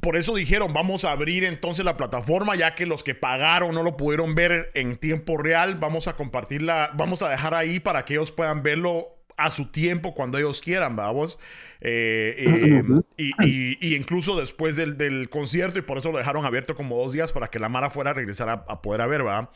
por 0.02 0.18
eso 0.18 0.34
dijeron, 0.36 0.74
vamos 0.74 1.06
a 1.06 1.12
abrir 1.12 1.44
entonces 1.44 1.86
la 1.86 1.98
plataforma, 1.98 2.56
ya 2.56 2.74
que 2.76 2.86
los 2.86 3.04
que 3.04 3.16
pagaron 3.16 3.76
no 3.76 3.84
lo 3.84 3.96
pudieron 3.96 4.34
ver 4.36 4.72
en 4.74 4.98
tiempo 4.98 5.38
real, 5.38 5.76
vamos 5.76 6.08
a 6.08 6.16
compartirla, 6.16 6.92
vamos 6.96 7.22
a 7.22 7.30
dejar 7.30 7.54
ahí 7.54 7.80
para 7.80 8.04
que 8.04 8.14
ellos 8.16 8.32
puedan 8.32 8.64
verlo 8.64 9.10
a 9.38 9.52
su 9.52 9.68
tiempo 9.72 10.16
cuando 10.16 10.40
ellos 10.40 10.62
quieran, 10.62 10.96
vamos. 10.96 11.38
Eh, 11.80 12.34
eh, 12.40 12.84
y, 13.18 13.34
y- 13.46 13.78
y 13.80 13.96
incluso 13.96 14.36
después 14.38 14.76
del, 14.76 14.98
del 14.98 15.30
concierto, 15.30 15.78
y 15.78 15.84
por 15.84 16.00
eso 16.00 16.12
lo 16.12 16.18
dejaron 16.18 16.44
abierto 16.44 16.76
como 16.76 16.98
dos 16.98 17.14
días 17.14 17.32
para 17.32 17.48
que 17.50 17.60
la 17.60 17.70
Mara 17.70 17.92
fuera 17.92 18.10
a 18.10 18.14
regresar 18.14 18.50
a, 18.50 18.54
a 18.68 18.82
poder 18.82 19.02
a 19.02 19.06
ver, 19.06 19.24
¿verdad? 19.24 19.50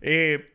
Eh, 0.00 0.54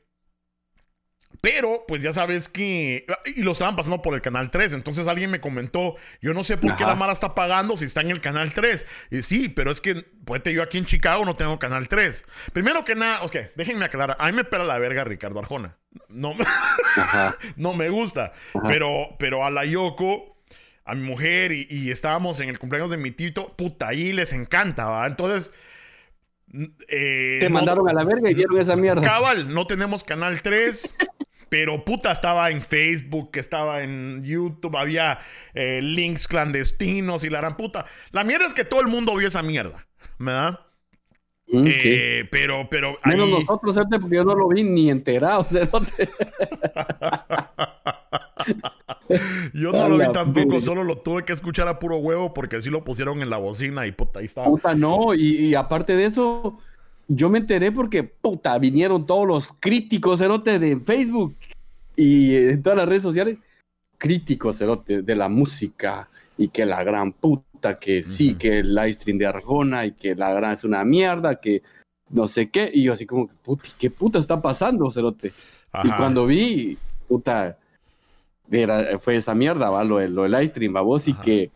pero, 1.44 1.84
pues 1.90 2.02
ya 2.02 2.14
sabes 2.14 2.48
que. 2.48 3.06
Y 3.36 3.42
lo 3.42 3.52
estaban 3.52 3.76
pasando 3.76 4.02
por 4.02 4.14
el 4.16 4.22
canal 4.22 4.50
3. 4.50 4.72
Entonces 4.76 5.08
alguien 5.08 5.30
me 5.30 5.42
comentó: 5.42 5.96
Yo 6.22 6.34
no 6.34 6.42
sé 6.46 6.56
por 6.56 6.78
qué 6.78 6.86
la 6.86 6.96
Mara 6.96 7.12
está 7.12 7.36
pagando 7.36 7.76
si 7.76 7.84
está 7.84 8.00
en 8.00 8.12
el 8.12 8.22
canal 8.22 8.54
3. 8.54 8.88
Y 9.12 9.22
sí, 9.24 9.50
pero 9.50 9.70
es 9.70 9.82
que, 9.82 10.06
pues 10.24 10.42
yo 10.46 10.64
aquí 10.64 10.78
en 10.78 10.86
Chicago 10.86 11.26
no 11.26 11.36
tengo 11.36 11.60
canal 11.60 11.90
3. 11.90 12.24
Primero 12.54 12.86
que 12.86 12.96
nada, 12.96 13.22
ok, 13.24 13.36
déjenme 13.58 13.84
aclarar. 13.84 14.16
A 14.22 14.28
mí 14.32 14.38
me 14.38 14.46
pela 14.46 14.64
la 14.64 14.80
verga 14.80 15.04
Ricardo 15.04 15.38
Arjona. 15.40 15.78
No, 16.08 16.34
no 17.58 17.74
me 17.74 17.90
gusta. 17.90 18.32
Ajá. 18.54 18.68
Pero, 18.70 19.16
pero 19.20 19.46
a 19.46 19.52
la 19.52 19.66
Yoko, 19.66 20.38
a 20.86 20.96
mi 20.96 21.02
mujer, 21.04 21.52
y, 21.52 21.68
y 21.70 21.92
estábamos 21.92 22.40
en 22.40 22.48
el 22.48 22.58
cumpleaños 22.58 22.90
de 22.90 22.96
mi 22.98 23.12
tito, 23.12 23.54
puta, 23.58 23.90
ahí 23.90 24.14
les 24.14 24.32
encanta, 24.32 24.86
¿va? 24.86 25.06
Entonces. 25.08 25.52
eh, 26.88 27.38
Te 27.40 27.50
no- 27.50 27.56
mandaron 27.56 27.90
a 27.90 27.94
la 27.94 28.04
verga 28.04 28.30
y 28.30 28.34
dieron 28.34 28.58
esa 28.58 28.76
mierda. 28.76 29.02
Cabal, 29.02 29.54
no 29.54 29.66
tenemos 29.68 30.04
canal 30.04 30.42
3. 30.42 30.94
Pero 31.54 31.86
puta, 31.86 32.12
estaba 32.12 32.50
en 32.50 32.64
Facebook, 32.64 33.30
estaba 33.36 33.84
en 33.84 34.24
YouTube, 34.24 34.76
había 34.76 35.20
eh, 35.54 35.82
links 35.84 36.28
clandestinos 36.28 37.24
y 37.26 37.30
la 37.30 37.42
gran 37.42 37.58
puta. 37.58 37.86
La 38.12 38.24
mierda 38.24 38.48
es 38.48 38.56
que 38.56 38.66
todo 38.66 38.82
el 38.82 38.88
mundo 38.88 39.16
vio 39.16 39.28
esa 39.28 39.44
mierda, 39.44 39.86
¿verdad? 40.18 40.62
Mm, 41.46 41.68
sí. 41.68 41.90
Eh, 41.92 42.28
pero, 42.32 42.68
pero 42.72 42.96
Menos 43.06 43.30
nosotros, 43.30 43.78
porque 44.02 44.16
yo 44.16 44.24
no 44.24 44.34
lo 44.34 44.48
vi 44.48 44.64
ni 44.64 44.90
enterado. 44.90 45.46
yo 49.54 49.72
no 49.74 49.90
lo 49.90 50.00
vi 50.00 50.12
tampoco, 50.12 50.60
solo 50.60 50.84
lo 50.84 50.98
tuve 50.98 51.24
que 51.24 51.34
escuchar 51.34 51.68
a 51.68 51.78
puro 51.78 51.98
huevo 51.98 52.34
porque 52.34 52.56
así 52.56 52.72
lo 52.72 52.84
pusieron 52.84 53.22
en 53.22 53.30
la 53.30 53.38
bocina 53.38 53.86
y 53.86 53.92
puta, 53.92 54.22
ahí 54.22 54.26
estaba. 54.26 54.48
Puta, 54.48 54.74
no, 54.74 55.14
y, 55.14 55.36
y 55.36 55.54
aparte 55.54 55.96
de 55.96 56.06
eso, 56.06 56.58
yo 57.16 57.30
me 57.30 57.40
enteré 57.40 57.72
porque, 57.72 58.04
puta, 58.04 58.58
vinieron 58.58 59.06
todos 59.06 59.28
los 59.28 59.54
críticos, 59.60 60.20
cerote, 60.20 60.60
de 60.60 60.78
Facebook 60.80 61.36
y 61.96 62.34
eh, 62.34 62.52
en 62.52 62.62
todas 62.64 62.78
las 62.78 62.88
redes 62.88 63.02
sociales, 63.04 63.38
críticos, 63.98 64.58
cerote, 64.58 65.02
de 65.02 65.16
la 65.16 65.30
música 65.30 66.10
y 66.38 66.48
que 66.50 66.66
la 66.66 66.84
gran 66.84 67.12
puta, 67.14 67.78
que 67.80 68.04
sí, 68.04 68.30
Ujú. 68.32 68.38
que 68.40 68.60
el 68.60 68.74
live 68.76 68.94
stream 68.94 69.18
de 69.18 69.26
Arjona 69.28 69.86
y 69.86 69.92
que 69.94 70.16
la 70.16 70.34
gran 70.34 70.54
es 70.54 70.64
una 70.64 70.84
mierda, 70.84 71.40
que 71.40 71.62
no 72.10 72.28
sé 72.28 72.50
qué, 72.50 72.70
y 72.74 72.84
yo 72.84 72.94
así 72.94 73.06
como, 73.06 73.28
puta, 73.28 73.70
¿qué 73.78 73.90
puta 73.90 74.20
está 74.20 74.42
pasando, 74.42 74.90
cerote? 74.92 75.28
Y 75.30 75.32
Ajá. 75.72 75.98
cuando 75.98 76.26
vi, 76.26 76.78
puta, 77.08 77.58
era- 78.52 79.00
fue 79.00 79.16
esa 79.16 79.34
mierda, 79.34 79.70
¿va? 79.70 79.84
Lo, 79.84 80.00
lo 80.08 80.24
del 80.24 80.32
live 80.32 80.48
stream, 80.48 80.76
¿va? 80.76 80.82
Vos, 80.82 81.08
y 81.08 81.14
que, 81.14 81.50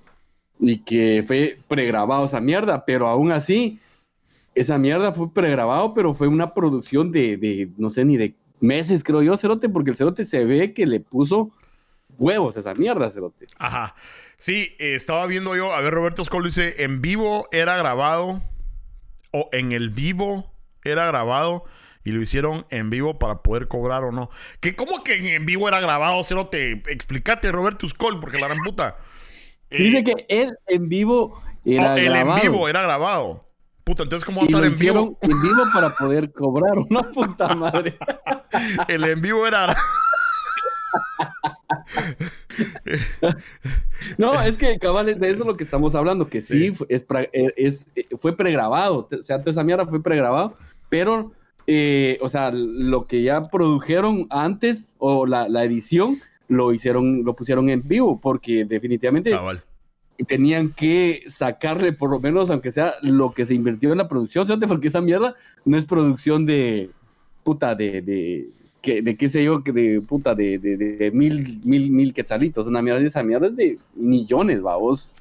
y 0.60 0.78
que 0.80 1.24
fue 1.28 1.58
pregrabado 1.67 2.26
esa 2.26 2.39
mierda, 2.39 2.86
pero 2.86 3.08
aún 3.08 3.32
así, 3.32 3.80
esa 4.60 4.78
mierda 4.78 5.12
fue 5.12 5.34
pregrabado, 5.34 5.93
pero 5.93 6.14
fue 6.14 6.28
una 6.28 6.53
producción 6.53 7.12
de, 7.12 7.38
de, 7.38 7.72
no 7.78 7.89
sé, 7.89 8.05
ni 8.05 8.18
de 8.18 8.36
meses, 8.60 9.03
creo 9.03 9.22
yo, 9.22 9.38
Cerote, 9.38 9.70
porque 9.70 9.91
el 9.91 9.95
Cerote 9.97 10.26
se 10.26 10.43
ve 10.45 10.74
que 10.74 10.86
le 10.86 10.99
puso 10.99 11.51
huevos 12.18 12.58
a 12.58 12.62
esa 12.62 12.74
mierda, 12.74 13.10
Cerote. 13.10 13.47
Ajá. 13.58 13.93
Sí, 14.38 14.70
eh, 14.80 14.95
estaba 14.95 15.26
viendo 15.28 15.55
yo, 15.55 15.74
a 15.74 15.82
ver, 15.82 15.93
Roberto 15.93 16.22
Escolo 16.22 16.45
dice, 16.45 16.84
en 16.84 17.01
vivo 17.01 17.47
era 17.51 17.78
grabado, 17.78 18.41
o 19.32 19.49
en 19.51 19.72
el 19.72 19.89
vivo 19.89 20.51
era 20.84 21.05
grabado, 21.08 21.64
y 22.03 22.12
lo 22.12 22.22
hicieron 22.22 22.66
en 22.70 22.89
vivo 22.89 23.20
para 23.20 23.43
poder 23.43 23.68
cobrar 23.68 24.03
o 24.05 24.12
no. 24.12 24.30
¿Qué, 24.62 24.76
¿Cómo 24.76 25.03
que 25.03 25.36
en 25.36 25.45
vivo 25.45 25.68
era 25.68 25.80
grabado? 25.82 26.24
Cero 26.24 26.47
te 26.47 26.72
explícate, 26.72 27.51
Roberto 27.51 27.86
Escol, 27.86 28.20
porque 28.20 28.39
la 28.39 28.47
gran 28.47 28.60
puta. 28.64 28.95
Eh, 29.70 29.84
Dice 29.84 30.03
que 30.03 30.26
él 30.30 30.58
en 30.68 30.88
vivo 30.88 31.43
era 31.66 31.89
no, 31.89 31.97
el 31.97 32.05
grabado. 32.05 32.38
en 32.38 32.51
vivo 32.51 32.70
era 32.70 32.82
grabado. 32.82 33.47
Puta, 33.88 34.04
entonces, 34.04 34.26
¿cómo 34.26 34.42
va 34.42 34.44
a 34.44 34.48
estar 34.48 34.66
en 34.66 34.78
vivo? 34.78 35.18
en 35.22 35.42
vivo 35.42 35.64
para 35.72 35.96
poder 35.96 36.30
cobrar 36.34 36.78
una 36.78 37.04
puta 37.14 37.56
madre. 37.56 37.98
El 38.90 39.06
en 39.06 39.22
vivo 39.22 39.48
era. 39.48 39.74
no, 44.18 44.42
es 44.42 44.58
que 44.58 44.78
cabal, 44.78 45.06
de 45.06 45.30
eso 45.30 45.44
es 45.44 45.48
lo 45.48 45.56
que 45.56 45.64
estamos 45.64 45.96
hablando, 45.96 46.28
que 46.28 46.42
sí, 46.42 46.72
Fue, 46.74 46.86
es, 46.90 47.06
eh, 47.32 47.54
es, 47.56 47.88
eh, 47.96 48.06
fue 48.18 48.36
pregrabado, 48.36 49.08
o 49.10 49.24
sea, 49.24 49.42
esa 49.46 49.64
mierda 49.64 49.86
fue 49.86 50.04
pregrabado, 50.04 50.56
pero, 50.90 51.32
eh, 51.66 52.18
o 52.22 52.28
sea, 52.28 52.52
lo 52.52 53.06
que 53.06 53.22
ya 53.24 53.42
produjeron 53.42 54.28
antes 54.30 54.96
o 54.98 55.26
la, 55.26 55.48
la, 55.48 55.64
edición 55.64 56.20
lo 56.50 56.74
hicieron, 56.74 57.24
lo 57.24 57.38
pusieron 57.38 57.70
en 57.70 57.88
vivo, 57.88 58.20
porque 58.20 58.66
definitivamente 58.66 59.34
cabal. 60.18 60.28
tenían 60.28 60.70
que 60.72 61.24
sacarle 61.28 61.93
por 61.93 62.09
lo 62.09 62.20
menos, 62.20 62.49
aunque 62.49 62.72
sea 62.72 62.93
lo 63.01 63.32
que 63.32 63.45
se 63.45 63.53
invirtió 63.53 63.91
en 63.91 63.97
la 63.97 64.07
producción, 64.07 64.47
¿sabes? 64.47 64.68
porque 64.68 64.88
esa 64.88 65.01
mierda 65.01 65.36
no 65.65 65.78
es 65.78 65.86
producción 65.86 66.45
de 66.45 66.89
puta 67.43 67.76
de, 67.76 68.01
de 68.01 68.49
que, 68.82 69.01
de 69.01 69.15
qué 69.15 69.28
sé 69.28 69.43
yo, 69.43 69.63
que 69.63 69.72
de 69.72 70.01
puta, 70.01 70.36
de, 70.36 70.59
de, 70.59 70.78
de, 70.78 71.11
mil, 71.11 71.45
mil, 71.63 71.91
mil 71.91 72.13
quetzalitos. 72.13 72.68
Una 72.68 72.82
mierda 72.82 72.99
de 72.99 73.07
esa 73.07 73.24
mierda 73.24 73.47
es 73.47 73.55
de 73.55 73.78
millones, 73.95 74.61
vamos. 74.61 75.15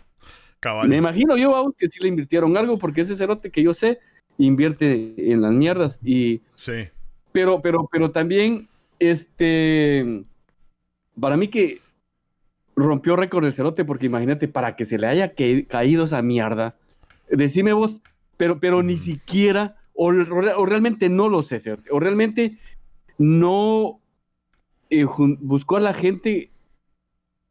Me 0.86 0.96
imagino 0.96 1.36
yo, 1.36 1.50
vamos, 1.50 1.74
que 1.78 1.88
sí 1.88 1.98
le 2.00 2.08
invirtieron 2.08 2.56
algo, 2.56 2.78
porque 2.78 3.02
ese 3.02 3.16
cerote 3.16 3.50
que 3.50 3.62
yo 3.62 3.72
sé 3.74 3.98
invierte 4.38 5.14
en 5.32 5.42
las 5.42 5.52
mierdas. 5.52 5.98
Y, 6.04 6.40
sí. 6.56 6.88
Pero, 7.32 7.60
pero, 7.60 7.88
pero 7.90 8.10
también, 8.10 8.68
este, 8.98 10.24
para 11.20 11.36
mí 11.36 11.48
que 11.48 11.80
rompió 12.76 13.16
récord 13.16 13.44
el 13.44 13.52
cerote, 13.52 13.84
porque 13.84 14.06
imagínate, 14.06 14.46
para 14.46 14.76
que 14.76 14.84
se 14.84 14.98
le 14.98 15.08
haya 15.08 15.34
caído 15.66 16.04
esa 16.04 16.22
mierda, 16.22 16.76
decime 17.30 17.72
vos, 17.72 18.02
pero, 18.36 18.60
pero 18.60 18.82
ni 18.82 18.98
siquiera, 18.98 19.76
o, 19.94 20.08
o, 20.08 20.66
realmente 20.66 21.08
no 21.08 21.28
lo 21.28 21.42
sé, 21.42 21.58
cerote, 21.58 21.90
o 21.90 21.98
realmente 21.98 22.58
no 23.18 24.00
eh, 24.90 25.06
buscó 25.40 25.78
a 25.78 25.80
la 25.80 25.94
gente 25.94 26.50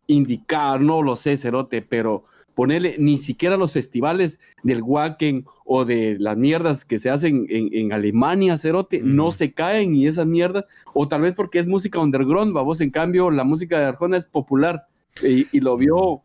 indicar, 0.07 0.81
no 0.81 1.01
lo 1.01 1.15
sé, 1.15 1.37
Cerote, 1.37 1.81
pero 1.81 2.23
ponerle 2.53 2.95
ni 2.99 3.17
siquiera 3.17 3.57
los 3.57 3.73
festivales 3.73 4.39
del 4.63 4.81
Wacken 4.81 5.45
o 5.65 5.83
de 5.83 6.15
las 6.19 6.37
mierdas 6.37 6.85
que 6.85 6.99
se 6.99 7.09
hacen 7.09 7.45
en, 7.49 7.69
en 7.73 7.91
Alemania, 7.91 8.57
Cerote, 8.57 9.01
mm. 9.01 9.15
no 9.15 9.31
se 9.31 9.53
caen 9.53 9.93
y 9.95 10.07
esa 10.07 10.23
mierda, 10.23 10.65
o 10.93 11.07
tal 11.07 11.21
vez 11.21 11.33
porque 11.33 11.59
es 11.59 11.67
música 11.67 11.99
underground, 11.99 12.53
vamos, 12.53 12.79
en 12.79 12.91
cambio 12.91 13.29
la 13.31 13.43
música 13.43 13.79
de 13.79 13.85
Arjona 13.85 14.17
es 14.17 14.25
popular 14.25 14.87
y, 15.21 15.47
y 15.51 15.59
lo 15.59 15.77
vio 15.77 16.21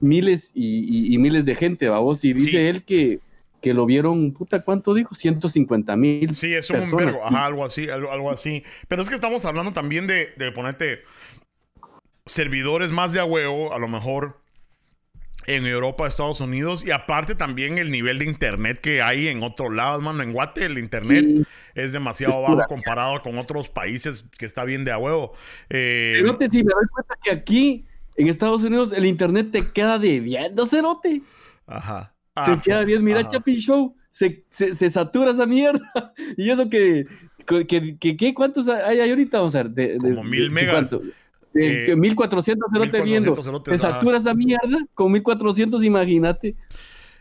miles 0.00 0.50
y, 0.54 1.14
y, 1.14 1.18
miles 1.18 1.44
de 1.44 1.54
gente, 1.54 1.88
vamos, 1.88 2.24
y 2.24 2.32
dice 2.32 2.50
sí. 2.50 2.56
él 2.56 2.84
que 2.84 3.20
que 3.60 3.74
lo 3.74 3.86
vieron, 3.86 4.32
puta, 4.32 4.62
¿cuánto 4.62 4.94
dijo? 4.94 5.14
150 5.14 5.96
mil. 5.96 6.34
Sí, 6.34 6.54
es 6.54 6.70
un 6.70 6.88
vergo, 6.94 7.24
ajá, 7.24 7.46
algo 7.46 7.64
así, 7.64 7.88
algo, 7.88 8.12
algo, 8.12 8.30
así. 8.30 8.62
Pero 8.86 9.02
es 9.02 9.08
que 9.08 9.14
estamos 9.14 9.44
hablando 9.44 9.72
también 9.72 10.06
de, 10.06 10.34
de 10.36 10.52
ponerte 10.52 11.02
servidores 12.26 12.92
más 12.92 13.12
de 13.12 13.18
a 13.18 13.24
huevo, 13.24 13.72
a 13.72 13.78
lo 13.78 13.88
mejor 13.88 14.40
en 15.46 15.64
Europa, 15.64 16.06
Estados 16.06 16.40
Unidos, 16.40 16.84
y 16.84 16.90
aparte 16.90 17.34
también 17.34 17.78
el 17.78 17.90
nivel 17.90 18.18
de 18.18 18.24
internet 18.24 18.80
que 18.80 19.00
hay 19.00 19.28
en 19.28 19.42
otros 19.42 19.72
lados, 19.72 20.02
mano. 20.02 20.22
En 20.22 20.32
Guate 20.32 20.64
el 20.64 20.78
internet 20.78 21.24
sí. 21.24 21.44
es 21.74 21.92
demasiado 21.92 22.42
es 22.42 22.56
bajo 22.56 22.68
comparado 22.68 23.22
con 23.22 23.38
otros 23.38 23.68
países 23.68 24.24
que 24.36 24.46
está 24.46 24.64
bien 24.64 24.84
de 24.84 24.92
a 24.92 24.98
huevo. 24.98 25.32
Eh, 25.70 26.12
Cerote, 26.16 26.48
si 26.50 26.64
me 26.64 26.72
doy 26.72 26.86
cuenta 26.92 27.14
que 27.22 27.30
aquí, 27.30 27.86
en 28.16 28.28
Estados 28.28 28.64
Unidos, 28.64 28.92
el 28.92 29.06
internet 29.06 29.50
te 29.50 29.62
queda 29.72 29.98
debiendo, 29.98 30.66
Cerote. 30.66 31.22
Ajá. 31.66 32.14
Ah, 32.34 32.44
se 32.46 32.60
queda 32.60 32.84
bien, 32.84 33.02
mira 33.02 33.20
ajá. 33.20 33.30
Chapin 33.30 33.56
Show, 33.56 33.96
se, 34.10 34.44
se, 34.50 34.74
se, 34.74 34.90
satura 34.90 35.30
esa 35.30 35.46
mierda. 35.46 35.80
Y 36.36 36.50
eso 36.50 36.68
que, 36.68 37.06
que, 37.46 37.96
que, 37.98 38.16
que 38.16 38.34
¿cuántos 38.34 38.68
hay, 38.68 39.00
hay, 39.00 39.10
ahorita? 39.10 39.38
Vamos 39.38 39.54
a 39.54 39.62
ver. 39.62 39.70
De, 39.72 39.96
Como 39.98 40.22
de, 40.22 40.22
mil 40.24 40.50
megas. 40.50 40.94
Eh, 41.54 41.94
1400 41.96 42.68
cerote 42.70 43.00
viendo. 43.00 43.34
Se 43.64 43.78
satura 43.78 44.18
esa 44.18 44.34
mierda 44.34 44.86
con 44.94 45.10
1400, 45.12 45.82
imagínate. 45.82 46.56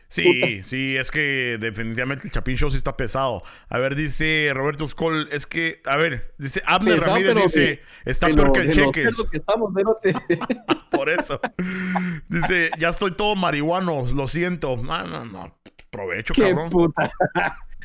Sí, 0.08 0.64
sí, 0.64 0.96
es 0.98 1.12
que 1.12 1.58
definitivamente 1.60 2.28
el 2.28 2.32
Chapin 2.32 2.56
Show 2.56 2.72
sí 2.72 2.78
está 2.78 2.96
pesado. 2.96 3.44
A 3.70 3.80
ver, 3.80 3.96
dice 3.96 4.52
Roberto 4.54 4.88
Skoll, 4.88 5.28
es 5.32 5.48
que, 5.48 5.82
a 5.86 5.98
ver, 5.98 6.34
dice 6.38 6.62
Abner 6.66 7.00
pesado, 7.00 7.16
Ramírez, 7.16 7.36
dice, 7.36 7.60
de, 7.60 7.82
está 8.06 8.28
peor 8.28 8.48
lo, 8.48 8.54
que 8.54 8.62
el 8.62 8.72
Cheques. 8.72 9.16
Que 9.32 9.38
estamos, 9.38 9.74
Por 10.92 11.10
eso. 11.10 11.40
dice, 12.30 12.72
ya 12.78 12.90
estoy 12.90 13.12
todo 13.12 13.36
marihuano, 13.36 14.06
lo 14.14 14.28
siento. 14.28 14.78
No, 14.78 15.06
no, 15.06 15.26
no, 15.26 15.58
provecho, 15.90 16.34
Qué 16.34 16.44
cabrón. 16.44 16.70
Puta. 16.70 17.12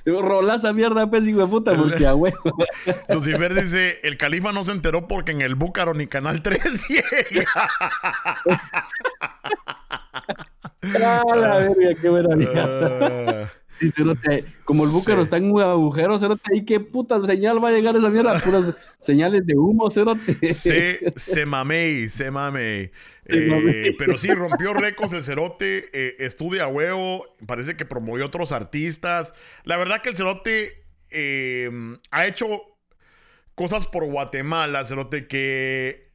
Rola 0.04 0.56
esa 0.56 0.72
mierda, 0.72 1.08
pues, 1.08 1.26
hijo 1.26 1.40
de 1.40 1.46
puta, 1.46 1.76
porque 1.76 2.06
a 2.06 2.14
huevo. 2.14 2.38
Lucifer 3.08 3.54
dice: 3.54 3.98
El 4.02 4.16
califa 4.16 4.52
no 4.52 4.64
se 4.64 4.72
enteró 4.72 5.06
porque 5.06 5.32
en 5.32 5.42
el 5.42 5.54
Búcaro 5.54 5.94
ni 5.94 6.06
Canal 6.06 6.42
3 6.42 6.60
llega. 6.88 7.46
ah, 11.04 11.22
la 11.36 11.56
verga, 11.58 12.00
qué 12.00 12.08
buena 12.08 12.36
uh... 12.36 13.60
Sí, 13.80 13.90
cerote, 13.92 14.44
como 14.64 14.84
el 14.84 14.90
búcaro 14.90 15.22
sí. 15.22 15.22
está 15.22 15.38
en 15.38 15.50
un 15.50 15.62
agujero, 15.62 16.18
cerote, 16.18 16.42
ahí 16.52 16.66
qué 16.66 16.80
puta 16.80 17.24
señal 17.24 17.64
va 17.64 17.70
a 17.70 17.72
llegar 17.72 17.96
esa 17.96 18.10
mierda, 18.10 18.38
puras 18.38 18.74
señales 18.98 19.46
de 19.46 19.56
humo, 19.56 19.90
cerote. 19.90 20.52
Se, 20.52 21.12
se 21.16 21.46
mamey, 21.46 22.10
se 22.10 22.30
mamey. 22.30 22.90
Eh, 23.30 23.94
pero 23.98 24.16
sí, 24.16 24.32
rompió 24.32 24.74
récords 24.74 25.12
el 25.12 25.24
Cerote, 25.24 25.88
eh, 25.92 26.16
estudia 26.18 26.66
huevo, 26.66 27.36
parece 27.46 27.76
que 27.76 27.84
promovió 27.84 28.26
otros 28.26 28.52
artistas. 28.52 29.34
La 29.64 29.76
verdad 29.76 30.00
que 30.02 30.10
el 30.10 30.16
Cerote 30.16 30.84
eh, 31.10 31.70
ha 32.10 32.26
hecho 32.26 32.62
cosas 33.54 33.86
por 33.86 34.04
Guatemala, 34.04 34.84
Cerote, 34.84 35.26
que 35.26 36.10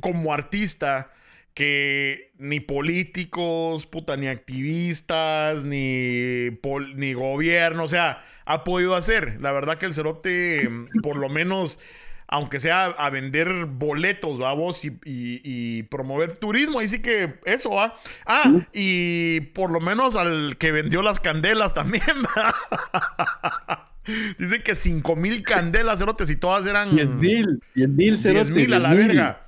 como 0.00 0.32
artista, 0.32 1.12
que 1.54 2.32
ni 2.38 2.60
políticos, 2.60 3.86
puta, 3.86 4.16
ni 4.16 4.28
activistas, 4.28 5.64
ni, 5.64 6.50
pol, 6.62 6.96
ni 6.96 7.12
gobierno, 7.14 7.84
o 7.84 7.88
sea, 7.88 8.24
ha 8.44 8.64
podido 8.64 8.94
hacer. 8.94 9.40
La 9.40 9.52
verdad 9.52 9.78
que 9.78 9.86
el 9.86 9.94
Cerote, 9.94 10.68
por 11.02 11.16
lo 11.16 11.28
menos 11.28 11.78
aunque 12.34 12.58
sea 12.58 12.86
a 12.86 13.10
vender 13.10 13.66
boletos, 13.66 14.40
vamos, 14.40 14.84
y, 14.84 14.88
y, 15.04 15.40
y, 15.44 15.84
promover 15.84 16.36
turismo. 16.36 16.80
Ahí 16.80 16.88
sí 16.88 17.00
que 17.00 17.38
eso, 17.44 17.70
¿va? 17.70 17.94
Ah, 18.26 18.50
y 18.72 19.40
por 19.52 19.70
lo 19.70 19.78
menos 19.78 20.16
al 20.16 20.56
que 20.58 20.72
vendió 20.72 21.00
las 21.00 21.20
candelas 21.20 21.74
también, 21.74 22.02
Dicen 24.38 24.62
que 24.62 24.74
5 24.74 25.16
mil 25.16 25.44
candelas, 25.44 26.00
cerotes, 26.00 26.28
y 26.28 26.36
todas 26.36 26.66
eran. 26.66 26.96
10 26.96 27.14
mil, 27.14 27.62
10 27.76 27.88
mil, 27.88 28.20
10 28.20 28.50
mil 28.50 28.74
a 28.74 28.80
la 28.80 28.92
verga. 28.92 29.46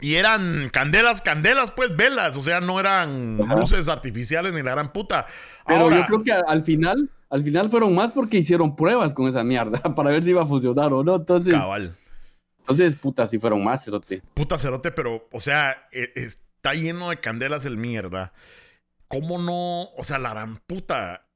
Y 0.00 0.16
eran 0.16 0.70
candelas, 0.72 1.22
candelas, 1.22 1.70
pues 1.70 1.96
velas, 1.96 2.36
o 2.36 2.42
sea, 2.42 2.60
no 2.60 2.80
eran 2.80 3.40
Ajá. 3.40 3.56
luces 3.56 3.88
artificiales 3.88 4.52
ni 4.52 4.62
la 4.62 4.72
gran 4.72 4.92
puta. 4.92 5.24
Pero 5.66 5.82
Ahora, 5.82 6.00
yo 6.00 6.06
creo 6.06 6.22
que 6.24 6.32
al 6.32 6.62
final, 6.62 7.08
al 7.30 7.44
final 7.44 7.70
fueron 7.70 7.94
más 7.94 8.12
porque 8.12 8.38
hicieron 8.38 8.76
pruebas 8.76 9.14
con 9.14 9.28
esa 9.28 9.44
mierda 9.44 9.80
para 9.94 10.10
ver 10.10 10.24
si 10.24 10.30
iba 10.30 10.42
a 10.42 10.46
funcionar 10.46 10.92
o 10.92 11.02
no. 11.02 11.16
Entonces, 11.16 11.54
cabal. 11.54 11.96
Entonces, 12.68 12.96
puta, 12.96 13.26
sí 13.26 13.38
fueron 13.38 13.64
más, 13.64 13.82
cerote. 13.82 14.22
Puta, 14.34 14.58
cerote, 14.58 14.90
pero, 14.90 15.26
o 15.32 15.40
sea, 15.40 15.88
e, 15.90 16.12
está 16.14 16.74
lleno 16.74 17.08
de 17.08 17.18
candelas 17.18 17.64
el 17.64 17.78
mierda. 17.78 18.34
¿Cómo 19.06 19.38
no? 19.38 19.84
O 19.96 20.04
sea, 20.04 20.18
la 20.18 20.30
gran 20.30 20.58
puta. 20.58 21.26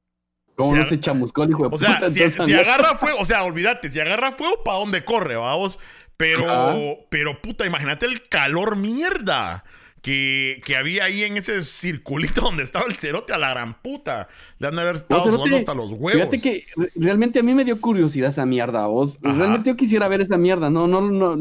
¿Cómo 0.55 0.75
no 0.75 0.83
se 0.83 0.99
chamuscó 0.99 1.41
el 1.43 1.49
hijo 1.49 1.63
de 1.63 1.67
o 1.67 1.71
puta? 1.71 2.07
sea, 2.11 2.29
si, 2.29 2.29
si, 2.29 2.53
agarra 2.53 2.95
fuego, 2.95 3.17
o 3.19 3.25
sea, 3.25 3.43
olvídate, 3.43 3.89
si 3.89 3.99
agarra 3.99 4.33
fuego, 4.33 4.63
¿para 4.63 4.77
dónde 4.77 5.03
corre, 5.03 5.35
vamos? 5.35 5.79
Pero, 6.17 6.99
pero 7.09 7.41
puta, 7.41 7.65
imagínate 7.65 8.05
el 8.05 8.29
calor 8.29 8.75
mierda 8.75 9.63
que, 10.03 10.61
que, 10.65 10.75
había 10.75 11.05
ahí 11.05 11.23
en 11.23 11.37
ese 11.37 11.63
circulito 11.63 12.41
donde 12.41 12.63
estaba 12.63 12.85
el 12.85 12.95
cerote 12.95 13.31
a 13.31 13.37
la 13.37 13.51
gran 13.51 13.81
puta. 13.81 14.27
Le 14.59 14.67
han 14.67 14.75
de 14.75 14.81
haber 14.81 14.95
estado 14.95 15.25
no, 15.25 15.31
cerote, 15.31 15.55
hasta 15.55 15.73
los 15.73 15.91
huevos. 15.91 16.11
Fíjate 16.11 16.41
que 16.41 16.65
realmente 16.95 17.39
a 17.39 17.43
mí 17.43 17.53
me 17.53 17.63
dio 17.63 17.79
curiosidad 17.79 18.27
esa 18.27 18.45
mierda, 18.45 18.85
vos. 18.87 19.17
Ajá. 19.23 19.37
Realmente 19.37 19.69
yo 19.69 19.77
quisiera 19.77 20.09
ver 20.09 20.19
esa 20.19 20.37
mierda. 20.37 20.69
No, 20.69 20.87
no, 20.87 20.99
no. 20.99 21.37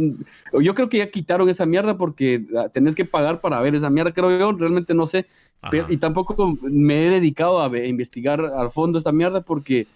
Yo 0.60 0.76
creo 0.76 0.88
que 0.88 0.98
ya 0.98 1.10
quitaron 1.10 1.48
esa 1.48 1.66
mierda 1.66 1.98
porque 1.98 2.44
ah, 2.56 2.68
tenés 2.68 2.94
que 2.94 3.04
pagar 3.04 3.40
para 3.40 3.60
ver 3.60 3.74
esa 3.74 3.90
mierda, 3.90 4.12
creo 4.12 4.38
yo. 4.38 4.52
Realmente 4.52 4.94
no 4.94 5.06
sé. 5.06 5.26
Pero, 5.68 5.86
y 5.90 5.96
tampoco 5.96 6.56
me 6.62 7.06
he 7.06 7.10
dedicado 7.10 7.60
a, 7.60 7.66
a, 7.66 7.86
investigar 7.86 8.40
al 8.44 8.70
fondo 8.70 8.96
esta 8.96 9.10
mierda 9.10 9.40
porque 9.40 9.88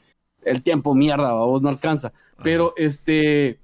el 0.43 0.63
tiempo 0.63 0.93
mierda, 0.93 1.33
vos 1.35 1.63
no 1.63 1.69
alcanza. 1.69 2.09
Ajá. 2.09 2.43
Pero 2.43 2.75
este 2.77 3.61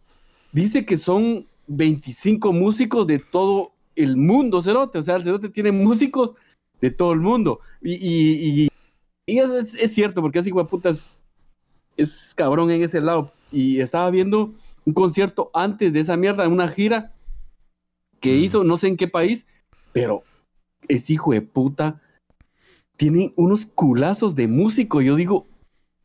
dice 0.52 0.86
que 0.86 0.96
son 0.96 1.44
25 1.66 2.52
músicos 2.52 3.06
de 3.08 3.18
todo 3.18 3.71
el 3.96 4.16
mundo, 4.16 4.62
Cerote. 4.62 4.98
O 4.98 5.02
sea, 5.02 5.16
el 5.16 5.24
Cerote 5.24 5.48
tiene 5.48 5.72
músicos 5.72 6.32
de 6.80 6.90
todo 6.90 7.12
el 7.12 7.20
mundo. 7.20 7.60
Y, 7.80 7.94
y, 7.94 8.64
y, 8.64 8.68
y 9.26 9.38
es, 9.38 9.50
es, 9.50 9.74
es, 9.74 9.94
cierto, 9.94 10.20
porque 10.20 10.40
así, 10.40 10.52
putas, 10.52 11.24
es 11.96 12.34
cabrón 12.34 12.70
en 12.70 12.82
ese 12.82 13.00
lado. 13.00 13.32
Y 13.50 13.80
estaba 13.80 14.10
viendo 14.10 14.52
un 14.84 14.94
concierto 14.94 15.50
antes 15.54 15.92
de 15.92 16.00
esa 16.00 16.16
mierda, 16.16 16.48
una 16.48 16.68
gira 16.68 17.12
que 18.20 18.36
mm. 18.36 18.44
hizo, 18.44 18.64
no 18.64 18.76
sé 18.76 18.88
en 18.88 18.96
qué 18.96 19.08
país, 19.08 19.46
pero 19.92 20.22
es 20.88 21.08
hijo 21.10 21.32
de 21.32 21.42
puta. 21.42 22.00
Tiene 22.96 23.32
unos 23.36 23.66
culazos 23.66 24.34
de 24.34 24.48
músico. 24.48 25.00
Yo 25.00 25.16
digo, 25.16 25.46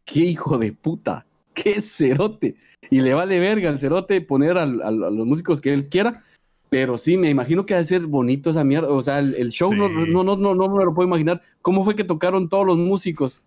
qué 0.06 0.22
hijo 0.22 0.58
de 0.58 0.74
puta, 0.74 1.26
qué 1.54 1.82
cerote. 1.82 2.56
Y 2.90 3.02
le 3.02 3.14
vale 3.14 3.40
verga 3.40 3.70
al 3.70 3.80
cerote 3.80 4.22
poner 4.22 4.58
a 4.58 4.66
los 4.66 5.26
músicos 5.26 5.62
que 5.62 5.74
él 5.74 5.90
quiera 5.90 6.24
Pero 6.70 6.98
sí, 6.98 7.18
me 7.18 7.30
imagino 7.30 7.66
que 7.66 7.74
ha 7.74 7.78
de 7.78 7.86
ser 7.86 8.02
bonito 8.06 8.50
esa 8.50 8.64
mierda. 8.64 8.90
O 8.90 9.02
sea, 9.02 9.20
el, 9.20 9.36
el 9.36 9.50
show 9.50 9.74
no, 9.74 9.88
Sí. 9.88 10.12
no, 10.12 10.24
no, 10.24 10.36
no, 10.36 10.54
no 10.56 10.70
me 10.76 10.84
lo 10.86 10.94
puedo 10.94 11.08
imaginar. 11.08 11.42
¿Cómo 11.62 11.84
fue 11.86 11.96
que 11.96 12.04
tocaron 12.04 12.50
todos 12.50 12.66
los 12.66 12.78
músicos? 12.78 13.42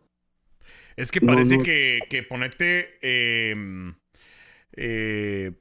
Es 0.96 1.10
que 1.10 1.20
parece 1.20 1.56
no. 1.58 1.62
que, 1.62 2.00
que 2.08 2.22
ponete. 2.22 2.98
eh, 3.02 3.54
eh, 4.76 5.52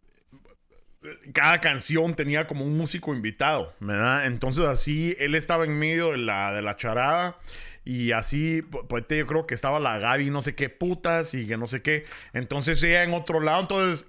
cada 1.33 1.61
canción 1.61 2.13
tenía 2.15 2.45
como 2.45 2.65
un 2.65 2.75
músico 2.77 3.13
invitado, 3.13 3.73
¿verdad? 3.79 4.25
Entonces 4.25 4.65
así 4.65 5.15
él 5.19 5.33
estaba 5.35 5.63
en 5.63 5.79
medio 5.79 6.11
de 6.11 6.17
la, 6.17 6.53
de 6.53 6.61
la 6.61 6.75
charada 6.75 7.37
y 7.85 8.11
así, 8.11 8.61
pu- 8.63 8.85
ponete, 8.85 9.17
yo 9.19 9.25
creo 9.25 9.47
que 9.47 9.55
estaba 9.55 9.79
la 9.79 9.97
Gaby 9.97 10.29
no 10.29 10.41
sé 10.41 10.55
qué 10.55 10.69
putas 10.69 11.33
y 11.33 11.47
que 11.47 11.57
no 11.57 11.67
sé 11.67 11.81
qué. 11.81 12.03
Entonces 12.33 12.83
ella 12.83 13.03
en 13.03 13.13
otro 13.13 13.39
lado, 13.39 13.61
entonces 13.61 14.07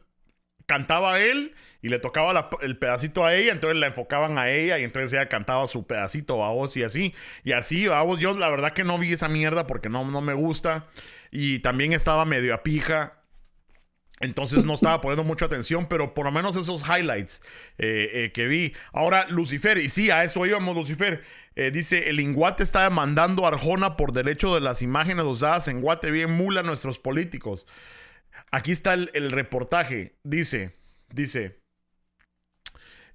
cantaba 0.70 1.18
él 1.18 1.52
y 1.82 1.88
le 1.88 1.98
tocaba 1.98 2.48
el 2.62 2.78
pedacito 2.78 3.24
a 3.24 3.34
ella, 3.34 3.50
entonces 3.50 3.76
la 3.76 3.88
enfocaban 3.88 4.38
a 4.38 4.50
ella 4.50 4.78
y 4.78 4.84
entonces 4.84 5.12
ella 5.12 5.28
cantaba 5.28 5.66
su 5.66 5.84
pedacito 5.84 6.44
a 6.44 6.52
vos 6.52 6.76
y 6.76 6.84
así. 6.84 7.12
Y 7.42 7.52
así, 7.52 7.86
a 7.86 8.02
vos, 8.02 8.20
yo 8.20 8.38
la 8.38 8.48
verdad 8.48 8.72
que 8.72 8.84
no 8.84 8.96
vi 8.96 9.12
esa 9.12 9.28
mierda 9.28 9.66
porque 9.66 9.88
no, 9.88 10.08
no 10.08 10.20
me 10.20 10.32
gusta. 10.32 10.86
Y 11.32 11.58
también 11.58 11.92
estaba 11.92 12.24
medio 12.24 12.54
a 12.54 12.62
pija. 12.62 13.16
Entonces 14.20 14.64
no 14.64 14.74
estaba 14.74 15.00
poniendo 15.00 15.24
mucha 15.24 15.46
atención, 15.46 15.86
pero 15.86 16.14
por 16.14 16.26
lo 16.26 16.30
menos 16.30 16.54
esos 16.54 16.84
highlights 16.86 17.42
eh, 17.78 18.10
eh, 18.12 18.32
que 18.32 18.46
vi. 18.46 18.72
Ahora, 18.92 19.26
Lucifer, 19.28 19.78
y 19.78 19.88
sí, 19.88 20.10
a 20.12 20.22
eso 20.22 20.46
íbamos, 20.46 20.76
Lucifer. 20.76 21.24
eh, 21.56 21.72
dice, 21.72 22.10
el 22.10 22.20
Inguate 22.20 22.62
está 22.62 22.84
demandando 22.84 23.44
Arjona 23.44 23.96
por 23.96 24.12
derecho 24.12 24.54
de 24.54 24.60
las 24.60 24.82
imágenes 24.82 25.24
usadas 25.24 25.66
en 25.66 25.80
Guate 25.80 26.12
bien 26.12 26.30
mula 26.30 26.60
a 26.60 26.62
nuestros 26.62 27.00
políticos. 27.00 27.66
Aquí 28.50 28.72
está 28.72 28.94
el, 28.94 29.10
el 29.14 29.30
reportaje. 29.30 30.16
Dice, 30.24 30.76
dice, 31.12 31.60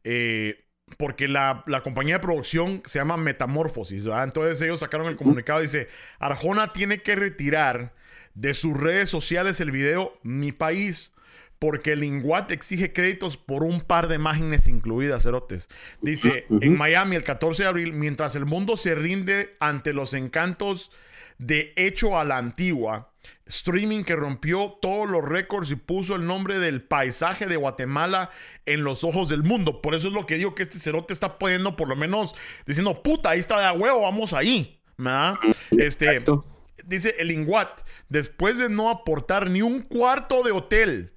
eh, 0.03 0.65
porque 0.97 1.27
la, 1.27 1.63
la 1.67 1.81
compañía 1.81 2.15
de 2.15 2.19
producción 2.19 2.81
se 2.85 2.99
llama 2.99 3.17
Metamorfosis, 3.17 4.05
¿verdad? 4.05 4.25
Entonces 4.25 4.61
ellos 4.61 4.79
sacaron 4.79 5.07
el 5.07 5.15
comunicado, 5.15 5.59
dice, 5.61 5.87
Arjona 6.19 6.73
tiene 6.73 6.99
que 6.99 7.15
retirar 7.15 7.93
de 8.35 8.53
sus 8.53 8.77
redes 8.77 9.09
sociales 9.09 9.59
el 9.61 9.71
video 9.71 10.19
Mi 10.23 10.51
País. 10.51 11.11
Porque 11.57 11.93
el 11.93 12.03
Inguat 12.03 12.51
exige 12.51 12.91
créditos 12.91 13.37
por 13.37 13.63
un 13.63 13.79
par 13.79 14.09
de 14.09 14.15
imágenes 14.15 14.67
incluidas, 14.67 15.23
cerotes. 15.23 15.69
Dice, 16.01 16.45
Ujú. 16.49 16.59
en 16.61 16.77
Miami 16.77 17.15
el 17.15 17.23
14 17.23 17.63
de 17.63 17.69
abril, 17.69 17.93
mientras 17.93 18.35
el 18.35 18.45
mundo 18.45 18.75
se 18.75 18.93
rinde 18.93 19.55
ante 19.61 19.93
los 19.93 20.13
encantos 20.13 20.91
de 21.37 21.71
Hecho 21.77 22.19
a 22.19 22.25
la 22.25 22.37
Antigua, 22.37 23.13
streaming 23.45 24.03
que 24.03 24.15
rompió 24.15 24.77
todos 24.81 25.09
los 25.09 25.23
récords 25.23 25.71
y 25.71 25.75
puso 25.75 26.15
el 26.15 26.25
nombre 26.25 26.59
del 26.59 26.81
paisaje 26.81 27.45
de 27.45 27.55
Guatemala 27.55 28.29
en 28.65 28.83
los 28.83 29.03
ojos 29.03 29.29
del 29.29 29.43
mundo. 29.43 29.81
Por 29.81 29.95
eso 29.95 30.07
es 30.07 30.13
lo 30.13 30.25
que 30.25 30.35
digo 30.35 30.55
que 30.55 30.63
este 30.63 30.79
cerote 30.79 31.13
está 31.13 31.37
poniendo, 31.37 31.75
por 31.75 31.87
lo 31.87 31.95
menos, 31.95 32.35
diciendo, 32.65 33.01
puta, 33.03 33.31
ahí 33.31 33.39
está 33.39 33.59
de 33.59 33.77
huevo, 33.77 34.01
vamos 34.01 34.33
ahí. 34.33 34.81
¿verdad? 34.97 35.35
Este, 35.71 36.05
Exacto. 36.05 36.45
dice 36.85 37.15
el 37.19 37.31
Inguat, 37.31 37.81
después 38.09 38.57
de 38.57 38.69
no 38.69 38.89
aportar 38.89 39.49
ni 39.49 39.61
un 39.61 39.81
cuarto 39.81 40.43
de 40.43 40.51
hotel 40.51 41.14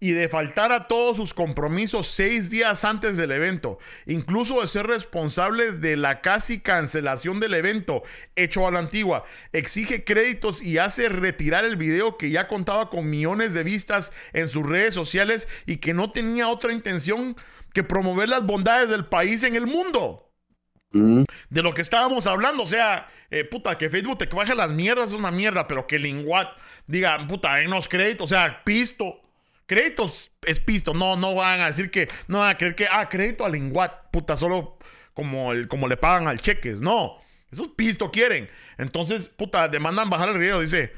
y 0.00 0.12
de 0.12 0.28
faltar 0.28 0.72
a 0.72 0.84
todos 0.84 1.16
sus 1.16 1.34
compromisos 1.34 2.06
seis 2.06 2.50
días 2.50 2.84
antes 2.84 3.16
del 3.16 3.32
evento, 3.32 3.78
incluso 4.06 4.60
de 4.60 4.66
ser 4.66 4.86
responsables 4.86 5.80
de 5.80 5.96
la 5.96 6.20
casi 6.20 6.60
cancelación 6.60 7.40
del 7.40 7.54
evento 7.54 8.02
hecho 8.36 8.66
a 8.66 8.70
la 8.70 8.78
antigua, 8.78 9.24
exige 9.52 10.04
créditos 10.04 10.62
y 10.62 10.78
hace 10.78 11.08
retirar 11.08 11.64
el 11.64 11.76
video 11.76 12.16
que 12.16 12.30
ya 12.30 12.46
contaba 12.46 12.90
con 12.90 13.10
millones 13.10 13.54
de 13.54 13.64
vistas 13.64 14.12
en 14.32 14.48
sus 14.48 14.66
redes 14.66 14.94
sociales 14.94 15.48
y 15.66 15.76
que 15.76 15.94
no 15.94 16.12
tenía 16.12 16.48
otra 16.48 16.72
intención 16.72 17.36
que 17.74 17.84
promover 17.84 18.28
las 18.28 18.44
bondades 18.44 18.88
del 18.88 19.06
país 19.06 19.42
en 19.42 19.56
el 19.56 19.66
mundo 19.66 20.24
Mm. 20.90 21.24
de 21.50 21.62
lo 21.62 21.74
que 21.74 21.82
estábamos 21.82 22.26
hablando. 22.26 22.62
O 22.62 22.66
sea, 22.66 23.08
eh, 23.30 23.44
puta, 23.44 23.76
que 23.76 23.88
Facebook 23.88 24.18
te 24.18 24.26
baje 24.26 24.54
las 24.54 24.72
mierdas 24.72 25.08
es 25.08 25.12
una 25.14 25.30
mierda, 25.30 25.68
pero 25.68 25.86
que 25.86 25.98
Linguat 25.98 26.48
diga, 26.86 27.26
puta, 27.26 27.56
denos 27.56 27.88
créditos, 27.88 28.24
o 28.24 28.34
sea, 28.34 28.62
pisto. 28.64 29.20
Créditos 29.68 30.32
es 30.46 30.60
pisto, 30.60 30.94
no, 30.94 31.16
no 31.16 31.34
van 31.34 31.60
a 31.60 31.66
decir 31.66 31.90
que, 31.90 32.08
no 32.26 32.38
van 32.38 32.48
a 32.48 32.56
creer 32.56 32.74
que, 32.74 32.86
ah, 32.90 33.06
crédito 33.06 33.44
a 33.44 33.50
Linguat, 33.50 34.10
puta, 34.10 34.34
solo 34.34 34.78
como, 35.12 35.52
el, 35.52 35.68
como 35.68 35.88
le 35.88 35.98
pagan 35.98 36.26
al 36.26 36.40
cheques, 36.40 36.80
no. 36.80 37.18
Esos 37.52 37.68
pisto 37.68 38.10
quieren. 38.10 38.48
Entonces, 38.78 39.28
puta, 39.28 39.68
demandan 39.68 40.08
bajar 40.08 40.30
el 40.30 40.38
video, 40.38 40.62
dice. 40.62 40.94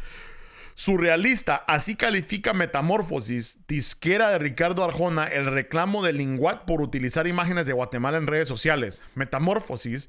Surrealista, 0.76 1.56
así 1.56 1.96
califica 1.96 2.54
Metamorfosis, 2.54 3.58
disquera 3.66 4.30
de 4.30 4.38
Ricardo 4.38 4.84
Arjona, 4.84 5.24
el 5.24 5.46
reclamo 5.46 6.04
de 6.04 6.12
Linguat 6.12 6.64
por 6.64 6.80
utilizar 6.80 7.26
imágenes 7.26 7.66
de 7.66 7.72
Guatemala 7.72 8.18
en 8.18 8.28
redes 8.28 8.46
sociales. 8.46 9.02
Metamorfosis, 9.16 10.08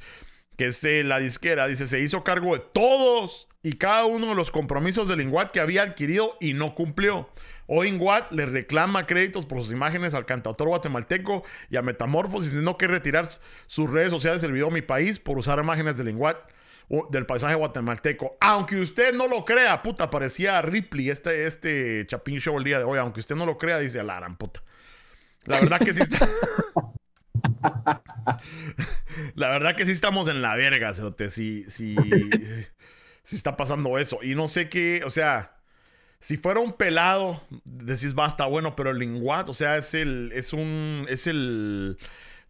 que 0.62 0.68
es 0.68 0.84
la 1.07 1.18
disquera, 1.18 1.66
dice, 1.66 1.88
se 1.88 1.99
hizo 2.01 2.24
cargo 2.24 2.53
de 2.53 2.59
todos 2.72 3.47
y 3.64 3.74
cada 3.78 4.05
uno 4.05 4.28
de 4.28 4.36
los 4.36 4.51
compromisos 4.51 5.07
de 5.07 5.16
Linguat 5.16 5.49
que 5.49 5.59
había 5.59 5.82
adquirido 5.82 6.38
y 6.39 6.53
no 6.53 6.76
cumplió. 6.76 7.30
Hoy 7.66 7.89
Linguat 7.89 8.32
le 8.32 8.45
reclama 8.45 9.07
créditos 9.07 9.47
por 9.47 9.59
sus 9.64 9.72
imágenes 9.72 10.14
al 10.14 10.28
cantautor 10.28 10.68
guatemalteco 10.68 11.43
y 11.72 11.78
a 11.78 11.82
Metamorfosis, 11.82 12.49
teniendo 12.51 12.78
que 12.78 12.86
retirar 12.86 13.28
sus 13.66 13.89
redes 13.89 14.12
sociales 14.12 14.43
del 14.43 14.51
video 14.51 14.70
Mi 14.70 14.84
País 14.84 15.18
por 15.20 15.39
usar 15.39 15.57
imágenes 15.57 15.97
de 15.97 16.03
Linguat 16.03 16.38
o- 16.89 17.07
del 17.09 17.26
paisaje 17.26 17.55
guatemalteco. 17.55 18.38
Aunque 18.39 18.80
usted 18.80 19.16
no 19.16 19.28
lo 19.28 19.43
crea, 19.45 19.82
puta, 19.82 20.12
parecía 20.12 20.62
Ripley 20.62 21.09
este, 21.09 21.47
este 21.47 22.05
Chapín 22.05 22.39
Show 22.39 22.55
el 22.59 22.64
día 22.66 22.78
de 22.78 22.84
hoy. 22.84 22.99
Aunque 22.99 23.20
usted 23.20 23.36
no 23.36 23.47
lo 23.47 23.57
crea, 23.57 23.80
dice 23.80 23.99
Alaran, 23.99 24.38
puta. 24.38 24.62
La 25.45 25.59
verdad 25.59 25.80
que 25.80 25.91
sí 25.91 26.03
está. 26.03 26.28
La 29.36 29.49
verdad 29.49 29.76
que 29.76 29.86
sí 29.86 29.91
estamos 29.91 30.28
en 30.28 30.41
la 30.41 30.55
verga, 30.55 30.93
cerote. 30.93 31.30
Sí 31.30 31.66
está 33.32 33.55
pasando 33.55 33.97
eso. 33.97 34.20
Y 34.22 34.36
no 34.36 34.47
sé 34.47 34.70
qué, 34.70 35.01
o 35.05 35.09
sea. 35.09 35.57
Si 36.24 36.38
fuera 36.38 36.59
un 36.59 36.72
pelado, 36.72 37.41
decís 37.66 38.14
basta, 38.14 38.45
bueno, 38.45 38.76
pero 38.76 38.91
el 38.91 38.99
linguat, 38.99 39.49
o 39.49 39.53
sea, 39.53 39.78
es 39.78 39.95
el, 39.95 40.32
es 40.36 40.53
un, 40.53 41.07
es 41.09 41.26
el, 41.26 41.97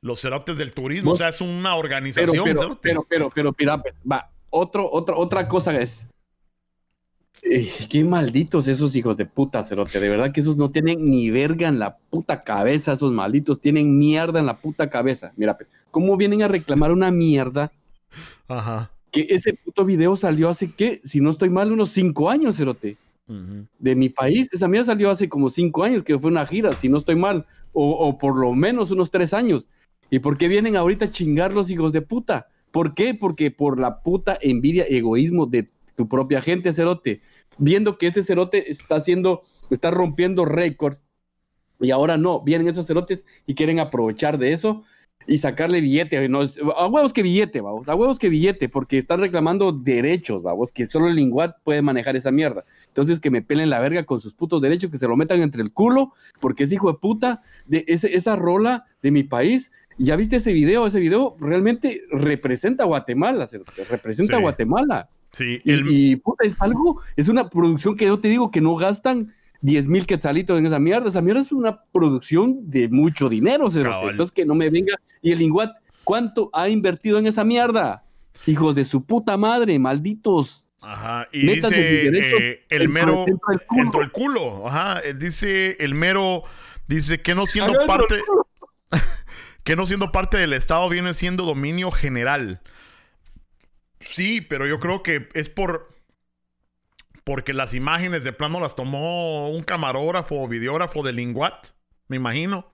los 0.02 0.20
cerotes 0.20 0.58
del 0.58 0.74
turismo, 0.74 1.14
o 1.14 1.16
sea, 1.16 1.30
es 1.30 1.40
una 1.40 1.70
Pero, 1.70 1.78
organización, 1.78 2.44
pero, 2.44 2.60
cerote. 2.62 2.90
pero, 2.90 3.06
pero, 3.08 3.30
pero, 3.30 3.56
mira, 3.58 3.82
pues, 3.82 3.96
va, 4.00 4.30
otro, 4.50 4.92
otro, 4.92 5.18
otra 5.18 5.48
cosa 5.48 5.74
es. 5.80 6.10
Eh, 7.42 7.72
qué 7.90 8.04
malditos 8.04 8.68
esos 8.68 8.96
hijos 8.96 9.18
de 9.18 9.26
puta, 9.26 9.64
cerote. 9.64 10.00
De 10.00 10.10
verdad 10.10 10.32
que 10.32 10.42
esos 10.42 10.58
no 10.58 10.72
tienen 10.72 11.04
ni 11.04 11.30
verga 11.32 11.68
en 11.68 11.80
la 11.80 11.98
puta 11.98 12.42
cabeza, 12.42 12.94
esos 12.94 13.12
malditos. 13.12 13.60
Tienen 13.60 13.98
mierda 13.98 14.40
en 14.40 14.46
la 14.46 14.58
puta 14.58 14.90
cabeza. 14.90 15.34
Mira, 15.36 15.58
¿cómo 15.90 16.18
vienen 16.18 16.44
a 16.44 16.48
reclamar 16.48 16.92
una 16.92 17.12
mierda? 17.12 17.72
Ajá. 18.48 18.92
Que 19.12 19.28
ese 19.30 19.54
puto 19.54 19.86
video 19.86 20.16
salió 20.16 20.50
hace, 20.50 20.72
¿qué? 20.72 21.02
Si 21.04 21.20
no 21.20 21.32
estoy 21.32 21.50
mal, 21.50 21.72
unos 21.72 21.90
cinco 21.90 22.30
años, 22.30 22.58
cerote. 22.58 22.98
Ujú. 23.28 23.66
De 23.80 23.96
mi 23.96 24.10
país. 24.10 24.54
Esa 24.54 24.68
mierda 24.68 24.86
salió 24.86 25.10
hace 25.10 25.28
como 25.28 25.50
cinco 25.50 25.84
años, 25.84 26.04
que 26.04 26.18
fue 26.20 26.32
una 26.32 26.46
gira, 26.46 26.76
si 26.76 26.90
no 26.90 26.98
estoy 26.98 27.16
mal. 27.16 27.46
O, 27.74 27.90
o 27.92 28.18
por 28.18 28.38
lo 28.38 28.54
menos 28.54 28.92
unos 28.92 29.10
tres 29.10 29.34
años. 29.34 29.68
¿Y 30.10 30.20
por 30.20 30.38
qué 30.38 30.48
vienen 30.48 30.76
ahorita 30.76 31.06
a 31.06 31.12
chingar 31.12 31.54
los 31.54 31.70
hijos 31.70 31.94
de 31.94 32.02
puta? 32.02 32.48
¿Por 32.72 32.94
qué? 32.94 33.14
Porque 33.14 33.52
por 33.52 33.80
la 33.80 34.02
puta 34.02 34.38
envidia 34.42 34.86
y 34.90 34.98
egoísmo 34.98 35.46
de 35.46 35.68
tu 35.96 36.08
propia 36.08 36.42
gente, 36.42 36.72
Cerote. 36.72 37.22
Viendo 37.58 37.98
que 37.98 38.08
este 38.08 38.24
Cerote 38.24 38.72
está 38.72 38.96
haciendo, 38.96 39.42
está 39.70 39.92
rompiendo 39.92 40.46
récords. 40.46 41.02
Y 41.80 41.92
ahora 41.92 42.16
no, 42.18 42.42
vienen 42.42 42.68
esos 42.68 42.86
cerotes 42.86 43.26
y 43.48 43.56
quieren 43.56 43.80
aprovechar 43.80 44.38
de 44.38 44.54
eso 44.54 44.84
y 45.28 45.40
sacarle 45.40 45.82
billete. 45.82 46.30
No, 46.30 46.42
a 46.76 46.88
huevos 46.88 47.12
que 47.12 47.24
billete, 47.24 47.60
vamos. 47.62 47.90
A 47.90 47.96
huevos 47.96 48.20
que 48.20 48.30
billete, 48.30 48.70
porque 48.70 49.00
están 49.00 49.20
reclamando 49.20 49.72
derechos, 49.72 50.44
vamos. 50.44 50.72
Que 50.72 50.86
solo 50.86 51.08
el 51.08 51.16
Linguat 51.16 51.58
puede 51.64 51.82
manejar 51.82 52.16
esa 52.16 52.32
mierda. 52.32 52.66
Entonces 52.88 53.20
que 53.20 53.32
me 53.32 53.42
pelen 53.42 53.70
la 53.72 53.80
verga 53.80 54.04
con 54.04 54.20
sus 54.20 54.34
putos 54.34 54.62
derechos, 54.62 54.92
que 54.92 54.98
se 55.00 55.08
lo 55.08 55.18
metan 55.18 55.42
entre 55.42 55.62
el 55.64 55.74
culo, 55.74 56.14
porque 56.40 56.64
es 56.64 56.72
hijo 56.72 56.92
de 56.92 57.00
puta 57.00 57.42
de 57.66 57.84
ese, 57.88 58.16
esa 58.16 58.36
rola 58.36 58.86
de 59.02 59.12
mi 59.12 59.24
país. 59.24 59.72
¿Ya 59.98 60.16
viste 60.16 60.36
ese 60.38 60.54
video? 60.54 60.86
Ese 60.88 61.00
video 61.00 61.36
realmente 61.40 62.02
representa 62.12 62.84
a 62.84 62.88
Guatemala, 62.88 63.48
representa 63.90 64.34
Sí. 64.34 64.40
a 64.40 64.42
Guatemala. 64.42 65.10
Sí, 65.32 65.60
Y, 65.64 65.72
el, 65.72 65.86
y, 65.90 66.16
puta, 66.18 66.46
es 66.46 66.56
algo, 66.60 67.02
es 67.16 67.28
una 67.28 67.50
producción 67.50 67.96
que 67.96 68.06
yo 68.06 68.20
te 68.20 68.28
digo 68.28 68.52
que 68.52 68.62
no 68.62 68.76
gastan 68.76 69.34
10 69.62 69.88
mil 69.88 70.06
quetzalitos 70.06 70.60
en 70.60 70.66
esa 70.66 70.80
mierda. 70.80 71.10
Esa 71.10 71.22
mierda 71.22 71.42
es 71.42 71.52
una 71.52 71.84
producción 71.92 72.70
de 72.70 72.90
mucho 72.90 73.30
dinero. 73.30 73.68
Entonces 73.74 74.32
que 74.32 74.46
no 74.46 74.56
me 74.56 74.70
venga. 74.70 74.96
Y 75.22 75.32
el 75.32 75.42
Inguat, 75.42 75.72
¿cuánto 76.04 76.50
ha 76.54 76.68
invertido 76.68 77.20
en 77.20 77.28
esa 77.28 77.44
mierda? 77.44 78.04
Hijos 78.46 78.76
de 78.76 78.84
su 78.84 79.06
puta 79.06 79.38
madre, 79.38 79.78
malditos. 79.78 80.66
ajá, 80.82 81.28
y 81.32 81.44
métanse 81.44 82.10
dice 82.10 82.50
eh, 82.52 82.66
el 82.70 82.90
mero 82.90 83.24
dentro 83.70 84.00
del 84.00 84.12
culo. 84.12 84.68
ajá, 84.68 85.00
eh, 85.02 85.14
dice 85.14 85.78
el 85.80 85.94
mero 85.94 86.42
dice 86.88 87.22
que 87.22 87.36
no 87.36 87.46
siendo 87.46 87.74
parte 87.86 88.16
que 89.64 89.76
no 89.76 89.86
siendo 89.86 90.12
parte 90.12 90.38
del 90.38 90.54
Estado 90.54 90.90
viene 90.90 91.14
siendo 91.14 91.46
dominio 91.46 91.92
general. 91.92 92.62
Sí, 94.02 94.42
pero 94.42 94.68
yo 94.68 94.80
creo 94.80 95.04
que 95.04 95.30
es 95.34 95.50
por 95.50 95.92
porque 97.24 97.54
las 97.54 97.74
imágenes 97.74 98.24
de 98.24 98.34
plano 98.34 98.60
las 98.60 98.76
tomó 98.76 99.50
un 99.50 99.64
camarógrafo 99.64 100.42
o 100.42 100.48
videógrafo 100.48 101.04
de 101.04 101.14
Linguat, 101.14 101.68
me 102.08 102.18
imagino. 102.18 102.74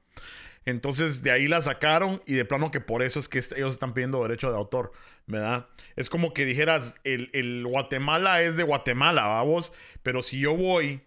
Entonces 0.65 1.21
de 1.21 1.31
ahí 1.31 1.47
la 1.47 1.61
sacaron 1.61 2.21
y 2.25 2.33
de 2.33 2.45
plano 2.45 2.71
que 2.71 2.81
por 2.81 3.03
eso 3.03 3.19
es 3.19 3.29
que 3.29 3.39
ellos 3.39 3.73
están 3.73 3.93
pidiendo 3.93 4.21
derecho 4.21 4.49
de 4.49 4.57
autor, 4.57 4.91
¿verdad? 5.25 5.67
Es 5.95 6.09
como 6.09 6.33
que 6.33 6.45
dijeras, 6.45 6.99
el, 7.03 7.29
el 7.33 7.65
Guatemala 7.65 8.41
es 8.41 8.57
de 8.57 8.63
Guatemala, 8.63 9.25
vamos, 9.25 9.71
pero 10.03 10.21
si 10.23 10.39
yo 10.39 10.55
voy 10.55 11.03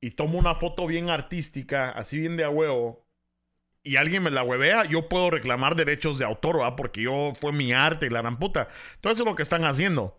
y 0.00 0.10
tomo 0.12 0.38
una 0.38 0.54
foto 0.54 0.86
bien 0.86 1.08
artística, 1.08 1.90
así 1.90 2.18
bien 2.18 2.36
de 2.36 2.44
a 2.44 2.50
huevo, 2.50 3.03
y 3.84 3.96
alguien 3.96 4.22
me 4.22 4.30
la 4.30 4.42
huevea, 4.42 4.84
yo 4.84 5.08
puedo 5.08 5.30
reclamar 5.30 5.76
derechos 5.76 6.18
de 6.18 6.24
autor, 6.24 6.56
¿verdad? 6.56 6.74
Porque 6.74 7.02
yo 7.02 7.34
fue 7.38 7.52
mi 7.52 7.74
arte 7.74 8.06
y 8.06 8.10
la 8.10 8.22
gran 8.22 8.38
puta. 8.38 8.66
Todo 9.02 9.12
eso 9.12 9.22
es 9.22 9.28
lo 9.28 9.36
que 9.36 9.42
están 9.42 9.66
haciendo. 9.66 10.16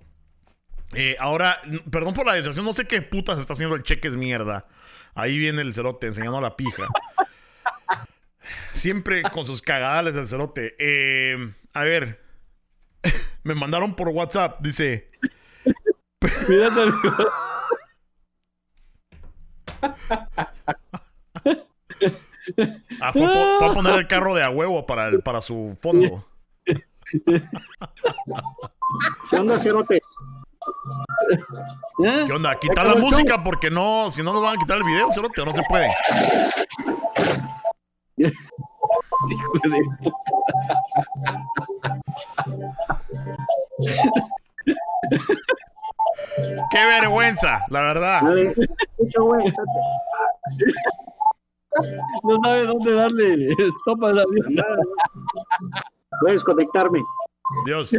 Eh, 0.94 1.18
ahora, 1.20 1.58
perdón 1.90 2.14
por 2.14 2.28
la 2.28 2.36
distracción, 2.36 2.64
no 2.64 2.74
sé 2.74 2.86
qué 2.86 3.02
putas 3.02 3.40
está 3.40 3.54
haciendo 3.54 3.76
el 3.76 3.82
cheque 3.82 4.08
es 4.08 4.16
mierda. 4.16 4.68
Ahí 5.16 5.40
viene 5.40 5.64
el 5.64 5.74
cerote 5.74 6.06
enseñando 6.06 6.40
la 6.40 6.56
pija. 6.56 6.88
Siempre 8.74 9.24
con 9.24 9.48
sus 9.48 9.64
cagadales 9.64 10.14
del 10.14 10.28
cerote. 10.28 10.76
Eh, 10.78 11.52
a 11.74 11.84
ver, 11.84 12.24
me 13.44 13.56
mandaron 13.56 13.96
por 13.96 14.10
WhatsApp, 14.10 14.62
dice. 14.62 15.10
Ah, 23.02 23.12
fue, 23.12 23.26
a 23.26 23.74
poner 23.74 23.96
el 23.96 24.08
carro 24.08 24.36
de 24.36 24.44
a 24.44 24.50
huevo 24.50 24.86
para, 24.86 25.08
el, 25.08 25.22
para 25.22 25.42
su 25.42 25.78
fondo. 25.82 26.26
¿Qué 29.30 29.38
onda, 29.38 29.60
cerotes? 29.60 30.18
¿Qué 31.98 32.34
onda? 32.34 32.56
Quita 32.60 32.84
la 32.84 32.96
música 32.96 33.44
porque 33.44 33.70
no, 33.70 34.10
si 34.12 34.24
no 34.24 34.34
nos 34.34 34.42
van 34.42 34.56
a 34.56 34.60
quitar 34.60 34.78
el 34.78 34.84
video, 34.84 35.12
cerote, 35.12 35.46
no 35.46 35.54
se 35.54 35.64
puede. 35.68 35.90
Qué 46.72 46.86
vergüenza, 46.86 47.64
la 47.70 47.82
verdad. 47.82 48.22
No 52.24 52.40
sabe 52.44 52.66
dónde 52.66 52.94
darle 52.94 53.48
stop 53.82 54.04
a 54.06 54.14
la 54.14 54.24
vida. 54.32 54.66
Puedes 56.22 56.44
conectarme. 56.44 57.02
Dios. 57.66 57.92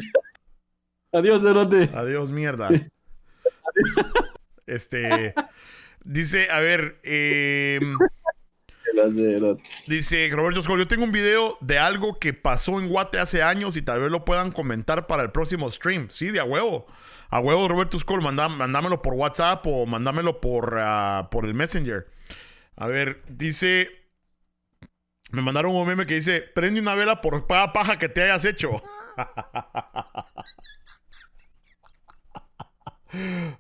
Adiós, 1.13 1.43
Cerote. 1.43 1.91
Adiós, 1.95 2.31
mierda. 2.31 2.69
Este. 4.67 5.35
Dice, 6.05 6.49
a 6.51 6.61
ver. 6.61 6.99
Eh, 7.03 7.81
dice 9.87 10.29
Roberto 10.33 10.63
Scott, 10.63 10.79
yo 10.79 10.89
tengo 10.89 11.05
un 11.05 11.13
video 11.13 11.59
de 11.61 11.79
algo 11.79 12.19
que 12.19 12.33
pasó 12.33 12.79
en 12.81 12.89
Guate 12.89 13.19
hace 13.19 13.43
años 13.43 13.77
y 13.77 13.83
tal 13.83 14.01
vez 14.01 14.11
lo 14.11 14.25
puedan 14.25 14.53
comentar 14.53 15.07
para 15.07 15.23
el 15.23 15.31
próximo 15.31 15.71
stream. 15.71 16.09
Sí, 16.11 16.29
de 16.29 16.41
a 16.41 16.45
huevo. 16.45 16.87
A 17.29 17.41
huevo, 17.41 17.69
Roberto 17.69 17.99
Scott, 17.99 18.23
mandámelo 18.23 19.03
por 19.03 19.15
WhatsApp 19.15 19.67
o 19.67 19.85
mándamelo 19.85 20.41
por, 20.41 20.77
ah, 20.79 21.29
por 21.31 21.45
el 21.45 21.55
Messenger. 21.55 22.07
A 22.77 22.87
ver, 22.87 23.23
dice. 23.29 23.89
Me 25.33 25.43
mandaron 25.43 25.75
un 25.75 25.87
meme 25.87 26.07
que 26.07 26.15
dice: 26.15 26.41
Prende 26.41 26.81
una 26.81 26.95
vela 26.95 27.21
por 27.21 27.47
cada 27.47 27.73
paja 27.73 27.99
que 27.99 28.09
te 28.09 28.23
hayas 28.23 28.45
hecho. 28.45 28.71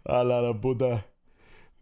A 0.05 0.23
la, 0.23 0.53
puta. 0.61 1.07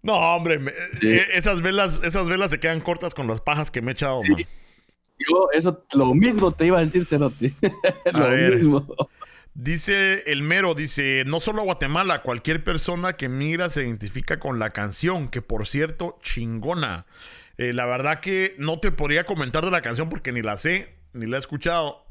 No, 0.03 0.14
hombre, 0.37 0.61
eh, 1.03 1.22
esas 1.32 1.62
velas, 1.62 2.01
esas 2.05 2.28
velas 2.28 2.51
se 2.51 2.61
quedan 2.61 2.80
cortas 2.80 3.14
con 3.14 3.26
las 3.26 3.41
pajas 3.41 3.70
que 3.70 3.80
me 3.80 3.91
he 3.91 3.95
echado, 3.95 4.18
Yo, 4.26 5.49
eso, 5.53 5.85
lo 5.95 6.14
mismo 6.14 6.53
te 6.53 6.66
iba 6.66 6.78
a 6.78 6.85
decir, 6.85 7.05
Cerote. 7.05 7.53
lo 8.12 8.28
mismo. 8.28 8.87
Dice 9.55 10.25
el 10.33 10.43
mero, 10.43 10.75
dice, 10.75 11.23
no 11.27 11.39
solo 11.39 11.63
Guatemala, 11.63 12.23
cualquier 12.23 12.65
persona 12.65 13.13
que 13.13 13.29
migra 13.29 13.71
se 13.71 13.83
identifica 13.85 14.41
con 14.41 14.59
la 14.59 14.71
canción, 14.71 15.29
que 15.29 15.43
por 15.43 15.69
cierto, 15.69 16.19
chingona. 16.21 17.07
Eh, 17.57 17.73
la 17.73 17.87
verdad 17.87 18.19
que 18.19 18.57
no 18.59 18.81
te 18.81 18.91
podría 18.91 19.25
comentar 19.25 19.65
de 19.65 19.71
la 19.71 19.81
canción 19.81 20.09
porque 20.09 20.33
ni 20.33 20.43
la 20.43 20.57
sé, 20.57 20.97
ni 21.13 21.27
la 21.27 21.37
he 21.37 21.39
escuchado. 21.39 22.05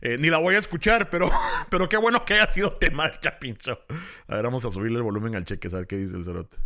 Eh, 0.00 0.18
ni 0.18 0.28
la 0.28 0.38
voy 0.38 0.56
a 0.56 0.58
escuchar, 0.58 1.08
pero, 1.08 1.30
pero 1.70 1.88
qué 1.88 1.96
bueno 1.98 2.24
que 2.24 2.34
haya 2.34 2.48
sido 2.48 2.72
tema 2.72 3.08
del 3.08 3.20
Chapinzo. 3.20 3.78
A 4.26 4.34
ver, 4.34 4.42
vamos 4.42 4.64
a 4.64 4.72
subirle 4.72 4.98
el 4.98 5.04
volumen 5.04 5.36
al 5.36 5.44
cheque, 5.44 5.68
a 5.68 5.76
ver 5.76 5.86
qué 5.86 5.96
dice 5.96 6.16
el 6.16 6.24
cerote. 6.24 6.56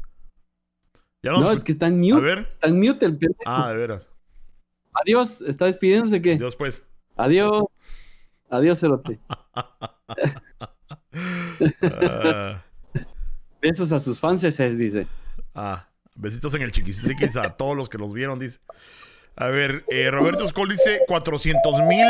Ya 1.23 1.33
no, 1.33 1.53
es 1.53 1.63
que 1.63 1.73
está 1.73 1.89
en 1.89 2.01
mute. 2.01 2.15
A 2.15 2.21
ver. 2.21 2.49
Está 2.53 2.69
en 2.69 2.81
mute 2.81 3.05
el 3.05 3.19
Ah, 3.45 3.69
de 3.69 3.77
veras. 3.77 4.09
Adiós, 4.95 5.43
¿está 5.43 5.67
despidiéndose 5.67 6.23
qué? 6.23 6.33
Adiós, 6.33 6.57
pues. 6.57 6.85
Adiós. 7.17 7.65
Adiós, 8.51 8.81
Cerote. 8.81 9.21
Besos 13.63 13.93
a 13.93 13.99
sus 13.99 14.19
fans, 14.19 14.41
dice. 14.77 15.07
Ah, 15.55 15.89
besitos 16.17 16.55
en 16.55 16.63
el 16.63 16.73
chiquistriquis 16.73 17.37
a 17.37 17.51
todos 17.51 17.77
los 17.77 17.89
que 17.89 17.99
los 17.99 18.13
vieron, 18.13 18.39
dice. 18.39 18.59
A 19.37 19.49
ver, 19.49 19.85
eh, 19.89 20.11
Roberto 20.11 20.47
Skoll 20.49 20.71
dice 20.71 21.01
400 21.07 21.81
mil. 21.83 22.07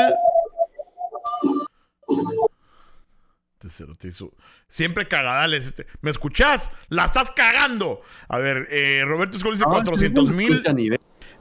Siempre 4.67 5.07
cagadales. 5.07 5.67
Este. 5.67 5.87
¿Me 6.01 6.11
escuchás? 6.11 6.71
¡La 6.89 7.05
estás 7.05 7.31
cagando! 7.31 8.01
A 8.29 8.39
ver, 8.39 8.67
eh, 8.71 9.03
Roberto 9.05 9.39
Skoll 9.39 9.55
dice 9.55 9.67
400 9.67 10.33
mil 10.33 10.63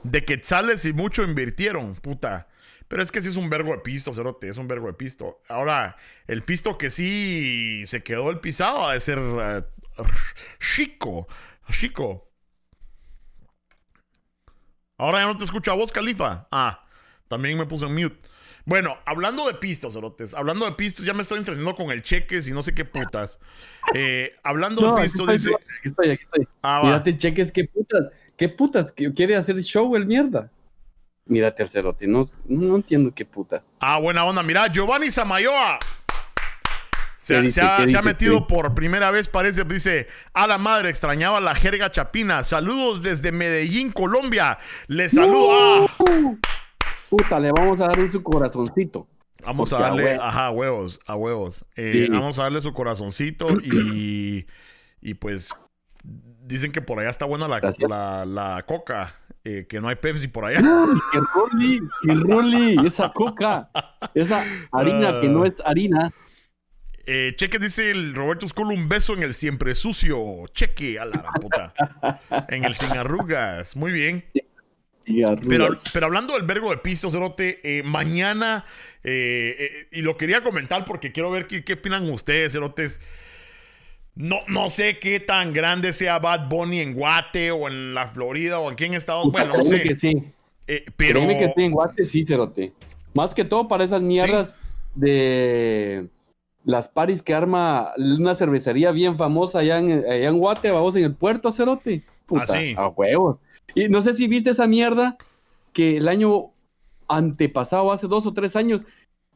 de 0.02 0.24
quetzales 0.24 0.84
y 0.84 0.92
mucho 0.92 1.22
invirtieron, 1.22 1.94
puta. 1.94 2.48
Pero 2.90 3.04
es 3.04 3.12
que 3.12 3.22
sí 3.22 3.28
es 3.28 3.36
un 3.36 3.48
vergo 3.48 3.70
de 3.70 3.78
pisto, 3.78 4.12
Cerote, 4.12 4.48
es 4.48 4.56
un 4.56 4.66
vergo 4.66 4.88
de 4.88 4.94
pisto. 4.94 5.40
Ahora, 5.48 5.96
el 6.26 6.42
pisto 6.42 6.76
que 6.76 6.90
sí 6.90 7.84
se 7.86 8.02
quedó 8.02 8.30
el 8.30 8.40
pisado 8.40 8.84
ha 8.88 8.94
de 8.94 8.98
ser 8.98 9.20
uh, 9.20 9.62
chico, 10.58 11.28
chico. 11.70 12.32
Ahora 14.98 15.20
ya 15.20 15.26
no 15.26 15.38
te 15.38 15.44
escucho 15.44 15.70
a 15.70 15.76
vos, 15.76 15.92
Califa. 15.92 16.48
Ah, 16.50 16.84
también 17.28 17.56
me 17.56 17.64
puse 17.64 17.86
en 17.86 17.94
mute. 17.94 18.28
Bueno, 18.64 18.98
hablando 19.06 19.46
de 19.46 19.54
pistos, 19.54 19.94
Cerotes, 19.94 20.34
hablando 20.34 20.66
de 20.66 20.72
pistos, 20.72 21.04
ya 21.04 21.14
me 21.14 21.22
estoy 21.22 21.38
entrenando 21.38 21.76
con 21.76 21.92
el 21.92 22.02
cheques 22.02 22.48
y 22.48 22.50
no 22.50 22.64
sé 22.64 22.74
qué 22.74 22.84
putas. 22.84 23.38
Eh, 23.94 24.32
hablando 24.42 24.96
de 24.96 25.02
pistos, 25.02 25.28
dice. 25.28 25.50
Aquí 25.78 25.88
estoy, 25.88 26.10
aquí 26.10 26.22
estoy. 26.22 26.48
Ah, 26.60 26.80
Mírate, 26.82 27.16
cheques, 27.16 27.52
qué 27.52 27.66
putas, 27.66 28.10
qué 28.36 28.48
putas, 28.48 28.92
quiere 28.92 29.36
hacer 29.36 29.62
show 29.62 29.94
el 29.94 30.06
mierda. 30.06 30.50
Mírate 31.30 31.62
al 31.62 31.70
cerote. 31.70 32.08
No, 32.08 32.24
no 32.46 32.74
entiendo 32.74 33.12
qué 33.14 33.24
putas. 33.24 33.70
Ah, 33.78 34.00
buena 34.00 34.24
onda. 34.24 34.42
Mira, 34.42 34.66
Giovanni 34.66 35.12
Samayoa. 35.12 35.78
Se, 37.18 37.36
ha, 37.36 38.02
metido 38.02 38.48
por 38.48 38.74
primera 38.74 39.12
vez, 39.12 39.28
parece, 39.28 39.62
dice, 39.64 40.08
a 40.32 40.48
la 40.48 40.58
madre, 40.58 40.88
extrañaba 40.90 41.38
la 41.40 41.54
jerga 41.54 41.92
chapina. 41.92 42.42
Saludos 42.42 43.02
desde 43.02 43.30
Medellín, 43.30 43.92
Colombia. 43.92 44.58
Le 44.88 45.08
saludo. 45.08 45.86
Puta, 47.08 47.38
le 47.38 47.52
vamos 47.52 47.80
a 47.80 47.86
dar 47.86 48.00
un 48.00 48.10
su 48.10 48.24
corazoncito. 48.24 49.06
Vamos 49.44 49.72
a 49.72 49.78
darle, 49.78 50.14
ajá, 50.14 50.50
huevos, 50.50 50.98
a 51.06 51.14
huevos. 51.14 51.64
Eh, 51.76 52.08
vamos 52.10 52.40
a 52.40 52.44
darle 52.44 52.60
su 52.60 52.72
corazoncito 52.72 53.48
y, 53.62 54.46
y 55.00 55.14
pues 55.14 55.54
dicen 56.02 56.72
que 56.72 56.82
por 56.82 56.98
allá 56.98 57.10
está 57.10 57.24
buena 57.24 57.46
la, 57.46 57.60
la, 57.88 58.24
la 58.26 58.64
coca. 58.66 59.14
Eh, 59.42 59.66
que 59.66 59.80
no 59.80 59.88
hay 59.88 59.96
Pepsi 59.96 60.28
por 60.28 60.44
allá. 60.44 60.60
¡Qué 61.12 61.18
Rolly! 61.34 61.80
¡Qué 62.02 62.14
Rolly! 62.14 62.86
Esa 62.86 63.10
coca, 63.10 63.70
esa 64.14 64.44
harina 64.70 65.20
que 65.20 65.28
no 65.28 65.46
es 65.46 65.60
harina. 65.64 66.10
Eh, 67.06 67.32
cheque 67.36 67.58
dice 67.58 67.90
el 67.90 68.14
Roberto 68.14 68.46
School 68.46 68.68
un 68.68 68.88
beso 68.88 69.14
en 69.14 69.22
el 69.22 69.32
siempre 69.32 69.74
sucio. 69.74 70.46
Cheque 70.52 70.98
a 70.98 71.06
la 71.06 71.22
puta. 71.40 71.74
en 72.48 72.64
el 72.64 72.74
sin 72.74 72.90
arrugas. 72.90 73.76
Muy 73.76 73.92
bien. 73.92 74.24
Pero, 75.48 75.70
pero, 75.92 76.06
hablando 76.06 76.34
del 76.34 76.44
vergo 76.44 76.70
de 76.70 76.76
piso, 76.76 77.10
Cerote, 77.10 77.60
eh, 77.64 77.82
mañana, 77.82 78.64
y 79.02 80.02
lo 80.02 80.16
quería 80.16 80.40
comentar 80.40 80.84
porque 80.84 81.10
quiero 81.10 81.32
ver 81.32 81.46
qué, 81.46 81.64
qué 81.64 81.72
opinan 81.72 82.08
ustedes, 82.10 82.52
Cerotes. 82.52 83.00
No, 84.20 84.36
no 84.48 84.68
sé 84.68 84.98
qué 84.98 85.18
tan 85.18 85.54
grande 85.54 85.94
sea 85.94 86.18
Bad 86.18 86.48
Bunny 86.50 86.80
en 86.80 86.92
Guate 86.92 87.50
o 87.52 87.68
en 87.68 87.94
la 87.94 88.08
Florida 88.08 88.60
o 88.60 88.68
aquí 88.68 88.84
en 88.84 88.92
Estados 88.92 89.24
Unidos. 89.24 89.48
Bueno, 89.48 89.62
no 89.62 89.64
sé. 89.64 89.80
que 89.80 89.94
sí. 89.94 90.14
Eh, 90.66 90.84
pero... 90.94 91.20
Créeme 91.20 91.38
que 91.38 91.46
estoy 91.46 91.64
en 91.64 91.72
Guate, 91.72 92.04
sí, 92.04 92.24
Cerote. 92.24 92.74
Más 93.14 93.34
que 93.34 93.46
todo 93.46 93.66
para 93.66 93.82
esas 93.82 94.02
mierdas 94.02 94.56
de 94.94 96.10
las 96.64 96.88
paris 96.88 97.22
que 97.22 97.32
arma 97.32 97.92
una 97.96 98.34
cervecería 98.34 98.92
bien 98.92 99.16
famosa 99.16 99.60
allá 99.60 99.78
en, 99.78 99.90
allá 99.90 100.28
en 100.28 100.38
Guate, 100.38 100.70
vamos 100.70 100.94
en 100.96 101.04
el 101.04 101.14
puerto, 101.14 101.50
Cerote. 101.50 102.02
Puta, 102.26 102.58
ah, 102.76 102.82
A 102.82 102.88
huevo. 102.88 103.40
Y 103.74 103.88
no 103.88 104.02
sé 104.02 104.12
si 104.12 104.28
viste 104.28 104.50
esa 104.50 104.66
mierda 104.66 105.16
que 105.72 105.96
el 105.96 106.08
año 106.08 106.50
antepasado, 107.08 107.90
hace 107.90 108.06
dos 108.06 108.26
o 108.26 108.34
tres 108.34 108.54
años, 108.54 108.82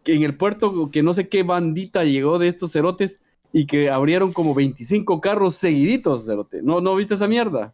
que 0.03 0.15
en 0.15 0.25
el 0.25 0.37
puerto, 0.37 0.91
que 0.91 1.03
no 1.03 1.15
sé 1.15 1.31
qué 1.31 1.43
bandita 1.43 2.05
llegó 2.05 2.39
de 2.39 2.49
estos 2.49 2.73
cerotes 2.73 3.19
y 3.57 3.67
que 3.67 3.89
abrieron 3.89 4.33
como 4.33 4.53
25 4.53 5.21
carros 5.21 5.55
seguiditos, 5.55 6.27
Cerote. 6.27 6.61
¿No, 6.61 6.81
¿No 6.81 6.97
viste 6.97 7.15
esa 7.15 7.29
mierda? 7.29 7.73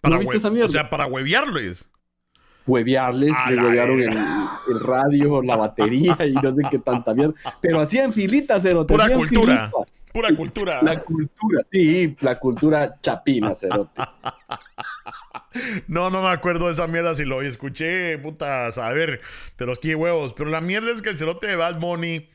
Para 0.00 0.14
¿No 0.14 0.20
viste 0.20 0.36
esa 0.36 0.48
mierda? 0.48 0.68
O 0.68 0.72
sea, 0.72 0.88
para 0.88 1.06
huevearles. 1.06 1.90
huevearles, 2.68 3.32
A 3.36 3.50
le 3.50 3.60
huevearon 3.60 4.00
el, 4.00 4.80
radio, 4.80 5.42
la 5.42 5.56
batería 5.56 6.16
y 6.24 6.34
no 6.34 6.52
sé 6.52 6.62
qué 6.70 6.78
tanta 6.78 7.12
mierda. 7.12 7.34
Pero 7.60 7.80
hacían 7.80 8.12
filitas, 8.12 8.62
cerote. 8.62 8.94
Pura 8.94 9.12
cultura. 9.12 9.70
filita. 9.72 9.92
Pura 10.12 10.36
cultura. 10.36 10.82
La 10.82 11.00
cultura, 11.02 11.62
sí, 11.72 12.16
la 12.20 12.38
cultura 12.38 12.96
chapina, 13.02 13.54
cerote. 13.56 14.00
No, 15.88 16.10
no 16.10 16.22
me 16.22 16.28
acuerdo 16.28 16.66
de 16.66 16.72
esa 16.72 16.86
mierda 16.86 17.16
si 17.16 17.24
lo 17.24 17.42
escuché, 17.42 18.16
putas, 18.18 18.78
a 18.78 18.92
ver, 18.92 19.20
pero 19.56 19.72
qué 19.74 19.96
huevos. 19.96 20.32
Pero 20.32 20.48
la 20.48 20.60
mierda 20.60 20.92
es 20.92 21.02
que 21.02 21.08
el 21.10 21.16
cerote 21.16 21.48
de 21.48 21.56
Bad 21.56 21.80
Bunny 21.80 22.28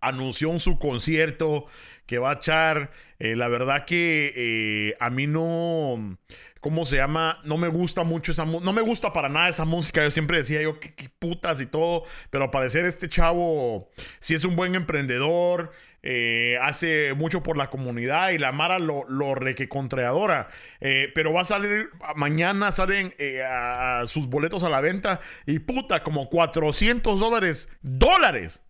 anunció 0.00 0.50
en 0.52 0.60
su 0.60 0.78
concierto 0.78 1.66
que 2.06 2.18
va 2.18 2.30
a 2.30 2.34
echar. 2.34 2.90
eh, 3.18 3.36
la 3.36 3.48
verdad 3.48 3.84
que 3.84 4.32
eh, 4.36 4.94
a 5.00 5.10
mí 5.10 5.26
no. 5.26 6.18
¿Cómo 6.60 6.84
se 6.84 6.96
llama? 6.96 7.40
No 7.44 7.56
me 7.56 7.68
gusta 7.68 8.02
mucho 8.04 8.32
esa 8.32 8.44
música. 8.44 8.64
No 8.64 8.72
me 8.72 8.80
gusta 8.82 9.12
para 9.12 9.28
nada 9.28 9.48
esa 9.48 9.64
música. 9.64 10.02
Yo 10.02 10.10
siempre 10.10 10.38
decía 10.38 10.60
yo, 10.62 10.80
qué, 10.80 10.92
putas 11.18 11.60
y 11.60 11.66
todo. 11.66 12.02
Pero 12.30 12.44
al 12.44 12.50
parecer 12.50 12.84
este 12.84 13.08
chavo 13.08 13.90
sí 14.20 14.34
es 14.34 14.44
un 14.44 14.56
buen 14.56 14.74
emprendedor. 14.74 15.72
eh, 16.02 16.56
hace 16.62 17.12
mucho 17.14 17.42
por 17.42 17.56
la 17.56 17.70
comunidad 17.70 18.30
y 18.30 18.38
la 18.38 18.52
Mara 18.52 18.78
lo, 18.78 19.04
lo 19.08 19.34
requecontreadora. 19.34 20.48
Pero 20.80 21.32
va 21.32 21.42
a 21.42 21.44
salir. 21.44 21.90
Mañana 22.16 22.72
salen 22.72 23.14
a 23.48 24.04
sus 24.06 24.28
boletos 24.28 24.62
a 24.64 24.70
la 24.70 24.80
venta. 24.80 25.20
Y 25.46 25.58
puta, 25.60 26.02
como 26.02 26.28
400 26.28 27.20
dólares. 27.20 27.68
¡Dólares! 27.82 28.62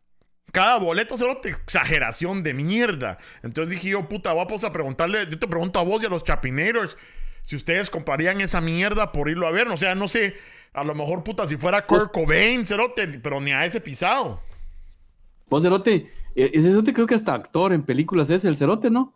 Cada 0.52 0.78
boleto 0.78 1.14
es 1.14 1.46
exageración 1.46 2.42
de 2.42 2.54
mierda. 2.54 3.18
Entonces 3.42 3.74
dije 3.74 3.90
yo, 3.90 4.08
puta, 4.08 4.32
vamos 4.32 4.64
a 4.64 4.72
preguntarle, 4.72 5.26
yo 5.30 5.38
te 5.38 5.46
pregunto 5.46 5.78
a 5.78 5.82
vos 5.82 6.02
y 6.02 6.06
a 6.06 6.08
los 6.08 6.24
chapineros 6.24 6.96
si 7.42 7.56
ustedes 7.56 7.90
comprarían 7.90 8.40
esa 8.40 8.60
mierda 8.60 9.12
por 9.12 9.28
irlo 9.28 9.46
a 9.46 9.50
ver. 9.50 9.68
O 9.68 9.76
sea, 9.76 9.94
no 9.94 10.08
sé, 10.08 10.34
a 10.72 10.84
lo 10.84 10.94
mejor, 10.94 11.24
puta, 11.24 11.46
si 11.46 11.56
fuera 11.56 11.86
Kurt 11.86 12.12
Cobain, 12.12 12.66
cerote, 12.66 13.08
pero 13.08 13.40
ni 13.40 13.52
a 13.52 13.64
ese 13.64 13.80
pisado. 13.80 14.42
Vos, 15.48 15.62
cerote, 15.62 16.10
eh, 16.34 16.50
ese 16.52 16.70
cerote 16.70 16.92
creo 16.92 17.06
que 17.06 17.14
hasta 17.14 17.34
actor 17.34 17.72
en 17.72 17.82
películas 17.82 18.28
es 18.30 18.44
el 18.44 18.56
cerote, 18.56 18.90
¿no? 18.90 19.14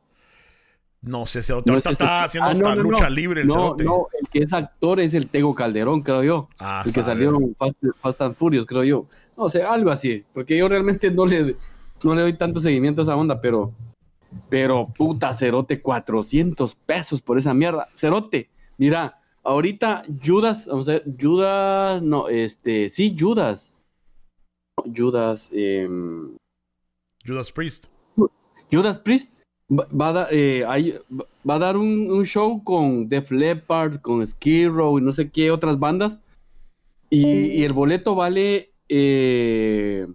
No 1.03 1.26
sé, 1.26 1.40
No 1.48 1.57
ahorita 1.57 1.72
es 1.76 1.84
ese- 1.86 1.90
está 1.90 2.24
haciendo 2.24 2.48
Ah, 2.48 2.53
hasta 2.53 2.68
no, 2.76 2.76
no, 2.76 2.82
lucha 2.90 3.05
no. 3.05 3.11
libre 3.11 3.40
el 3.40 3.48
no, 3.48 3.55
cerote. 3.55 3.84
No, 3.84 4.07
el 4.20 4.28
que 4.28 4.38
es 4.38 4.53
actor 4.53 5.00
es 5.00 5.14
el 5.14 5.26
Tego 5.28 5.53
Calderón, 5.55 6.03
creo 6.03 6.22
yo. 6.22 6.48
Ah, 6.61 6.82
el 6.86 6.92
que 6.92 7.03
sabe. 7.03 7.14
salieron 7.24 7.57
Fast 8.00 8.20
and 8.22 8.34
Furious, 8.36 8.66
creo 8.66 8.84
yo. 8.84 9.07
No 9.36 9.48
sé, 9.48 9.64
algo 9.64 9.90
así. 9.90 10.24
Porque 10.32 10.57
yo 10.57 10.68
realmente 10.68 11.11
no 11.11 11.26
le, 11.26 11.57
no 12.05 12.14
le 12.14 12.22
doy 12.22 12.34
tanto 12.34 12.61
seguimiento 12.61 13.00
a 13.03 13.05
esa 13.05 13.16
onda, 13.16 13.40
pero. 13.40 13.72
Pero, 14.48 14.86
puta, 14.96 15.34
Cerote, 15.34 15.82
400 15.82 16.74
pesos 16.76 17.20
por 17.20 17.36
esa 17.36 17.53
mierda. 17.53 17.88
Cerote, 17.94 18.48
mira, 18.78 19.20
ahorita 19.42 20.05
Judas, 20.24 20.66
vamos 20.66 20.88
a 20.88 20.92
ver, 20.92 21.05
Judas, 21.20 22.00
no, 22.00 22.28
este, 22.28 22.88
sí, 22.88 23.14
Judas. 23.18 23.76
Judas, 24.96 25.48
em, 25.53 26.36
Judas 27.26 27.53
Priest. 27.53 27.86
Judas 28.70 28.98
Priest 28.98 29.30
va, 29.78 30.08
a, 30.08 30.12
da- 30.12 30.28
eh, 30.30 30.64
hay- 30.66 30.94
va- 31.48 31.54
a 31.54 31.58
dar 31.58 31.76
un, 31.76 32.10
un 32.10 32.24
show 32.24 32.62
con 32.62 33.08
Def 33.08 33.30
Leppard, 33.30 34.00
con 34.00 34.26
Skid 34.26 34.68
Row 34.68 34.98
y 34.98 35.02
no 35.02 35.12
sé 35.12 35.30
qué 35.30 35.50
otras 35.50 35.78
bandas. 35.78 36.20
Y, 37.10 37.26
y 37.58 37.64
el 37.64 37.72
boleto 37.72 38.14
vale. 38.14 38.70
eh, 38.88 40.06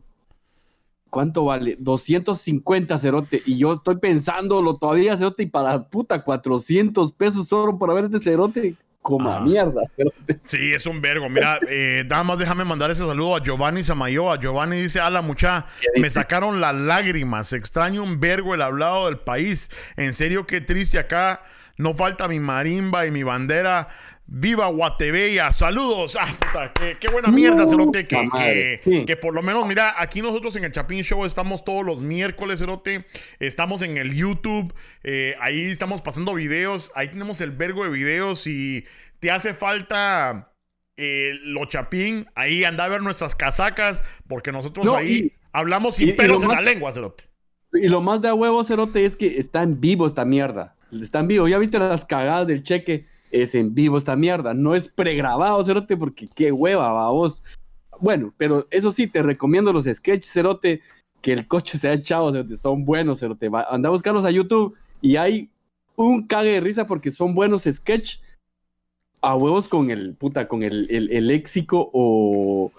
¿Cuánto 1.10 1.46
vale? 1.46 1.78
250 1.80 2.98
cerote. 2.98 3.42
Y 3.46 3.58
yo 3.58 3.74
estoy 3.76 3.96
pensándolo 3.98 4.76
todavía, 4.78 5.16
cerote, 5.18 5.44
y 5.44 5.46
para 5.48 5.88
puta, 5.90 6.22
400 6.24 7.14
pesos 7.14 7.48
solo 7.48 7.78
para 7.80 7.94
ver 7.94 8.06
este 8.06 8.20
cerote. 8.20 8.76
Como 9.08 9.32
Ah. 9.32 9.40
mierda. 9.40 9.84
Sí, 10.44 10.74
es 10.74 10.86
un 10.86 11.00
vergo. 11.02 11.30
Mira, 11.30 11.60
eh, 11.70 12.04
nada 12.10 12.26
más 12.26 12.38
déjame 12.38 12.66
mandar 12.66 12.92
ese 12.92 13.06
saludo 13.06 13.38
a 13.38 13.42
Giovanni 13.42 13.82
Samayoa. 13.84 14.38
Giovanni 14.38 14.82
dice, 14.82 15.00
a 15.00 15.10
la 15.10 15.22
mucha, 15.22 15.66
me 15.96 16.10
sacaron 16.10 16.60
las 16.60 16.76
lágrimas. 16.76 17.54
Extraño 17.54 18.04
un 18.04 18.20
vergo 18.20 18.54
el 18.54 18.62
hablado 18.62 19.06
del 19.06 19.18
país. 19.20 19.70
En 19.96 20.14
serio, 20.14 20.46
qué 20.46 20.60
triste 20.60 21.00
acá. 21.00 21.42
No 21.78 21.94
falta 21.94 22.28
mi 22.28 22.40
marimba 22.42 23.06
y 23.06 23.12
mi 23.12 23.24
bandera. 23.24 23.88
¡Viva 24.30 24.68
Guatebella! 24.68 25.54
¡Saludos! 25.54 26.18
¡Ah, 26.20 26.28
puta! 26.38 26.74
¡Qué, 26.74 26.98
qué 27.00 27.08
buena 27.12 27.30
mierda, 27.30 27.66
Cerote! 27.66 28.06
Que, 28.08 28.28
que, 28.36 28.82
sí. 28.84 29.06
que 29.06 29.16
por 29.16 29.34
lo 29.34 29.42
menos, 29.42 29.66
mira, 29.66 29.94
aquí 29.98 30.22
nosotros 30.22 30.54
en 30.58 30.66
el 30.66 30.72
Chapín 30.74 31.02
Show 31.04 31.24
estamos 31.24 31.64
todos 31.64 31.86
los 31.86 32.04
miércoles, 32.04 32.60
Cerote. 32.60 33.06
Estamos 33.40 33.82
en 33.84 33.96
el 33.98 34.14
YouTube. 34.14 34.74
eh, 35.04 35.36
ahí 35.40 35.62
estamos 35.66 36.02
pasando 36.02 36.34
videos. 36.34 36.92
Ahí 36.94 37.08
tenemos 37.08 37.40
el 37.40 37.52
vergo 37.52 37.86
de 37.86 37.90
videos. 37.90 38.46
Y 38.48 38.84
te 39.22 39.32
hace 39.32 39.54
falta 39.54 40.52
eh, 40.98 41.32
lo 41.46 41.64
Chapín. 41.66 42.28
Ahí 42.36 42.66
anda 42.66 42.84
a 42.84 42.90
ver 42.90 43.02
nuestras 43.02 43.34
casacas. 43.34 44.04
Porque 44.28 44.52
nosotros 44.52 44.86
No, 44.86 44.96
ahí 44.98 45.14
y- 45.14 45.34
hablamos 45.54 45.96
sin 45.96 46.10
y- 46.10 46.12
pelos 46.14 46.42
lo 46.44 46.50
en 46.52 46.56
más- 46.56 46.66
la 46.66 46.70
lengua, 46.74 46.92
Cerote. 46.92 47.24
Y 47.74 47.88
lo 47.88 48.02
más 48.02 48.22
de 48.22 48.28
a 48.28 48.34
huevo, 48.34 48.62
Cerote, 48.66 49.06
es 49.06 49.16
que 49.16 49.38
está 49.40 49.64
en 49.64 49.80
vivo 49.80 50.06
esta 50.06 50.26
mierda. 50.26 50.76
Está 50.92 51.20
en 51.20 51.28
vivo. 51.30 51.48
¿Ya 51.48 51.58
viste 51.60 51.80
las 51.80 52.04
cagadas 52.04 52.48
del 52.48 52.64
cheque? 52.64 53.06
Es 53.32 53.56
en 53.56 53.74
vivo 53.74 53.98
esta 53.98 54.16
mierda. 54.16 54.54
No 54.54 54.76
es 54.76 54.88
pregrabado, 54.90 55.64
Cerote, 55.64 55.98
porque 55.98 56.28
qué 56.34 56.52
hueva, 56.52 56.92
va 56.94 57.10
vos. 57.12 57.44
Bueno, 58.00 58.34
pero 58.38 58.68
eso 58.72 58.92
sí, 58.92 59.08
te 59.08 59.22
recomiendo 59.24 59.74
los 59.74 59.86
sketches, 59.86 60.32
Cerote, 60.32 60.82
que 61.22 61.34
el 61.34 61.48
coche 61.48 61.78
se 61.78 61.90
ha 61.90 61.94
echado, 61.94 62.32
Cerote. 62.32 62.56
Son 62.58 62.86
buenos, 62.86 63.20
Cerote. 63.20 63.50
Va- 63.50 63.68
Anda 63.70 63.90
a 63.90 63.92
buscarlos 63.92 64.24
a 64.26 64.32
YouTube 64.32 64.76
y 65.02 65.16
hay 65.18 65.50
un 65.96 66.28
cague 66.28 66.52
de 66.54 66.62
risa 66.62 66.86
porque 66.88 67.12
son 67.12 67.34
buenos 67.34 67.64
sketch 67.64 68.20
a 69.22 69.36
huevos 69.36 69.68
con 69.68 69.90
el, 69.90 70.14
puta, 70.16 70.48
con 70.48 70.62
el, 70.64 70.88
el, 70.92 71.12
el 71.12 71.28
léxico 71.28 71.90
o 71.92 72.72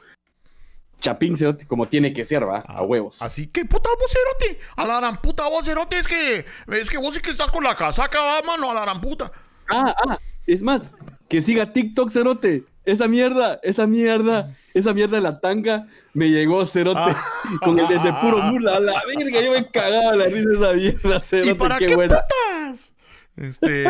chapín, 1.01 1.37
Cerote, 1.37 1.67
como 1.67 1.87
tiene 1.87 2.13
que 2.13 2.25
ser, 2.25 2.49
va, 2.49 2.59
a 2.61 2.83
huevos. 2.83 3.21
Así 3.23 3.49
que, 3.49 3.65
puta 3.65 3.91
vocerote, 4.01 4.61
a 4.77 4.87
la 4.87 4.99
gran 4.99 5.21
puta 5.21 5.49
vocerote, 5.49 5.99
es 5.99 6.07
que, 6.09 6.45
es 6.81 6.89
que 6.91 6.99
vos 6.99 7.15
sí 7.15 7.21
que 7.21 7.31
estás 7.31 7.51
con 7.51 7.63
la 7.65 7.75
casaca, 7.75 8.21
va, 8.21 8.43
mano, 8.43 8.71
a 8.71 8.75
la 8.75 8.81
gran 8.83 9.01
puta. 9.01 9.31
Ah, 9.69 9.95
ah, 10.07 10.19
es 10.49 10.63
más, 10.63 10.93
que 11.29 11.43
siga 11.43 11.73
TikTok, 11.73 12.11
Cerote. 12.11 12.65
Esa 12.85 13.07
mierda, 13.07 13.61
esa 13.63 13.87
mierda, 13.87 14.57
esa 14.73 14.95
mierda 14.95 15.17
de 15.17 15.23
la 15.23 15.41
tanga 15.41 15.87
me 16.15 16.31
llegó, 16.31 16.65
Cerote. 16.65 16.99
Ah. 17.01 17.59
Con 17.63 17.79
el 17.79 17.87
de, 17.87 17.99
de 17.99 18.13
puro 18.23 18.43
mula, 18.45 18.77
a 18.77 18.81
la 18.81 19.03
verga, 19.07 19.41
yo 19.43 19.53
me 19.53 19.71
cagaba 19.71 20.17
la 20.17 20.25
risa 20.25 20.49
esa 20.55 20.73
mierda, 20.73 21.17
¿Y 21.17 21.21
Cerote, 21.21 21.55
para 21.55 21.77
qué, 21.79 21.87
qué, 21.87 21.95
buena. 21.95 22.21
putas? 22.21 22.95
Este. 23.37 23.85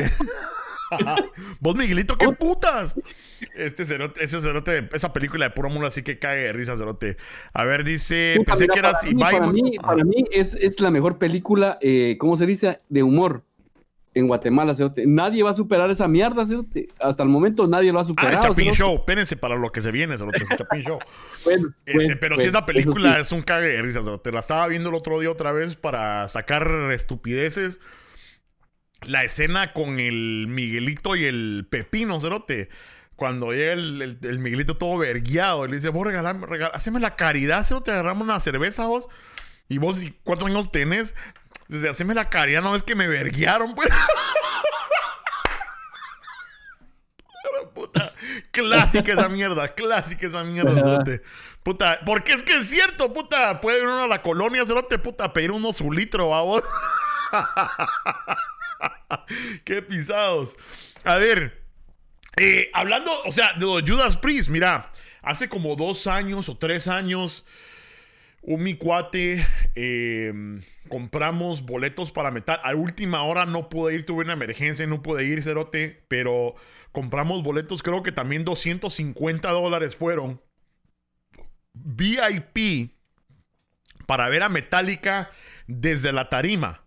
vos, 1.60 1.76
Miguelito, 1.76 2.18
qué 2.18 2.28
putas. 2.32 2.96
Este 3.54 3.84
cerote, 3.84 4.24
ese 4.24 4.40
cerote, 4.40 4.88
esa 4.92 5.12
película 5.12 5.44
de 5.44 5.50
puro 5.52 5.70
mula 5.70 5.88
así 5.88 6.02
que 6.02 6.18
cae 6.18 6.38
de 6.38 6.52
risa, 6.52 6.76
cerote. 6.76 7.16
A 7.52 7.64
ver, 7.64 7.84
dice, 7.84 8.34
Puta, 8.38 8.52
pensé 8.52 8.64
mira, 8.64 8.72
que 8.72 8.78
eras 8.80 9.04
Ibai. 9.04 9.38
para 9.38 9.52
mí, 9.52 9.78
para 9.78 10.04
mí 10.04 10.24
es, 10.32 10.54
es 10.56 10.80
la 10.80 10.90
mejor 10.90 11.18
película, 11.18 11.78
eh, 11.80 12.16
¿cómo 12.18 12.36
se 12.36 12.46
dice? 12.46 12.80
De 12.88 13.04
humor 13.04 13.44
en 14.18 14.26
Guatemala, 14.28 14.74
Cerote. 14.74 15.04
Nadie 15.06 15.42
va 15.42 15.50
a 15.50 15.54
superar 15.54 15.90
esa 15.90 16.08
mierda, 16.08 16.44
Cerote. 16.46 16.88
Hasta 17.00 17.22
el 17.22 17.28
momento 17.28 17.66
nadie 17.66 17.92
lo 17.92 17.98
ha 17.98 18.02
Ah, 18.02 18.04
el 18.04 18.08
superado. 18.08 18.42
Chapín 18.42 18.56
Cerote. 18.66 18.76
Show, 18.78 18.94
espérense 18.96 19.36
para 19.36 19.56
lo 19.56 19.70
que 19.70 19.80
se 19.80 19.90
viene, 19.90 20.16
cerote, 20.18 20.42
el 20.42 20.56
Chapín 20.58 20.82
Show. 20.82 20.98
Bueno, 21.44 21.68
Este, 21.86 21.92
bueno, 21.92 22.16
pero 22.20 22.34
bueno, 22.36 22.42
si 22.42 22.48
esa 22.48 22.66
película 22.66 23.14
sí. 23.14 23.20
es 23.22 23.32
un 23.32 23.42
cague 23.42 23.68
de 23.68 23.82
risa, 23.82 24.02
cerote. 24.02 24.32
La 24.32 24.40
estaba 24.40 24.66
viendo 24.68 24.88
el 24.90 24.94
otro 24.96 25.18
día 25.20 25.30
otra 25.30 25.52
vez 25.52 25.76
para 25.76 26.26
sacar 26.28 26.68
estupideces. 26.92 27.80
La 29.06 29.22
escena 29.24 29.72
con 29.72 30.00
el 30.00 30.46
Miguelito 30.48 31.14
y 31.14 31.24
el 31.24 31.66
Pepino, 31.70 32.20
cerote. 32.20 32.68
Cuando 33.14 33.52
llega 33.52 33.72
el, 33.72 34.02
el- 34.02 34.18
el 34.22 34.38
Miguelito 34.40 34.76
todo 34.76 34.98
vergueado, 34.98 35.66
le 35.66 35.76
dice, 35.76 35.88
vos 35.88 36.06
regalame, 36.06 36.46
regal- 36.46 36.70
haceme 36.74 37.00
la 37.00 37.16
caridad, 37.16 37.64
cerote, 37.64 37.90
agarramos 37.92 38.24
una 38.24 38.40
cerveza 38.40 38.86
vos. 38.86 39.08
Y 39.68 39.78
vos, 39.78 40.02
¿y 40.02 40.16
¿cuántos 40.24 40.48
años 40.48 40.70
tenés? 40.72 41.14
Dice, 41.68 41.88
haceme 41.88 42.14
la 42.14 42.30
caridad, 42.30 42.62
no 42.62 42.72
ves 42.72 42.82
que 42.82 42.94
me 42.94 43.06
verguearon, 43.06 43.74
pues. 43.74 43.90
Puta, 47.74 48.12
clásica 48.50 49.12
esa 49.12 49.28
mierda, 49.28 49.74
clásica 49.74 50.26
esa 50.26 50.42
mierda, 50.42 50.74
cerote. 50.74 51.22
Puta, 51.62 52.00
porque 52.04 52.32
es 52.32 52.42
que 52.42 52.56
es 52.56 52.68
cierto, 52.68 53.12
puta. 53.12 53.60
Puede 53.60 53.78
ir 53.78 53.84
uno 53.84 54.02
a 54.02 54.08
la 54.08 54.22
colonia, 54.22 54.66
cerote, 54.66 54.98
puta, 54.98 55.24
a 55.24 55.32
pedir 55.32 55.52
uno 55.52 55.72
su 55.72 55.92
litro, 55.92 56.30
vamos. 56.30 56.62
Qué 59.64 59.82
pisados. 59.82 60.56
A 61.04 61.16
ver, 61.16 61.62
eh, 62.36 62.70
hablando, 62.72 63.12
o 63.24 63.32
sea, 63.32 63.52
de 63.54 63.66
Judas 63.86 64.16
Priest, 64.16 64.48
mira, 64.48 64.90
hace 65.22 65.48
como 65.48 65.76
dos 65.76 66.06
años 66.06 66.48
o 66.48 66.56
tres 66.56 66.88
años, 66.88 67.44
un 68.42 68.62
mi 68.62 68.74
cuate, 68.74 69.44
eh, 69.74 70.32
compramos 70.88 71.62
boletos 71.62 72.12
para 72.12 72.30
metal. 72.30 72.60
A 72.62 72.74
última 72.74 73.22
hora 73.22 73.46
no 73.46 73.68
pude 73.68 73.94
ir, 73.94 74.06
tuve 74.06 74.24
una 74.24 74.34
emergencia 74.34 74.84
y 74.84 74.88
no 74.88 75.02
pude 75.02 75.24
ir, 75.24 75.42
cerote, 75.42 76.04
pero 76.08 76.54
compramos 76.92 77.42
boletos, 77.42 77.82
creo 77.82 78.02
que 78.02 78.12
también 78.12 78.44
250 78.44 79.50
dólares 79.50 79.96
fueron. 79.96 80.40
VIP 81.74 82.92
para 84.06 84.28
ver 84.28 84.42
a 84.42 84.48
Metallica 84.48 85.30
desde 85.66 86.12
la 86.12 86.28
tarima, 86.28 86.84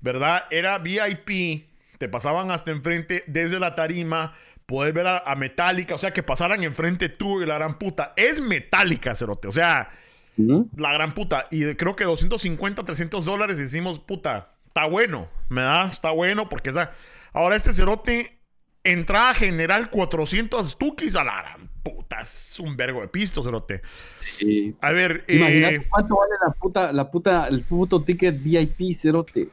¿verdad? 0.00 0.44
Era 0.50 0.78
VIP, 0.78 1.68
te 1.98 2.08
pasaban 2.08 2.50
hasta 2.50 2.70
enfrente 2.70 3.24
desde 3.26 3.60
la 3.60 3.74
tarima 3.74 4.32
Puedes 4.66 4.94
ver 4.94 5.06
a, 5.06 5.18
a 5.18 5.36
Metallica, 5.36 5.94
o 5.94 5.98
sea, 5.98 6.12
que 6.12 6.22
pasaran 6.22 6.62
enfrente 6.62 7.10
tú 7.10 7.42
y 7.42 7.46
la 7.46 7.56
gran 7.56 7.78
puta. 7.78 8.14
Es 8.16 8.40
Metallica, 8.40 9.14
cerote. 9.14 9.46
O 9.46 9.52
sea, 9.52 9.90
La 10.36 10.92
gran 10.92 11.12
puta. 11.12 11.44
Y 11.50 11.74
creo 11.74 11.96
que 11.96 12.04
250, 12.04 12.84
300 12.84 13.24
dólares. 13.24 13.58
Decimos, 13.58 13.98
puta, 13.98 14.54
está 14.66 14.86
bueno. 14.86 15.28
¿Me 15.48 15.62
da? 15.62 15.88
Está 15.88 16.10
bueno 16.10 16.48
porque 16.48 16.70
esa. 16.70 16.90
Ahora 17.32 17.56
este 17.56 17.72
cerote, 17.72 18.38
entrada 18.82 19.34
general 19.34 19.90
400 19.90 20.78
tukis 20.78 21.16
a 21.16 21.24
la 21.24 21.42
gran 21.42 21.68
puta. 21.82 22.20
Es 22.20 22.58
un 22.60 22.76
vergo 22.76 23.00
de 23.00 23.08
pisto, 23.08 23.42
cerote. 23.42 23.82
Sí. 24.14 24.74
A 24.80 24.92
ver, 24.92 25.24
Imagínate 25.28 25.74
eh, 25.76 25.86
cuánto 25.88 26.16
vale 26.16 26.32
la 26.44 26.52
puta, 26.52 26.92
la 26.92 27.10
puta, 27.10 27.46
el 27.48 27.62
puto 27.62 28.02
ticket 28.02 28.42
VIP, 28.42 28.94
cerote. 28.94 29.48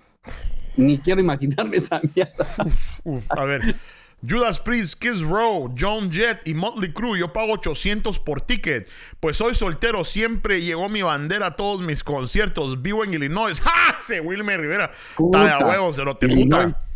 Ni 0.77 0.97
quiero 0.99 1.19
imaginarme 1.19 1.77
esa 1.77 2.01
mierda. 2.15 2.47
uf, 3.03 3.25
a 3.29 3.45
ver. 3.45 3.75
Judas 4.27 4.59
Priest, 4.59 5.01
Kiss 5.01 5.21
Row, 5.21 5.73
John 5.77 6.11
Jett 6.11 6.47
y 6.47 6.53
Motley 6.53 6.93
Crue. 6.93 7.19
Yo 7.19 7.33
pago 7.33 7.53
800 7.53 8.19
por 8.19 8.41
ticket. 8.41 8.87
Pues 9.19 9.37
soy 9.37 9.55
soltero. 9.55 10.03
Siempre 10.03 10.61
llegó 10.61 10.89
mi 10.89 11.01
bandera 11.01 11.47
a 11.47 11.51
todos 11.51 11.81
mis 11.81 12.03
conciertos. 12.03 12.81
Vivo 12.81 13.03
en 13.03 13.13
Illinois. 13.13 13.59
¡Ja! 13.63 13.97
Ese 13.99 14.19
Wilmer 14.21 14.59
Rivera. 14.59 14.91
Está 15.17 15.57
de 15.57 15.63
huevo, 15.63 15.91
cerote, 15.93 16.27
Illinois. 16.27 16.65
puta. 16.65 16.90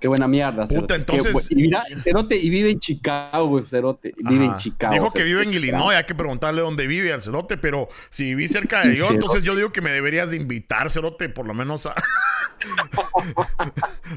Qué 0.00 0.08
buena 0.08 0.26
mierda, 0.26 0.66
Puta, 0.66 0.94
entonces- 0.94 1.48
Qué 1.48 1.54
y 1.54 1.62
mira, 1.62 1.84
Cerote, 2.02 2.36
y 2.36 2.48
vive 2.48 2.70
en 2.70 2.80
Chicago, 2.80 3.46
güey, 3.48 3.64
Cerote. 3.64 4.14
Vive 4.16 4.46
en. 4.46 4.56
Chicago. 4.56 4.94
Dijo 4.94 5.10
que 5.10 5.22
vive 5.22 5.42
en 5.42 5.52
Illinois, 5.52 5.94
hay 5.94 6.04
que 6.04 6.14
preguntarle 6.14 6.62
dónde 6.62 6.86
vive 6.86 7.12
al 7.12 7.22
cerote, 7.22 7.58
pero 7.58 7.88
si 8.08 8.24
viví 8.24 8.48
cerca 8.48 8.80
de 8.80 8.88
yo, 8.94 9.04
Cerote. 9.04 9.14
entonces 9.14 9.42
yo 9.44 9.54
digo 9.54 9.72
que 9.72 9.82
me 9.82 9.92
deberías 9.92 10.30
de 10.30 10.36
invitar, 10.36 10.90
cerote, 10.90 11.28
por 11.28 11.46
lo 11.46 11.52
menos 11.52 11.84
a... 11.84 11.94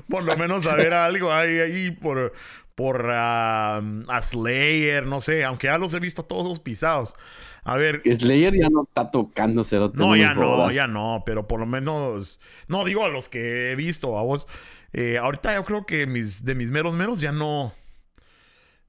por 0.10 0.24
lo 0.24 0.38
menos 0.38 0.66
a 0.66 0.76
ver 0.76 0.94
algo 0.94 1.32
ahí, 1.32 1.60
ahí 1.60 1.92
por, 1.92 2.34
por 2.76 3.08
ah, 3.12 3.82
a 4.08 4.22
Slayer, 4.22 5.06
no 5.06 5.20
sé, 5.20 5.44
aunque 5.44 5.68
ya 5.68 5.78
los 5.78 5.94
he 5.94 6.00
visto 6.00 6.24
todos 6.24 6.60
pisados. 6.60 7.16
A 7.64 7.78
ver, 7.78 8.02
Slayer 8.04 8.54
ya 8.56 8.70
no 8.70 8.84
está 8.84 9.10
tocando, 9.10 9.64
Cerote. 9.64 9.98
no, 9.98 10.16
ya 10.16 10.34
no, 10.34 10.70
ya 10.72 10.88
no, 10.88 11.24
pero 11.26 11.48
por 11.48 11.60
lo 11.60 11.66
menos, 11.66 12.42
no 12.68 12.84
digo 12.84 13.06
a 13.06 13.10
los 13.10 13.30
que 13.30 13.72
he 13.72 13.76
visto, 13.76 14.18
a 14.18 14.24
vos. 14.24 14.48
Eh, 14.92 15.18
ahorita 15.18 15.56
yo 15.56 15.64
creo 15.64 15.86
que 15.86 16.06
mis, 16.06 16.44
de 16.44 16.56
mis 16.56 16.72
meros 16.72 16.96
meros 16.96 17.22
ya 17.22 17.32
no, 17.32 17.74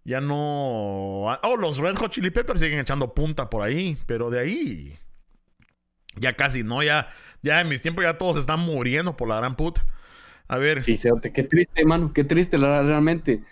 ya 0.05 0.21
no. 0.21 0.37
Oh, 1.43 1.57
los 1.59 1.79
Red 1.79 1.97
Hot 1.97 2.11
Chili 2.11 2.31
Peppers 2.31 2.61
siguen 2.61 2.81
echando 2.81 3.15
punta 3.15 3.49
por 3.49 3.63
ahí, 3.63 3.97
pero 4.07 4.29
de 4.29 4.41
ahí 4.41 4.99
ya 6.17 6.35
casi 6.35 6.63
no, 6.63 6.83
ya, 6.83 7.09
ya 7.43 7.61
en 7.61 7.69
mis 7.69 7.83
tiempos 7.83 8.05
ya 8.05 8.19
todos 8.19 8.37
están 8.37 8.61
muriendo 8.61 9.17
por 9.17 9.29
la 9.29 9.37
gran 9.37 9.57
puta. 9.57 9.85
A 10.47 10.59
ver, 10.59 10.83
Sí, 10.83 10.97
Cerote, 10.97 11.33
qué 11.33 11.43
triste, 11.43 11.85
mano, 11.85 12.13
qué 12.13 12.25
triste 12.25 12.59
realmente. 12.59 13.43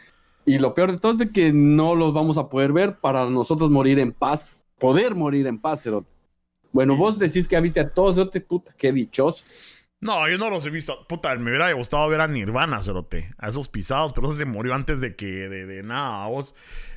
Y 0.45 0.59
lo 0.59 0.75
peor 0.75 0.93
de 0.93 0.99
todo 0.99 1.13
es 1.13 1.19
de 1.19 1.31
que 1.31 1.53
no 1.53 1.95
los 1.95 2.13
vamos 2.13 2.37
a 2.37 2.49
poder 2.49 2.73
ver 2.73 2.99
para 2.99 3.27
nosotros 3.27 3.71
morir 3.71 3.99
en 3.99 4.13
paz, 4.13 4.62
poder 4.83 5.15
morir 5.15 5.47
en 5.47 5.59
paz, 5.59 5.83
Cerote. 5.83 6.13
Bueno, 6.73 6.97
vos 6.97 7.19
decís 7.19 7.47
que 7.49 7.61
viste 7.61 7.81
a 7.81 7.89
todos, 7.89 8.17
Cerote, 8.17 8.41
puta, 8.41 8.75
qué 8.77 8.93
dichoso. 8.93 9.45
No, 10.01 10.29
yo 10.29 10.37
no 10.37 10.51
los 10.51 10.67
he 10.67 10.71
visto. 10.71 11.07
Puta, 11.07 11.35
me 11.37 11.51
hubiera 11.51 11.71
gustado 11.73 12.09
ver 12.09 12.21
a 12.21 12.27
Nirvana, 12.27 12.83
cerote. 12.83 13.33
A 13.39 13.49
esos 13.51 13.69
pisados, 13.69 14.13
pero 14.13 14.29
eso 14.29 14.37
se 14.37 14.45
murió 14.45 14.75
antes 14.75 15.01
de 15.01 15.15
que, 15.15 15.49
de, 15.49 15.65
de 15.67 15.83
nada, 15.85 16.27
vos. 16.27 16.55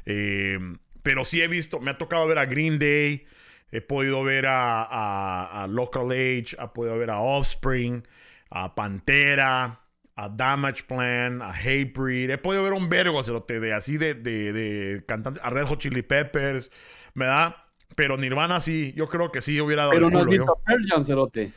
Eh, 0.08 0.58
pero 1.04 1.24
sí 1.24 1.42
he 1.42 1.48
visto, 1.48 1.80
me 1.80 1.92
ha 1.92 1.98
tocado 1.98 2.26
ver 2.28 2.40
a 2.40 2.46
Green 2.48 2.80
Day. 2.80 3.28
He 3.72 3.82
podido 3.82 4.24
ver 4.24 4.48
a, 4.48 5.64
a- 5.64 5.68
Local 5.68 6.10
Age. 6.12 6.56
He 6.60 6.68
podido 6.74 6.98
ver 6.98 7.12
a 7.12 7.20
Offspring. 7.20 8.08
A 8.50 8.74
Pantera. 8.74 9.82
A 10.16 10.30
Damage 10.30 10.84
Plan. 10.86 11.42
A 11.44 11.52
Hatebreed. 11.52 12.32
He 12.32 12.38
podido 12.40 12.64
ver 12.64 12.74
un 12.74 12.90
vergo, 12.90 13.24
cerote, 13.24 13.60
de 13.60 13.74
así 13.74 13.98
de, 13.98 14.16
de, 14.16 14.52
de 14.54 15.06
cantantes. 15.06 15.44
A 15.44 15.50
Red 15.52 15.66
Hot 15.68 15.80
Chili 15.80 16.02
Peppers. 16.02 16.72
¿Verdad? 17.14 17.56
Pero 17.96 18.18
Nirvana 18.18 18.60
sí, 18.60 18.94
yo 18.96 19.08
creo 19.08 19.32
que 19.32 19.42
sí 19.42 19.60
hubiera 19.62 19.84
dado 19.84 19.94
Pero 19.94 20.08
el 20.08 20.14
no 20.14 20.20
has 20.20 20.26
culo, 20.26 20.36
yo. 20.38 20.44
visto 20.44 20.54
a 20.58 20.64
Pearl 20.64 20.86
Jam, 20.88 21.04
Cerote. 21.04 21.54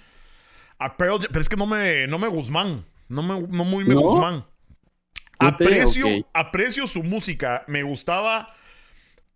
A 0.79 0.97
Pearl 0.97 1.19
Jam- 1.21 1.29
pero 1.33 1.41
es 1.43 1.49
que 1.49 1.57
no 1.57 1.67
me, 1.67 2.07
no 2.07 2.19
me 2.19 2.29
Guzmán. 2.29 2.85
No 3.09 3.23
me, 3.23 3.41
no 3.41 3.65
muy 3.65 3.85
me 3.85 3.95
¿No? 3.95 4.03
Guzmán. 4.03 4.45
¿No 5.41 5.57
te? 5.57 5.65
Aprecio, 5.65 6.07
aprecio 6.33 6.87
su 6.87 7.03
música. 7.03 7.65
Me 7.67 7.83
gustaba. 7.83 8.51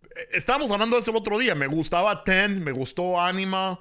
eh, 0.03 0.07
Estábamos 0.33 0.71
hablando 0.71 0.95
de 0.95 1.01
eso 1.01 1.11
el 1.11 1.17
otro 1.17 1.37
día. 1.39 1.55
Me 1.55 1.67
gustaba 1.67 2.23
Ten, 2.23 2.63
me 2.63 2.71
gustó 2.71 3.19
Anima. 3.19 3.79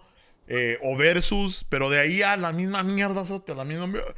eh, 0.48 0.78
o 0.82 0.96
Versus, 0.96 1.64
pero 1.68 1.88
de 1.90 2.00
ahí 2.00 2.22
a 2.22 2.36
la 2.36 2.52
misma 2.52 2.82
mierda, 2.82 3.24
sote, 3.24 3.54
la 3.54 3.64
misma 3.64 3.86
mierda. 3.86 4.12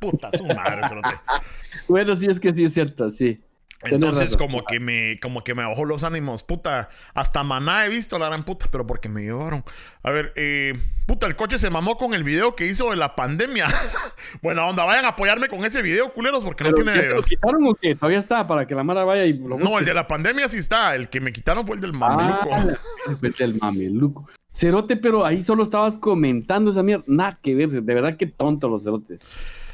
Puta, 0.00 0.30
su 0.36 0.44
madre. 0.46 0.82
Bueno, 1.88 2.14
sí, 2.14 2.26
es 2.26 2.38
que 2.38 2.52
sí 2.54 2.64
es 2.64 2.74
cierto, 2.74 3.10
sí. 3.10 3.40
Entonces, 3.84 4.36
como 4.36 4.64
que 4.64 4.80
me, 4.80 5.18
como 5.20 5.42
que 5.44 5.54
me 5.54 5.64
bajó 5.64 5.84
los 5.84 6.04
ánimos. 6.04 6.42
Puta, 6.42 6.88
hasta 7.14 7.42
maná 7.44 7.84
he 7.86 7.88
visto 7.88 8.18
la 8.18 8.26
gran 8.26 8.42
puta, 8.44 8.66
pero 8.70 8.86
porque 8.86 9.08
me 9.08 9.22
llevaron. 9.22 9.64
A 10.02 10.10
ver, 10.10 10.32
eh, 10.36 10.78
puta, 11.06 11.26
el 11.26 11.36
coche 11.36 11.58
se 11.58 11.70
mamó 11.70 11.96
con 11.96 12.14
el 12.14 12.24
video 12.24 12.54
que 12.54 12.66
hizo 12.66 12.90
de 12.90 12.96
la 12.96 13.14
pandemia. 13.16 13.66
Buena 14.42 14.64
onda, 14.66 14.84
vayan 14.84 15.04
a 15.04 15.08
apoyarme 15.08 15.48
con 15.48 15.64
ese 15.64 15.82
video, 15.82 16.12
culeros, 16.12 16.44
porque 16.44 16.64
Pero, 16.64 16.76
no 16.78 16.84
¿ya 16.84 16.92
tiene. 16.92 17.08
lo 17.14 17.22
quitaron 17.22 17.66
o 17.66 17.74
qué? 17.74 17.94
Todavía 17.94 18.18
está, 18.18 18.46
para 18.46 18.66
que 18.66 18.74
la 18.74 18.84
Mara 18.84 19.04
vaya 19.04 19.24
y 19.24 19.32
lo 19.32 19.50
No, 19.50 19.58
busque. 19.58 19.78
el 19.78 19.84
de 19.84 19.94
la 19.94 20.06
pandemia 20.06 20.48
sí 20.48 20.58
está. 20.58 20.94
El 20.94 21.08
que 21.08 21.20
me 21.20 21.32
quitaron 21.32 21.66
fue 21.66 21.76
el 21.76 21.82
del 21.82 21.92
Ah, 22.00 22.08
mameluco. 22.16 22.78
fue 23.18 23.28
el 23.28 23.34
del 23.34 23.58
mameluco. 23.60 24.26
Cerote, 24.54 24.96
pero 24.96 25.24
ahí 25.24 25.42
solo 25.42 25.62
estabas 25.62 25.96
comentando 25.98 26.70
esa 26.70 26.82
mierda. 26.82 27.04
Nada 27.06 27.38
que 27.42 27.54
ver, 27.54 27.70
de 27.70 27.80
verdad, 27.94 28.16
qué 28.16 28.26
tonto 28.26 28.68
los 28.68 28.84
cerotes. 28.84 29.20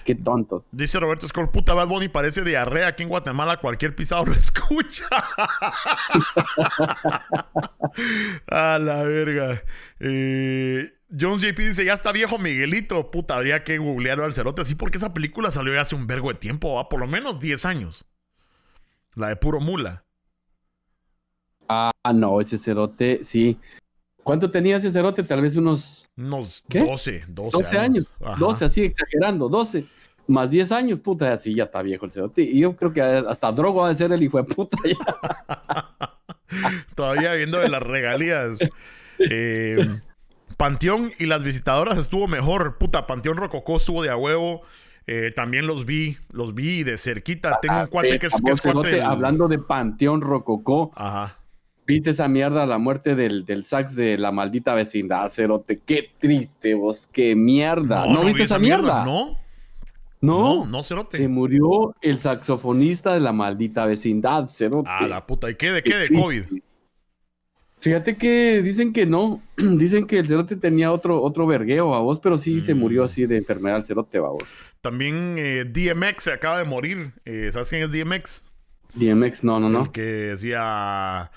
Qué 0.09 0.15
tonto. 0.15 0.65
Dice 0.73 0.99
Roberto 0.99 1.29
Scott, 1.29 1.51
puta 1.51 1.75
Bad 1.75 1.87
Bunny 1.87 2.09
parece 2.09 2.43
diarrea. 2.43 2.87
Aquí 2.87 3.03
en 3.03 3.11
Guatemala 3.11 3.59
cualquier 3.59 3.95
pisado 3.95 4.25
lo 4.25 4.33
escucha. 4.33 5.05
A 8.51 8.79
la 8.79 9.03
verga. 9.03 9.63
Eh, 10.01 10.91
Jones 11.11 11.43
JP 11.43 11.59
dice, 11.59 11.85
ya 11.85 11.93
está 11.93 12.11
viejo 12.13 12.39
Miguelito. 12.39 13.11
Puta, 13.11 13.37
habría 13.37 13.65
que 13.65 13.77
googlearlo 13.77 14.25
al 14.25 14.33
cerote. 14.33 14.63
Así 14.63 14.77
porque 14.77 14.97
esa 14.97 15.13
película 15.13 15.51
salió 15.51 15.75
ya 15.75 15.83
hace 15.83 15.95
un 15.95 16.07
vergo 16.07 16.31
de 16.31 16.37
tiempo, 16.39 16.77
¿va? 16.77 16.89
por 16.89 17.01
lo 17.01 17.07
menos 17.07 17.39
10 17.39 17.67
años. 17.67 18.07
La 19.15 19.29
de 19.29 19.37
puro 19.37 19.61
mula. 19.61 20.07
Ah, 21.69 21.93
no, 22.15 22.41
ese 22.41 22.57
cerote, 22.57 23.23
sí. 23.25 23.59
¿Cuánto 24.23 24.51
tenía 24.51 24.79
ese 24.79 24.91
cerote? 24.91 25.23
Tal 25.23 25.43
vez 25.43 25.55
unos 25.59 26.09
Unos 26.17 26.65
¿Qué? 26.67 26.79
12, 26.81 27.25
12, 27.29 27.59
12 27.59 27.79
años. 27.79 28.07
Ajá. 28.25 28.37
12, 28.39 28.65
así 28.65 28.85
exagerando, 28.85 29.51
12. 29.51 29.85
Más 30.29 30.51
10 30.51 30.71
años, 30.73 31.01
puta, 31.01 31.33
así 31.33 31.55
ya 31.55 31.65
está 31.65 31.83
viejo 31.83 32.05
el 32.07 32.13
cerote. 32.13 32.43
Y 32.43 32.61
yo 32.61 32.77
creo 32.77 32.93
que 32.93 33.01
hasta 33.03 33.51
drogo 33.51 33.85
ha 33.85 33.89
de 33.89 33.95
ser 33.97 34.13
el 34.13 34.23
hijo 34.23 34.37
de 34.39 34.45
puta. 34.45 34.77
ya. 34.85 35.89
Todavía 36.95 37.33
viendo 37.35 37.59
de 37.59 37.69
las 37.69 37.83
regalías. 37.83 38.59
Eh, 39.19 39.79
Panteón 40.57 41.13
y 41.19 41.27
las 41.27 41.45
visitadoras 41.45 41.99
estuvo 41.99 42.27
mejor. 42.29 42.79
Puta, 42.79 43.07
Panteón 43.07 43.37
Rococó 43.37 43.77
estuvo 43.77 44.03
de 44.03 44.11
a 44.11 44.17
huevo. 44.17 44.63
Eh, 45.07 45.33
también 45.35 45.67
los 45.67 45.87
vi, 45.87 46.19
los 46.31 46.55
vi 46.55 46.83
de 46.83 46.99
cerquita. 46.99 47.59
Tengo 47.63 47.81
un 47.81 47.87
cuate 47.87 48.19
que 48.19 48.27
es, 48.27 48.35
que 48.45 48.53
es 48.53 48.61
cerote, 48.61 48.73
cuate 48.91 48.97
del- 48.97 49.03
Hablando 49.07 49.49
de 49.49 49.59
Panteón 49.59 50.21
Rococó, 50.21 50.93
Ajá. 50.95 51.39
viste 51.87 52.11
esa 52.11 52.29
mierda, 52.29 52.67
la 52.67 52.77
muerte 52.77 53.15
del, 53.15 53.47
del 53.47 53.65
sax 53.65 53.97
de 53.97 54.19
la 54.19 54.33
maldita 54.33 54.75
vecindad, 54.75 55.27
cerote. 55.31 55.79
Qué 55.87 56.11
triste, 56.19 56.75
vos, 56.75 57.07
qué 57.11 57.35
mierda. 57.35 58.05
¿No, 58.07 58.21
vi 58.21 58.27
viste 58.27 58.43
esa 58.43 58.59
mierda? 58.59 59.03
No, 59.07 59.39
No, 60.21 60.65
no, 60.65 60.67
no, 60.67 60.85
cerote. 60.85 61.17
Se 61.17 61.29
murió 61.29 61.95
el 62.01 62.19
saxofonista 62.19 63.15
de 63.15 63.21
la 63.21 63.33
maldita 63.33 63.87
vecindad, 63.87 64.47
cerote. 64.49 64.89
Ah, 64.91 65.07
la 65.07 65.27
puta. 65.27 65.49
¿Y 65.51 65.55
qué 65.55 65.71
de 65.71 65.83
qué? 65.83 65.95
De. 65.95 66.09
COVID. 66.09 66.45
Fíjate 67.81 68.17
que 68.17 68.61
dicen 68.61 68.93
que 68.93 69.07
no, 69.07 69.41
dicen 69.57 70.07
que 70.07 70.19
el 70.19 70.27
cerote 70.27 70.57
tenía 70.57 70.91
otro, 70.91 71.23
otro 71.23 71.47
vergueo 71.47 71.95
a 71.95 72.01
vos, 72.01 72.19
pero 72.19 72.37
sí 72.37 72.61
se 72.61 72.75
Mm. 72.75 72.79
murió 72.79 73.05
así 73.05 73.27
de 73.27 73.37
enfermedad 73.37 73.77
el 73.79 73.85
cerote 73.85 74.19
a 74.19 74.23
vos. 74.23 74.53
También 74.81 75.37
eh, 75.39 75.65
DMX 75.65 76.25
se 76.25 76.33
acaba 76.33 76.59
de 76.59 76.65
morir. 76.65 77.13
Eh, 77.25 77.51
¿Sabes 77.53 77.69
quién 77.71 77.83
es 77.83 77.93
DMX? 77.93 78.45
DMX, 78.95 79.45
no, 79.45 79.61
no, 79.61 79.69
no. 79.69 79.83
El 79.83 79.93
que 79.93 80.01
decía. 80.03 81.31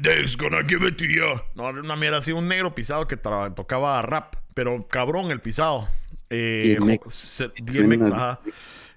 Dave's 0.00 0.36
gonna 0.36 0.62
give 0.68 0.86
it 0.86 0.96
to 0.96 1.04
you. 1.06 1.40
No, 1.54 1.70
era 1.70 1.80
una 1.80 1.96
mierda 1.96 2.18
así, 2.18 2.30
un 2.32 2.46
negro 2.46 2.74
pisado 2.74 3.08
que 3.08 3.16
tocaba 3.16 4.02
rap. 4.02 4.34
Pero 4.54 4.86
cabrón 4.86 5.30
el 5.30 5.40
pisado. 5.40 5.88
Eh, 6.30 6.76
DMX. 6.78 7.14
se- 7.14 7.48
DMX, 7.58 8.10
ajá. 8.12 8.40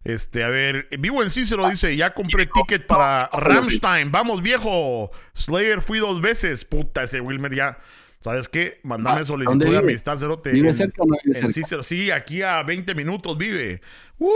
Este, 0.04 0.44
a 0.44 0.50
ver, 0.50 0.88
vivo 1.00 1.22
en 1.22 1.30
Cícero 1.30 1.70
dice, 1.70 1.96
ya 1.96 2.14
compré 2.14 2.48
ticket 2.48 2.88
para 2.88 3.28
Rammstein. 3.32 4.12
Vamos, 4.12 4.42
viejo. 4.42 5.12
Slayer 5.34 5.82
fui 5.82 6.00
dos 6.00 6.22
veces. 6.22 6.66
Puta, 6.66 7.04
ese 7.04 7.22
Wilmer 7.22 7.54
ya. 7.54 7.78
¿Sabes 8.20 8.48
qué? 8.50 8.80
Mándame 8.84 9.22
Ah, 9.22 9.26
solicitud 9.26 9.52
¿dónde 9.60 9.72
de 9.72 9.78
amistad, 9.78 10.16
cerote. 10.18 10.52
¿Vive 10.52 10.70
En- 10.70 10.76
cerca 10.76 11.02
o 11.02 11.06
no 11.08 11.16
vive 11.24 11.38
en 11.38 11.42
cerca? 11.42 11.54
Cícero, 11.54 11.84
sí, 11.84 12.12
aquí 12.12 12.42
a 12.44 12.62
20 12.64 12.94
minutos 12.96 13.36
vive. 13.38 13.82
Uh, 14.20 14.30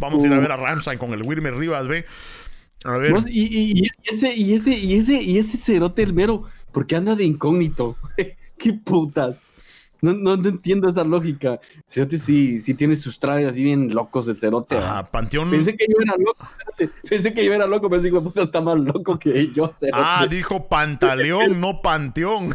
vamos 0.00 0.22
a 0.22 0.26
ir 0.26 0.32
a 0.32 0.38
Uh. 0.38 0.40
ver 0.40 0.52
a 0.52 0.56
Rammstein 0.56 0.98
con 0.98 1.12
el 1.12 1.22
Wilmer 1.22 1.54
Rivas, 1.56 1.86
ve. 1.86 2.04
A 2.84 2.96
ver. 2.98 3.14
Y, 3.26 3.42
y- 3.44 3.82
y 3.82 3.90
ese, 4.04 4.34
y 4.34 4.54
ese, 4.54 4.70
y 4.76 4.94
ese, 4.96 5.20
y 5.22 5.38
ese 5.38 5.56
cerote 5.58 6.02
el 6.02 6.12
mero, 6.14 6.44
¿por 6.72 6.86
qué 6.86 6.96
anda 6.96 7.14
de 7.16 7.24
incógnito? 7.24 7.96
Qué 8.58 8.72
putas. 8.72 9.36
No, 10.00 10.12
no, 10.12 10.36
no 10.36 10.48
entiendo 10.48 10.88
esa 10.88 11.04
lógica. 11.04 11.58
Cerote 11.88 12.18
sí, 12.18 12.60
sí 12.60 12.74
tiene 12.74 12.96
sus 12.96 13.18
trajes 13.18 13.48
así 13.48 13.64
bien 13.64 13.94
locos 13.94 14.28
el 14.28 14.38
cerote. 14.38 14.76
Ajá, 14.76 15.10
Panteón. 15.10 15.50
Pensé 15.50 15.76
que 15.76 15.86
yo 15.88 15.96
era 16.02 16.14
loco. 16.18 16.48
Pensé 17.08 17.32
que 17.32 17.44
yo 17.44 17.54
era 17.54 17.66
loco, 17.66 17.88
pero 17.88 18.02
digo, 18.02 18.22
puta, 18.22 18.42
está 18.42 18.60
más 18.60 18.78
loco 18.78 19.18
que 19.18 19.50
yo, 19.52 19.68
cerote. 19.68 20.02
Ah, 20.02 20.26
dijo 20.28 20.68
Pantaleón, 20.68 21.60
no 21.60 21.80
Panteón. 21.80 22.52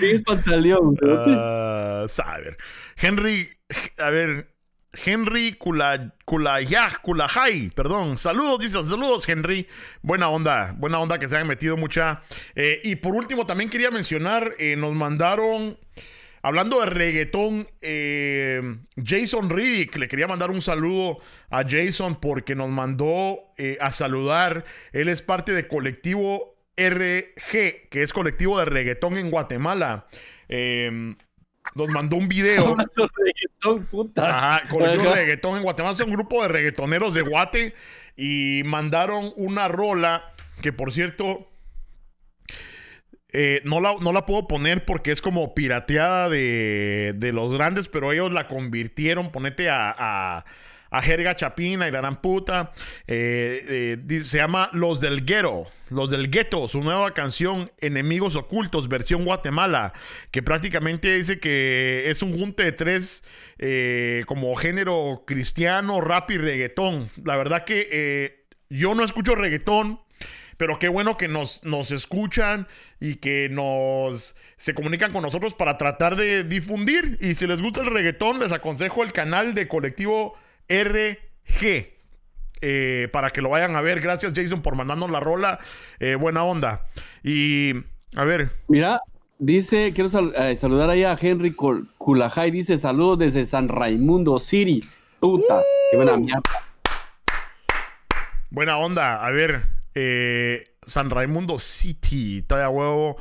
¿Qué 0.00 0.10
es 0.12 0.22
pantaleón, 0.22 0.96
cerote? 0.96 1.30
Ah, 1.36 2.06
saber. 2.08 2.56
Henry, 2.96 3.48
a 3.98 4.10
ver, 4.10 4.54
Henry 4.92 5.52
Kula, 5.52 6.14
Kulayaj, 6.24 6.98
Kulajay, 7.02 7.70
perdón. 7.70 8.16
Saludos, 8.16 8.58
dice, 8.60 8.84
saludos, 8.84 9.28
Henry. 9.28 9.66
Buena 10.02 10.28
onda, 10.28 10.74
buena 10.76 10.98
onda 10.98 11.18
que 11.18 11.28
se 11.28 11.36
hayan 11.36 11.48
metido 11.48 11.76
mucha. 11.76 12.22
Eh, 12.54 12.80
y 12.82 12.96
por 12.96 13.14
último, 13.14 13.46
también 13.46 13.70
quería 13.70 13.90
mencionar, 13.90 14.54
eh, 14.58 14.76
nos 14.76 14.94
mandaron, 14.94 15.78
hablando 16.42 16.80
de 16.80 16.86
reggaetón, 16.86 17.68
eh, 17.80 18.78
Jason 19.02 19.50
Riddick, 19.50 19.96
le 19.96 20.08
quería 20.08 20.26
mandar 20.26 20.50
un 20.50 20.62
saludo 20.62 21.18
a 21.50 21.62
Jason 21.68 22.16
porque 22.20 22.54
nos 22.56 22.70
mandó 22.70 23.38
a 23.80 23.92
saludar. 23.92 24.64
Él 24.92 25.08
es 25.08 25.22
parte 25.22 25.52
de 25.52 25.68
colectivo 25.68 26.56
RG, 26.76 27.88
que 27.90 28.02
es 28.02 28.12
colectivo 28.12 28.58
de 28.58 28.64
reggaetón 28.64 29.16
en 29.18 29.30
Guatemala. 29.30 30.06
Eh, 30.48 31.14
nos 31.74 31.88
mandó 31.88 32.16
un 32.16 32.28
video. 32.28 32.76
Reggaetón, 32.76 33.86
puta. 33.86 34.56
Ajá, 34.56 34.68
colectivo 34.68 35.10
de 35.10 35.16
reggaetón 35.16 35.56
en 35.56 35.62
Guatemala. 35.62 35.94
Es 35.94 36.00
un 36.00 36.12
grupo 36.12 36.42
de 36.42 36.48
reggaetoneros 36.48 37.14
de 37.14 37.22
Guate. 37.22 37.74
Y 38.16 38.62
mandaron 38.64 39.32
una 39.36 39.68
rola 39.68 40.32
que, 40.60 40.72
por 40.72 40.92
cierto, 40.92 41.48
eh, 43.32 43.62
no, 43.64 43.80
la, 43.80 43.94
no 44.00 44.12
la 44.12 44.26
puedo 44.26 44.48
poner 44.48 44.84
porque 44.84 45.12
es 45.12 45.22
como 45.22 45.54
pirateada 45.54 46.28
de, 46.28 47.14
de 47.16 47.32
los 47.32 47.52
grandes, 47.54 47.88
pero 47.88 48.12
ellos 48.12 48.32
la 48.32 48.48
convirtieron, 48.48 49.30
ponete 49.30 49.70
a, 49.70 49.94
a, 49.96 50.44
a 50.90 51.02
Jerga 51.02 51.36
Chapina 51.36 51.88
y 51.88 51.90
la 51.90 51.98
gran 51.98 52.20
puta. 52.20 52.72
Eh, 53.06 53.96
eh, 54.08 54.20
se 54.22 54.38
llama 54.38 54.68
Los 54.72 55.00
del 55.00 55.24
Guero, 55.24 55.66
Los 55.88 56.10
del 56.10 56.30
Gueto, 56.30 56.68
su 56.68 56.80
nueva 56.80 57.14
canción 57.14 57.70
Enemigos 57.78 58.36
Ocultos, 58.36 58.88
versión 58.88 59.24
Guatemala, 59.24 59.92
que 60.30 60.42
prácticamente 60.42 61.14
dice 61.14 61.38
que 61.38 62.10
es 62.10 62.22
un 62.22 62.36
junte 62.36 62.64
de 62.64 62.72
tres 62.72 63.22
eh, 63.58 64.24
como 64.26 64.54
género 64.56 65.24
cristiano, 65.26 66.00
rap 66.00 66.30
y 66.30 66.38
reggaetón. 66.38 67.08
La 67.24 67.36
verdad 67.36 67.64
que 67.64 68.46
yo 68.68 68.94
no 68.94 69.04
escucho 69.04 69.34
reggaetón. 69.34 70.00
Pero 70.56 70.78
qué 70.78 70.88
bueno 70.88 71.16
que 71.16 71.26
nos, 71.26 71.64
nos 71.64 71.90
escuchan 71.90 72.68
y 73.00 73.14
que 73.14 73.48
nos 73.48 74.36
se 74.58 74.74
comunican 74.74 75.10
con 75.10 75.22
nosotros 75.22 75.54
para 75.54 75.78
tratar 75.78 76.16
de 76.16 76.44
difundir. 76.44 77.16
Y 77.22 77.32
si 77.32 77.46
les 77.46 77.62
gusta 77.62 77.80
el 77.80 77.86
reggaetón, 77.86 78.40
les 78.40 78.52
aconsejo 78.52 79.02
el 79.02 79.14
canal 79.14 79.54
de 79.54 79.68
colectivo 79.68 80.36
RG. 80.70 81.92
eh, 82.62 83.08
para 83.12 83.30
que 83.30 83.40
lo 83.42 83.48
vayan 83.50 83.74
a 83.76 83.80
ver. 83.80 84.00
Gracias, 84.00 84.32
Jason, 84.36 84.62
por 84.62 84.74
mandarnos 84.76 85.10
la 85.10 85.18
rola. 85.20 85.58
Eh, 85.98 86.14
buena 86.14 86.44
onda. 86.44 86.86
Y 87.24 87.72
a 88.16 88.24
ver, 88.24 88.50
Mira, 88.68 89.00
dice, 89.38 89.92
quiero 89.94 90.10
sal- 90.10 90.32
eh, 90.36 90.56
saludar 90.56 90.90
ahí 90.90 91.04
a 91.04 91.16
Henry 91.20 91.52
Kulajay, 91.54 92.50
dice 92.50 92.76
saludos 92.78 93.18
desde 93.18 93.46
San 93.46 93.68
Raimundo 93.68 94.38
City. 94.38 94.84
Puta, 95.20 95.62
qué 95.90 95.96
buena 95.96 96.16
mierda. 96.16 96.42
buena 98.50 98.76
onda. 98.78 99.24
A 99.24 99.30
ver, 99.30 99.66
San 100.86 101.10
Raimundo 101.10 101.58
City. 101.58 102.42
Todavía 102.42 102.68
huevo. 102.70 103.16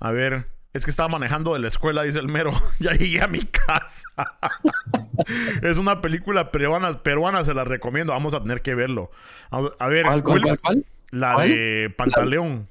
A 0.00 0.10
ver. 0.12 0.46
Es 0.74 0.84
que 0.84 0.90
estaba 0.90 1.08
manejando 1.08 1.54
de 1.54 1.60
la 1.60 1.68
escuela, 1.68 2.02
dice 2.02 2.18
el 2.18 2.26
mero. 2.28 2.50
ya 2.80 2.92
llegué 2.92 3.22
a 3.22 3.28
mi 3.28 3.40
casa. 3.40 4.08
es 5.62 5.78
una 5.78 6.00
película 6.00 6.50
peruana, 6.50 6.92
peruana, 7.02 7.44
se 7.44 7.54
la 7.54 7.64
recomiendo. 7.64 8.12
Vamos 8.12 8.34
a 8.34 8.42
tener 8.42 8.60
que 8.60 8.74
verlo. 8.74 9.10
A, 9.50 9.86
ver, 9.86 10.04
¿Cuál, 10.04 10.22
cuál, 10.24 10.38
Will- 10.40 10.42
cuál, 10.42 10.58
cuál? 10.58 10.84
la 11.12 11.38
de 11.44 11.94
Pantaleón. 11.96 12.68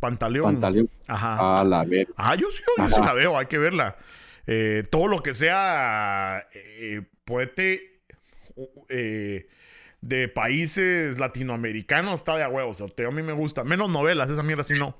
Pantaleón. 0.00 0.44
Pantaleón. 0.54 0.88
Ajá. 1.06 1.60
A 1.60 1.64
la 1.64 1.84
ver. 1.84 2.08
Ah, 2.16 2.34
yo 2.34 2.50
sí, 2.50 2.62
yo 2.78 2.88
sí 2.88 2.96
Ajá. 2.96 3.04
la 3.04 3.12
veo, 3.12 3.38
hay 3.38 3.46
que 3.46 3.58
verla. 3.58 3.96
Eh, 4.46 4.82
todo 4.90 5.06
lo 5.06 5.22
que 5.22 5.34
sea 5.34 6.42
eh, 6.54 7.02
poete 7.24 8.00
eh, 8.88 9.46
de 10.00 10.28
países 10.28 11.18
latinoamericanos 11.18 12.14
está 12.14 12.36
de 12.36 12.42
a 12.44 12.48
huevos. 12.48 12.80
o 12.80 12.88
sea, 12.88 13.06
A 13.06 13.10
mí 13.10 13.22
me 13.22 13.32
gusta. 13.34 13.62
Menos 13.62 13.90
novelas, 13.90 14.30
esa 14.30 14.42
mierda 14.42 14.64
sí 14.64 14.74
no. 14.74 14.96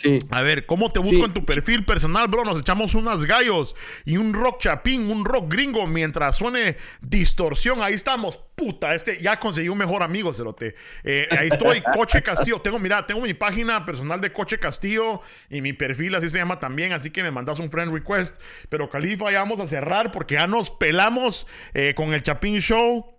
Sí. 0.00 0.20
A 0.30 0.42
ver, 0.42 0.64
¿cómo 0.64 0.92
te 0.92 1.00
busco 1.00 1.16
Sí. 1.16 1.22
en 1.22 1.34
tu 1.34 1.44
perfil 1.44 1.84
personal, 1.84 2.28
bro? 2.28 2.44
Nos 2.44 2.60
echamos 2.60 2.94
unas 2.94 3.24
gallos 3.24 3.74
y 4.04 4.16
un 4.16 4.32
rock 4.32 4.60
chapín, 4.60 5.10
un 5.10 5.24
rock 5.24 5.52
gringo 5.52 5.88
mientras 5.88 6.36
suene 6.36 6.76
distorsión. 7.00 7.82
Ahí 7.82 7.94
estamos, 7.94 8.38
puta. 8.54 8.94
Este 8.94 9.20
ya 9.20 9.40
conseguí 9.40 9.68
un 9.68 9.76
mejor 9.78 10.04
amigo, 10.04 10.32
cerote. 10.32 10.76
Eh, 11.02 11.26
ahí 11.32 11.48
estoy, 11.48 11.82
Coche 11.92 12.22
Castillo. 12.22 12.60
Tengo, 12.60 12.78
mira, 12.78 13.04
tengo 13.08 13.20
mi 13.22 13.34
página 13.34 13.84
personal 13.84 14.20
de 14.20 14.32
Coche 14.32 14.60
Castillo 14.60 15.20
y 15.50 15.62
mi 15.62 15.72
perfil 15.72 16.14
así 16.14 16.28
se 16.28 16.38
llama 16.38 16.60
también. 16.60 16.92
Así 16.92 17.10
que 17.10 17.24
me 17.24 17.32
mandas 17.32 17.58
un 17.58 17.68
friend 17.68 17.92
request. 17.92 18.40
Pero 18.68 18.88
Califa, 18.88 19.32
ya 19.32 19.40
vamos 19.40 19.58
a 19.58 19.66
cerrar 19.66 20.12
porque 20.12 20.34
ya 20.34 20.46
nos 20.46 20.70
pelamos 20.70 21.48
eh, 21.74 21.94
con 21.96 22.14
el 22.14 22.22
Chapín 22.22 22.60
Show. 22.60 23.18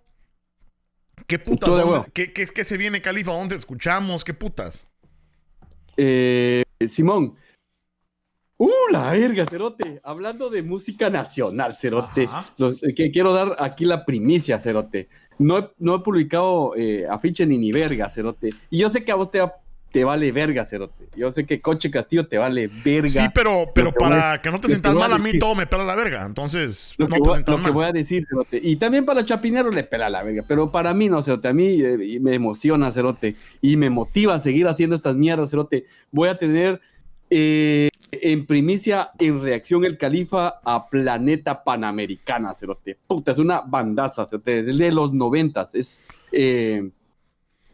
¿Qué 1.26 1.38
putas? 1.38 1.68
Todo 1.68 1.76
de 1.76 1.82
¿Dónde- 1.82 1.98
huevo. 1.98 2.12
¿Qué, 2.14 2.32
qué, 2.32 2.46
qué 2.46 2.64
se 2.64 2.78
viene, 2.78 3.02
Califa? 3.02 3.32
¿Dónde 3.32 3.54
escuchamos? 3.56 4.24
¿Qué 4.24 4.32
putas? 4.32 4.86
Eh, 5.96 6.62
Simón. 6.88 7.34
¡Uh, 8.56 8.68
la 8.92 9.10
verga, 9.12 9.46
Cerote! 9.46 10.00
Hablando 10.04 10.50
de 10.50 10.62
música 10.62 11.08
nacional, 11.08 11.72
Cerote. 11.74 12.28
Los- 12.58 12.82
eh, 12.82 12.94
que 12.94 13.10
quiero 13.10 13.32
dar 13.32 13.56
aquí 13.58 13.86
la 13.86 14.04
primicia, 14.04 14.58
Cerote. 14.58 15.08
No 15.38 15.58
he, 15.58 15.70
no 15.78 15.94
he 15.94 15.98
publicado 16.00 16.74
eh, 16.76 17.06
afiche 17.08 17.46
ni 17.46 17.56
ni 17.56 17.72
verga, 17.72 18.10
Cerote. 18.10 18.50
Y 18.68 18.78
yo 18.78 18.90
sé 18.90 19.02
que 19.02 19.12
a 19.12 19.14
vos 19.14 19.30
te, 19.30 19.40
va- 19.40 19.54
te 19.90 20.04
vale 20.04 20.30
verga, 20.30 20.64
Cerote. 20.64 21.08
Yo 21.16 21.32
sé 21.32 21.44
que 21.44 21.60
Coche 21.60 21.90
Castillo 21.90 22.26
te 22.26 22.38
vale 22.38 22.70
verga. 22.84 23.08
Sí, 23.08 23.22
pero, 23.34 23.70
pero 23.74 23.92
que 23.92 23.98
para 23.98 24.40
que 24.40 24.50
no 24.50 24.60
te 24.60 24.68
que 24.68 24.74
sientas 24.74 24.92
a 24.92 24.94
mal, 24.94 25.12
a 25.12 25.18
mí 25.18 25.38
todo 25.38 25.54
me 25.54 25.66
pela 25.66 25.84
la 25.84 25.94
verga. 25.94 26.24
Entonces, 26.24 26.94
Lo, 26.96 27.08
no 27.08 27.16
que, 27.16 27.20
te 27.20 27.28
voy, 27.28 27.38
lo 27.38 27.44
que 27.44 27.62
mal. 27.62 27.72
voy 27.72 27.84
a 27.86 27.92
decir, 27.92 28.24
Cerote. 28.28 28.60
Y 28.62 28.76
también 28.76 29.04
para 29.04 29.24
Chapinero 29.24 29.70
le 29.70 29.82
pela 29.82 30.08
la 30.08 30.22
verga. 30.22 30.44
Pero 30.46 30.70
para 30.70 30.94
mí 30.94 31.08
no, 31.08 31.22
Cerote. 31.22 31.48
A 31.48 31.52
mí 31.52 31.80
eh, 31.80 32.18
me 32.20 32.34
emociona, 32.34 32.90
Cerote. 32.92 33.34
Y 33.60 33.76
me 33.76 33.90
motiva 33.90 34.34
a 34.34 34.38
seguir 34.38 34.68
haciendo 34.68 34.94
estas 34.94 35.16
mierdas, 35.16 35.50
Cerote. 35.50 35.86
Voy 36.12 36.28
a 36.28 36.38
tener 36.38 36.80
eh, 37.28 37.88
en 38.12 38.46
primicia, 38.46 39.10
en 39.18 39.42
reacción, 39.42 39.84
el 39.84 39.98
Califa 39.98 40.60
a 40.64 40.88
Planeta 40.88 41.64
Panamericana, 41.64 42.54
Cerote. 42.54 42.96
Puta, 43.08 43.32
es 43.32 43.38
una 43.38 43.62
bandaza, 43.62 44.24
Cerote. 44.24 44.62
De 44.62 44.92
los 44.92 45.12
noventas. 45.12 45.74
Es 45.74 46.04
eh, 46.30 46.90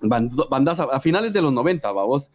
band- 0.00 0.48
bandaza 0.48 0.84
a 0.84 1.00
finales 1.00 1.32
de 1.32 1.42
los 1.42 1.52
90, 1.52 1.90
vamos. 1.92 2.30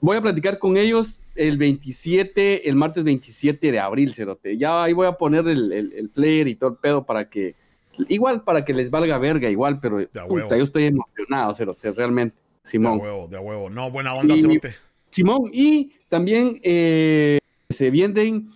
Voy 0.00 0.16
a 0.16 0.20
platicar 0.20 0.58
con 0.58 0.76
ellos 0.76 1.20
el 1.36 1.58
27, 1.58 2.68
el 2.68 2.74
martes 2.76 3.04
27 3.04 3.70
de 3.70 3.78
abril, 3.80 4.14
Cerote. 4.14 4.56
Ya 4.58 4.82
ahí 4.82 4.92
voy 4.92 5.06
a 5.06 5.12
poner 5.12 5.46
el, 5.46 5.72
el, 5.72 5.92
el 5.92 6.08
player 6.10 6.48
y 6.48 6.56
todo 6.56 6.70
el 6.70 6.76
pedo 6.76 7.04
para 7.06 7.28
que, 7.28 7.54
igual 8.08 8.42
para 8.42 8.64
que 8.64 8.74
les 8.74 8.90
valga 8.90 9.18
verga, 9.18 9.48
igual, 9.48 9.78
pero 9.80 9.98
puta, 10.28 10.56
yo 10.56 10.64
estoy 10.64 10.86
emocionado, 10.86 11.54
Cerote, 11.54 11.92
realmente. 11.92 12.36
De 12.36 12.68
Simón. 12.68 13.00
huevo, 13.00 13.28
de 13.28 13.38
huevo. 13.38 13.70
No, 13.70 13.90
buena 13.90 14.14
onda, 14.14 14.34
Y- 14.34 14.42
cerote. 14.42 14.74
Simón, 15.10 15.50
y 15.52 15.92
también 16.08 16.58
eh, 16.62 17.38
se 17.68 17.90
vienen 17.90 18.48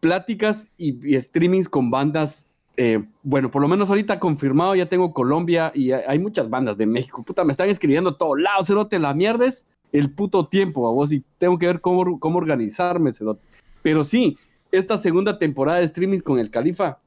pláticas 0.00 0.70
y, 0.76 1.14
y 1.16 1.20
streamings 1.20 1.68
con 1.68 1.90
bandas. 1.90 2.48
Eh, 2.76 3.04
bueno, 3.22 3.50
por 3.50 3.60
lo 3.62 3.68
menos 3.68 3.88
ahorita 3.90 4.18
confirmado, 4.18 4.74
ya 4.74 4.86
tengo 4.86 5.12
Colombia 5.12 5.72
y 5.74 5.92
hay, 5.92 6.18
muchas 6.18 6.48
bandas 6.48 6.76
de 6.76 6.86
México. 6.86 7.22
Puta, 7.22 7.44
me 7.44 7.52
están 7.52 7.68
escribiendo 7.68 8.10
a 8.10 8.16
todos 8.18 8.40
lados, 8.40 8.66
cerote, 8.66 8.98
la 8.98 9.12
mierda 9.14 9.46
es 9.46 9.66
el 9.92 10.10
puto 10.10 10.46
tiempo, 10.46 10.88
a 10.88 10.90
vos, 10.90 11.12
y 11.12 11.22
tengo 11.38 11.58
que 11.58 11.66
ver 11.66 11.80
cómo, 11.80 12.18
cómo 12.18 12.38
organizarme, 12.38 13.12
cerote. 13.12 13.42
Pero 13.82 14.04
sí, 14.04 14.38
esta 14.70 14.96
segunda 14.96 15.38
temporada 15.38 15.80
de 15.80 15.88
streamings 15.88 16.22
con 16.22 16.38
el 16.38 16.48
Califa 16.50 16.98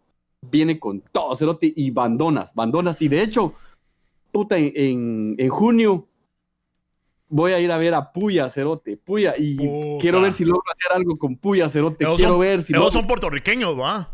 viene 0.51 0.78
con 0.80 1.01
todo, 1.11 1.36
cerote, 1.36 1.74
y 1.76 1.89
bandonas, 1.89 2.53
bandonas. 2.53 3.01
Y 3.01 3.07
de 3.07 3.24
hecho, 3.24 3.53
puta, 4.32 4.57
en, 4.57 4.72
en, 4.76 5.36
en 5.39 5.49
junio 5.49 6.07
voy 7.28 7.53
a 7.53 7.59
ir 7.59 7.72
a 7.72 7.78
ver 7.78 7.95
a 7.95 8.11
Puya, 8.11 8.49
Cerote, 8.51 8.97
Puya, 8.97 9.34
y 9.36 9.55
Puta. 9.57 10.01
quiero 10.01 10.22
ver 10.22 10.32
si 10.32 10.45
logro 10.45 10.61
hacer 10.72 10.95
algo 10.95 11.18
con 11.18 11.36
Puya, 11.38 11.68
Cerote, 11.70 12.05
quiero 12.05 12.18
son- 12.34 12.39
ver 12.39 12.61
si 12.61 12.72
logro- 12.72 12.91
son 12.91 13.07
puertorriqueños, 13.07 13.78
¿va? 13.80 14.11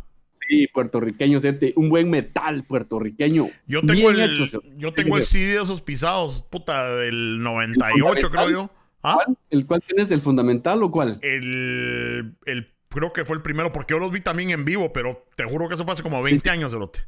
Sí, 0.52 0.68
puertorriqueño, 0.68 1.40
Cerote, 1.40 1.74
un 1.78 1.90
buen 1.90 2.10
metal 2.10 2.64
puertorriqueño, 2.64 3.48
Yo 3.68 3.82
tengo 3.82 4.10
bien 4.10 4.20
el, 4.20 4.34
hecho, 4.34 4.62
yo 4.78 4.94
tengo 4.94 5.18
el 5.18 5.24
CD 5.24 5.54
de 5.54 5.64
esos 5.64 5.82
pisados, 5.82 6.44
puta, 6.44 6.94
del 6.96 7.42
98, 7.42 8.30
creo 8.30 8.50
yo. 8.50 8.72
¿Ah? 9.02 9.16
¿Cuál? 9.16 9.38
¿El 9.50 9.66
cuál 9.66 9.82
tienes, 9.82 10.12
el 10.12 10.22
fundamental 10.22 10.84
o 10.84 10.92
cuál? 10.92 11.18
El, 11.22 12.36
el, 12.46 12.74
creo 12.90 13.14
que 13.14 13.26
fue 13.26 13.38
el 13.38 13.42
primero, 13.42 13.72
porque 13.72 13.94
yo 13.94 14.00
los 14.00 14.12
vi 14.12 14.22
también 14.22 14.50
en 14.52 14.66
vivo, 14.66 14.92
pero 14.94 15.26
te 15.36 15.46
juro 15.46 15.68
que 15.68 15.76
eso 15.76 15.86
fue 15.86 15.94
hace 15.94 16.04
como 16.04 16.22
20 16.22 16.50
años, 16.50 16.72
cerote. 16.72 17.00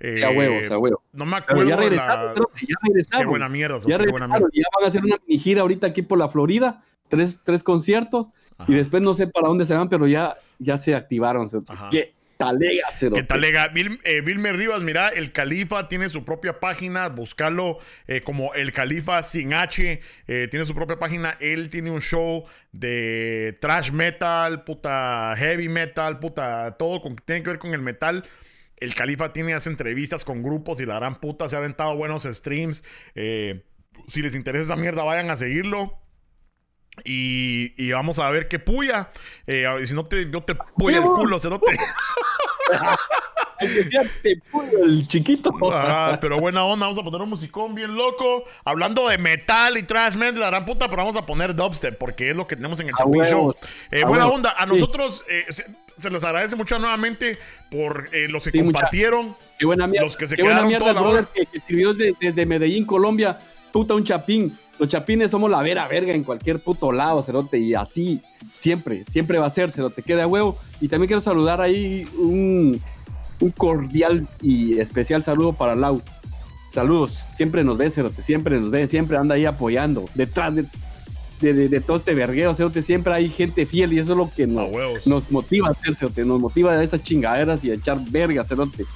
Eh, 0.00 0.24
a 0.24 0.30
huevos, 0.30 0.70
a 0.70 0.78
huevos. 0.78 1.00
No 1.12 1.26
me 1.26 1.40
Pero 1.42 1.60
acuerdo 1.60 1.70
ya 1.70 1.76
regresaron, 1.76 2.26
la... 2.26 2.32
Cerote, 2.32 2.60
ya 2.68 2.76
regresaron. 2.82 3.20
Qué 3.20 3.30
buena 3.30 3.48
mierda, 3.48 3.78
ya 3.86 3.98
qué 3.98 4.10
buena 4.10 4.26
mierda. 4.26 4.48
ya 4.52 4.64
van 4.74 4.84
a 4.84 4.88
hacer 4.88 5.04
una 5.04 5.16
mini 5.26 5.38
gira 5.38 5.60
ahorita 5.62 5.86
aquí 5.86 6.02
por 6.02 6.18
la 6.18 6.28
Florida, 6.28 6.82
tres, 7.08 7.40
tres 7.44 7.62
conciertos, 7.62 8.28
Y 8.68 8.74
después 8.74 9.02
no 9.02 9.14
sé 9.14 9.26
para 9.26 9.48
dónde 9.48 9.64
se 9.64 9.74
van, 9.74 9.88
pero 9.88 10.06
ya, 10.06 10.36
ya 10.58 10.76
se 10.76 10.94
activaron. 10.94 11.48
cerote. 11.48 11.72
Ajá. 11.72 11.88
¿Qué 11.90 12.14
talega, 12.40 12.90
cerote? 12.92 13.20
¿Qué 13.20 13.26
tal, 13.26 13.40
Lega? 13.40 13.68
Vil- 13.72 14.00
eh, 14.02 14.20
Vilmer 14.22 14.56
Rivas, 14.56 14.80
mira, 14.82 15.08
el 15.08 15.30
Califa 15.30 15.86
tiene 15.88 16.08
su 16.08 16.24
propia 16.24 16.58
página, 16.58 17.08
buscarlo 17.08 17.78
eh, 18.08 18.22
como 18.22 18.54
el 18.54 18.72
Califa 18.72 19.22
sin 19.22 19.54
H, 19.54 20.00
eh, 20.26 20.48
tiene 20.50 20.66
su 20.66 20.74
propia 20.74 20.98
página, 20.98 21.36
él 21.38 21.70
tiene 21.70 21.90
un 21.90 22.00
show 22.00 22.44
de 22.72 23.56
trash 23.60 23.92
metal, 23.92 24.64
puta 24.64 25.34
heavy 25.36 25.68
metal, 25.68 26.18
puta 26.18 26.76
todo 26.78 27.00
con, 27.00 27.14
tiene 27.16 27.42
que 27.42 27.50
ver 27.50 27.58
con 27.58 27.74
el 27.74 27.80
metal. 27.82 28.24
El 28.78 28.94
Califa 28.94 29.32
tiene, 29.32 29.54
hace 29.54 29.70
entrevistas 29.70 30.24
con 30.24 30.42
grupos 30.42 30.80
y 30.80 30.86
la 30.86 30.96
gran 30.96 31.20
puta 31.20 31.48
se 31.48 31.54
ha 31.54 31.58
aventado 31.58 31.94
buenos 31.96 32.24
streams. 32.24 32.82
Si 33.14 34.22
les 34.22 34.34
interesa 34.34 34.64
esa 34.64 34.76
mierda, 34.76 35.04
vayan 35.04 35.28
a 35.28 35.36
seguirlo. 35.36 35.99
Y, 37.04 37.72
y 37.82 37.92
vamos 37.92 38.18
a 38.18 38.28
ver 38.30 38.48
qué 38.48 38.58
puya. 38.58 39.10
Eh, 39.46 39.66
si 39.84 39.94
no 39.94 40.04
te, 40.06 40.30
yo 40.30 40.42
te 40.42 40.54
puya 40.54 40.98
el 40.98 41.04
culo. 41.04 41.38
Aunque 43.60 43.84
sea 43.84 44.02
te 44.22 44.40
el 44.82 45.06
chiquito. 45.06 45.52
Ah, 45.72 46.16
pero 46.20 46.40
buena 46.40 46.64
onda, 46.64 46.86
vamos 46.86 46.98
a 47.00 47.04
poner 47.04 47.20
un 47.20 47.28
musicón 47.30 47.74
bien 47.74 47.94
loco. 47.94 48.44
Hablando 48.64 49.06
de 49.08 49.18
metal 49.18 49.76
y 49.76 49.82
trash 49.82 50.14
metal, 50.14 50.40
la 50.40 50.46
gran 50.46 50.64
puta, 50.64 50.86
pero 50.88 50.98
vamos 51.02 51.16
a 51.16 51.26
poner 51.26 51.54
dubstep 51.54 51.98
porque 51.98 52.30
es 52.30 52.36
lo 52.36 52.46
que 52.46 52.56
tenemos 52.56 52.80
en 52.80 52.88
el 52.88 52.94
Chapin 52.96 53.22
Show. 53.24 53.54
Eh, 53.90 54.02
buena 54.06 54.24
huevos, 54.24 54.36
onda, 54.36 54.50
a 54.52 54.64
sí. 54.64 54.68
nosotros 54.70 55.24
eh, 55.28 55.44
se, 55.50 55.66
se 55.98 56.10
les 56.10 56.24
agradece 56.24 56.56
mucho 56.56 56.78
nuevamente 56.78 57.38
por 57.70 58.08
eh, 58.12 58.28
los 58.28 58.44
que 58.44 58.50
Sí, 58.52 58.62
mucha- 58.62 58.72
compartieron. 58.78 59.36
Qué 59.58 59.66
buena 59.66 59.86
mierda. 59.86 60.06
Los 60.06 60.16
que 60.16 60.26
se 60.26 60.36
qué 60.36 60.42
buena 60.42 60.60
quedaron 60.62 60.68
mierda, 60.68 60.86
toda 60.94 61.00
la 61.02 61.08
hora. 61.18 61.28
que, 61.34 61.44
que 61.44 61.58
escribió 61.58 61.92
desde, 61.92 62.14
desde 62.18 62.46
Medellín, 62.46 62.86
Colombia. 62.86 63.38
Puta, 63.72 63.92
un 63.94 64.04
chapín. 64.04 64.56
Los 64.80 64.88
chapines 64.88 65.30
somos 65.30 65.50
la 65.50 65.60
vera 65.62 65.86
verga 65.86 66.14
en 66.14 66.24
cualquier 66.24 66.58
puto 66.58 66.90
lado, 66.90 67.22
cerote. 67.22 67.58
Y 67.58 67.74
así, 67.74 68.22
siempre, 68.54 69.04
siempre 69.08 69.38
va 69.38 69.44
a 69.46 69.50
ser, 69.50 69.70
cerote. 69.70 70.02
Queda 70.02 70.26
huevo. 70.26 70.56
Y 70.80 70.88
también 70.88 71.06
quiero 71.08 71.20
saludar 71.20 71.60
ahí 71.60 72.08
un, 72.18 72.80
un 73.40 73.50
cordial 73.50 74.26
y 74.40 74.78
especial 74.78 75.22
saludo 75.22 75.52
para 75.52 75.76
Lau. 75.76 76.00
Saludos. 76.70 77.22
Siempre 77.34 77.62
nos 77.62 77.76
ve, 77.76 77.90
cerote. 77.90 78.22
Siempre 78.22 78.58
nos 78.58 78.70
ve. 78.70 78.88
Siempre 78.88 79.18
anda 79.18 79.34
ahí 79.34 79.44
apoyando. 79.44 80.06
Detrás 80.14 80.54
de, 80.54 80.64
de, 81.42 81.52
de- 81.52 81.68
de 81.68 81.80
todo 81.80 81.98
este 81.98 82.14
vergueo, 82.14 82.54
cerote. 82.54 82.80
Siempre 82.80 83.12
hay 83.12 83.28
gente 83.28 83.66
fiel 83.66 83.92
y 83.92 83.98
eso 83.98 84.12
es 84.12 84.16
lo 84.18 84.30
que 84.34 84.46
nos 84.46 85.30
motiva 85.30 85.68
a 85.68 85.72
hacer, 85.72 85.94
cerote. 85.94 86.24
Nos 86.24 86.40
motiva 86.40 86.72
a 86.72 86.82
estas 86.82 87.02
chingaderas 87.02 87.62
y 87.64 87.70
a 87.70 87.74
echar 87.74 87.98
verga, 88.10 88.44
cerote. 88.44 88.86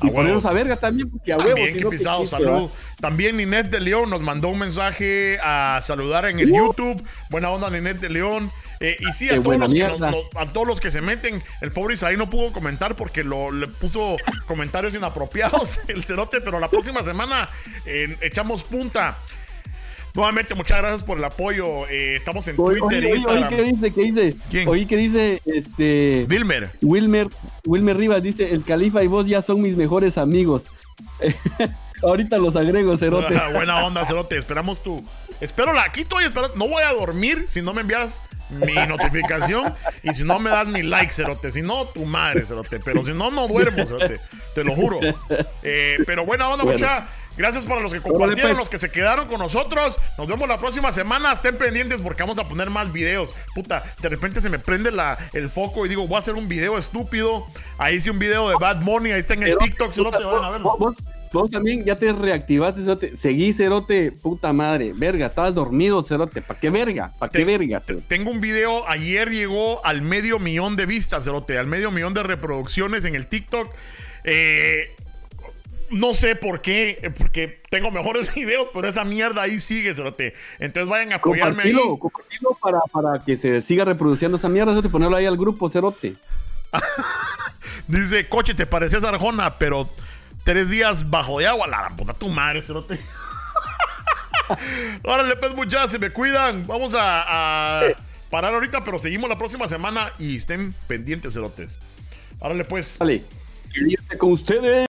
A 0.00 0.06
Y 0.06 0.10
ponernos 0.10 0.44
huevos. 0.44 0.44
a 0.46 0.52
verga 0.52 0.76
también, 0.76 1.10
porque 1.10 1.32
a 1.32 1.36
huevos. 1.38 1.54
También, 1.54 1.76
que 1.78 1.86
pisado, 1.86 2.26
salud. 2.26 2.70
También 3.00 3.36
Ninette 3.36 3.70
de 3.70 3.80
León 3.80 4.10
nos 4.10 4.20
mandó 4.22 4.48
un 4.48 4.58
mensaje 4.58 5.38
a 5.42 5.80
saludar 5.82 6.26
en 6.26 6.38
el 6.40 6.50
Uh. 6.52 6.56
YouTube. 6.66 7.02
Buena 7.30 7.50
onda, 7.50 7.70
Ninette 7.70 8.00
de 8.00 8.08
León. 8.10 8.50
Eh, 8.80 8.96
y 9.00 9.12
sí, 9.12 9.28
a 9.28 9.34
Qué 9.34 9.40
todos, 9.40 9.58
los 9.58 9.74
que 9.74 9.80
nos- 9.88 10.14
a 10.36 10.46
todos 10.52 10.64
los 10.66 10.80
que 10.80 10.92
se 10.92 11.00
meten, 11.00 11.42
el 11.60 11.72
pobre 11.72 11.94
Isaí 11.94 12.16
no 12.16 12.30
pudo 12.30 12.52
comentar 12.52 12.94
porque 12.94 13.24
lo, 13.24 13.50
le 13.50 13.66
puso 13.66 14.16
comentarios 14.46 14.94
inapropiados 14.94 15.80
el 15.88 16.04
cerote, 16.04 16.40
pero 16.40 16.60
la 16.60 16.68
próxima 16.70 17.02
semana 17.02 17.48
eh, 17.86 18.16
echamos 18.20 18.62
punta. 18.62 19.18
Nuevamente, 20.18 20.56
muchas 20.56 20.78
gracias 20.78 21.04
por 21.04 21.18
el 21.18 21.24
apoyo. 21.24 21.86
Eh, 21.86 22.16
estamos 22.16 22.48
en 22.48 22.56
Twitter, 22.56 22.82
oí, 22.82 23.04
oí, 23.04 23.18
Instagram. 23.18 23.44
oí, 23.44 23.56
¿qué 23.56 23.62
dice? 23.62 23.92
¿Qué 23.92 24.02
dice? 24.02 24.36
¿Quién? 24.50 24.68
Oí 24.68 24.84
que 24.84 24.96
dice, 24.96 25.40
este, 25.46 26.26
Wilmer. 26.28 26.70
Wilmer, 26.82 27.28
Wilmer 27.64 27.96
Rivas 27.96 28.20
dice, 28.20 28.52
el 28.52 28.64
califa 28.64 29.04
y 29.04 29.06
vos 29.06 29.28
ya 29.28 29.42
son 29.42 29.62
mis 29.62 29.76
mejores 29.76 30.18
amigos. 30.18 30.66
Ahorita 32.02 32.36
los 32.38 32.56
agrego, 32.56 32.96
cerote. 32.96 33.40
Buena 33.54 33.84
onda, 33.84 34.04
Cerote. 34.06 34.36
Esperamos 34.36 34.82
tu. 34.82 35.04
Espero 35.40 35.72
la. 35.72 35.84
Aquí 35.84 36.00
estoy 36.00 36.24
esperando. 36.24 36.56
No 36.56 36.66
voy 36.66 36.82
a 36.82 36.92
dormir 36.92 37.44
si 37.46 37.62
no 37.62 37.72
me 37.72 37.82
envías 37.82 38.20
mi 38.50 38.74
notificación 38.88 39.72
y 40.02 40.14
si 40.14 40.24
no 40.24 40.40
me 40.40 40.50
das 40.50 40.66
mi 40.66 40.82
like, 40.82 41.12
Cerote. 41.12 41.52
Si 41.52 41.62
no, 41.62 41.86
tu 41.86 42.04
madre, 42.04 42.44
Cerote. 42.44 42.80
Pero 42.80 43.04
si 43.04 43.12
no, 43.12 43.30
no 43.30 43.46
duermo, 43.46 43.86
Cerote. 43.86 44.20
Te 44.54 44.64
lo 44.64 44.74
juro. 44.74 44.98
Eh, 45.62 45.98
pero 46.06 46.26
buena 46.26 46.48
onda, 46.48 46.64
Bueno. 46.64 46.78
mucha. 46.78 47.06
Gracias 47.38 47.66
para 47.66 47.80
los 47.80 47.92
que 47.92 48.00
compartieron, 48.00 48.50
pues. 48.50 48.58
los 48.58 48.68
que 48.68 48.78
se 48.78 48.90
quedaron 48.90 49.28
con 49.28 49.38
nosotros. 49.38 49.96
Nos 50.18 50.26
vemos 50.26 50.48
la 50.48 50.58
próxima 50.58 50.92
semana. 50.92 51.32
Estén 51.32 51.56
pendientes 51.56 52.02
porque 52.02 52.24
vamos 52.24 52.38
a 52.40 52.48
poner 52.48 52.68
más 52.68 52.92
videos. 52.92 53.32
Puta, 53.54 53.84
de 54.02 54.08
repente 54.08 54.40
se 54.40 54.50
me 54.50 54.58
prende 54.58 54.90
la, 54.90 55.16
el 55.32 55.48
foco 55.48 55.86
y 55.86 55.88
digo, 55.88 56.06
voy 56.08 56.16
a 56.16 56.18
hacer 56.18 56.34
un 56.34 56.48
video 56.48 56.76
estúpido. 56.76 57.46
Ahí 57.78 57.96
hice 57.96 58.10
un 58.10 58.18
video 58.18 58.48
de 58.48 58.56
Bad 58.56 58.82
Money. 58.82 59.12
Ahí 59.12 59.20
está 59.20 59.34
en 59.34 59.44
el 59.44 59.50
Pero, 59.50 59.58
TikTok. 59.58 59.92
Cerote, 59.94 60.16
puta, 60.16 60.26
vayan 60.26 60.44
a 60.44 60.50
verlo. 60.50 60.76
Vos, 60.78 60.96
vos 61.32 61.50
también 61.50 61.84
ya 61.84 61.94
te 61.94 62.12
reactivaste, 62.12 62.82
cerote. 62.82 63.16
Seguí, 63.16 63.52
cerote, 63.52 64.10
puta 64.10 64.52
madre. 64.52 64.92
Verga, 64.92 65.26
estabas 65.26 65.54
dormido, 65.54 66.02
cerote. 66.02 66.42
¿Para 66.42 66.58
qué 66.58 66.70
verga? 66.70 67.12
¿Para 67.20 67.30
qué 67.30 67.44
verga, 67.44 67.78
cerote? 67.78 68.04
Tengo 68.08 68.32
un 68.32 68.40
video, 68.40 68.88
ayer 68.88 69.30
llegó 69.30 69.84
al 69.86 70.02
medio 70.02 70.40
millón 70.40 70.74
de 70.74 70.86
vistas, 70.86 71.24
Cerote, 71.24 71.56
al 71.56 71.68
medio 71.68 71.92
millón 71.92 72.14
de 72.14 72.24
reproducciones 72.24 73.04
en 73.04 73.14
el 73.14 73.28
TikTok. 73.28 73.68
Eh, 74.24 74.90
no 75.90 76.14
sé 76.14 76.36
por 76.36 76.60
qué, 76.60 76.98
eh, 77.02 77.10
porque 77.10 77.60
tengo 77.70 77.90
mejores 77.90 78.32
videos, 78.34 78.68
pero 78.72 78.88
esa 78.88 79.04
mierda 79.04 79.42
ahí 79.42 79.60
sigue, 79.60 79.94
Cerote. 79.94 80.34
Entonces 80.58 80.88
vayan 80.88 81.12
a 81.12 81.16
apoyarme 81.16 81.64
ahí. 81.64 81.72
Compartilo, 81.72 81.98
compartilo 81.98 82.58
para, 82.60 82.80
para 82.92 83.24
que 83.24 83.36
se 83.36 83.60
siga 83.60 83.84
reproduciendo 83.84 84.36
esa 84.36 84.48
mierda, 84.48 84.72
cerote. 84.72 84.88
Ponerlo 84.88 85.16
ahí 85.16 85.26
al 85.26 85.36
grupo, 85.36 85.68
cerote. 85.68 86.14
Dice, 87.88 88.28
coche, 88.28 88.54
te 88.54 88.66
pareces 88.66 89.04
Arjona, 89.04 89.58
pero 89.58 89.88
tres 90.44 90.70
días 90.70 91.08
bajo 91.08 91.38
de 91.38 91.46
agua, 91.46 91.66
la 91.66 91.90
puta 91.96 92.14
tu 92.14 92.28
madre, 92.28 92.62
Cerote. 92.62 92.98
Órale, 95.04 95.36
pues, 95.36 95.54
muchachos, 95.54 95.90
se 95.90 95.98
me 95.98 96.10
cuidan. 96.10 96.66
Vamos 96.66 96.94
a, 96.94 97.80
a 97.80 97.82
parar 98.30 98.54
ahorita, 98.54 98.84
pero 98.84 98.98
seguimos 98.98 99.28
la 99.28 99.38
próxima 99.38 99.68
semana 99.68 100.12
y 100.18 100.36
estén 100.36 100.74
pendientes, 100.86 101.34
Cerotes. 101.34 101.78
Órale, 102.40 102.64
pues. 102.64 102.98
Dale. 102.98 103.24
Con 104.18 104.32
ustedes. 104.32 104.86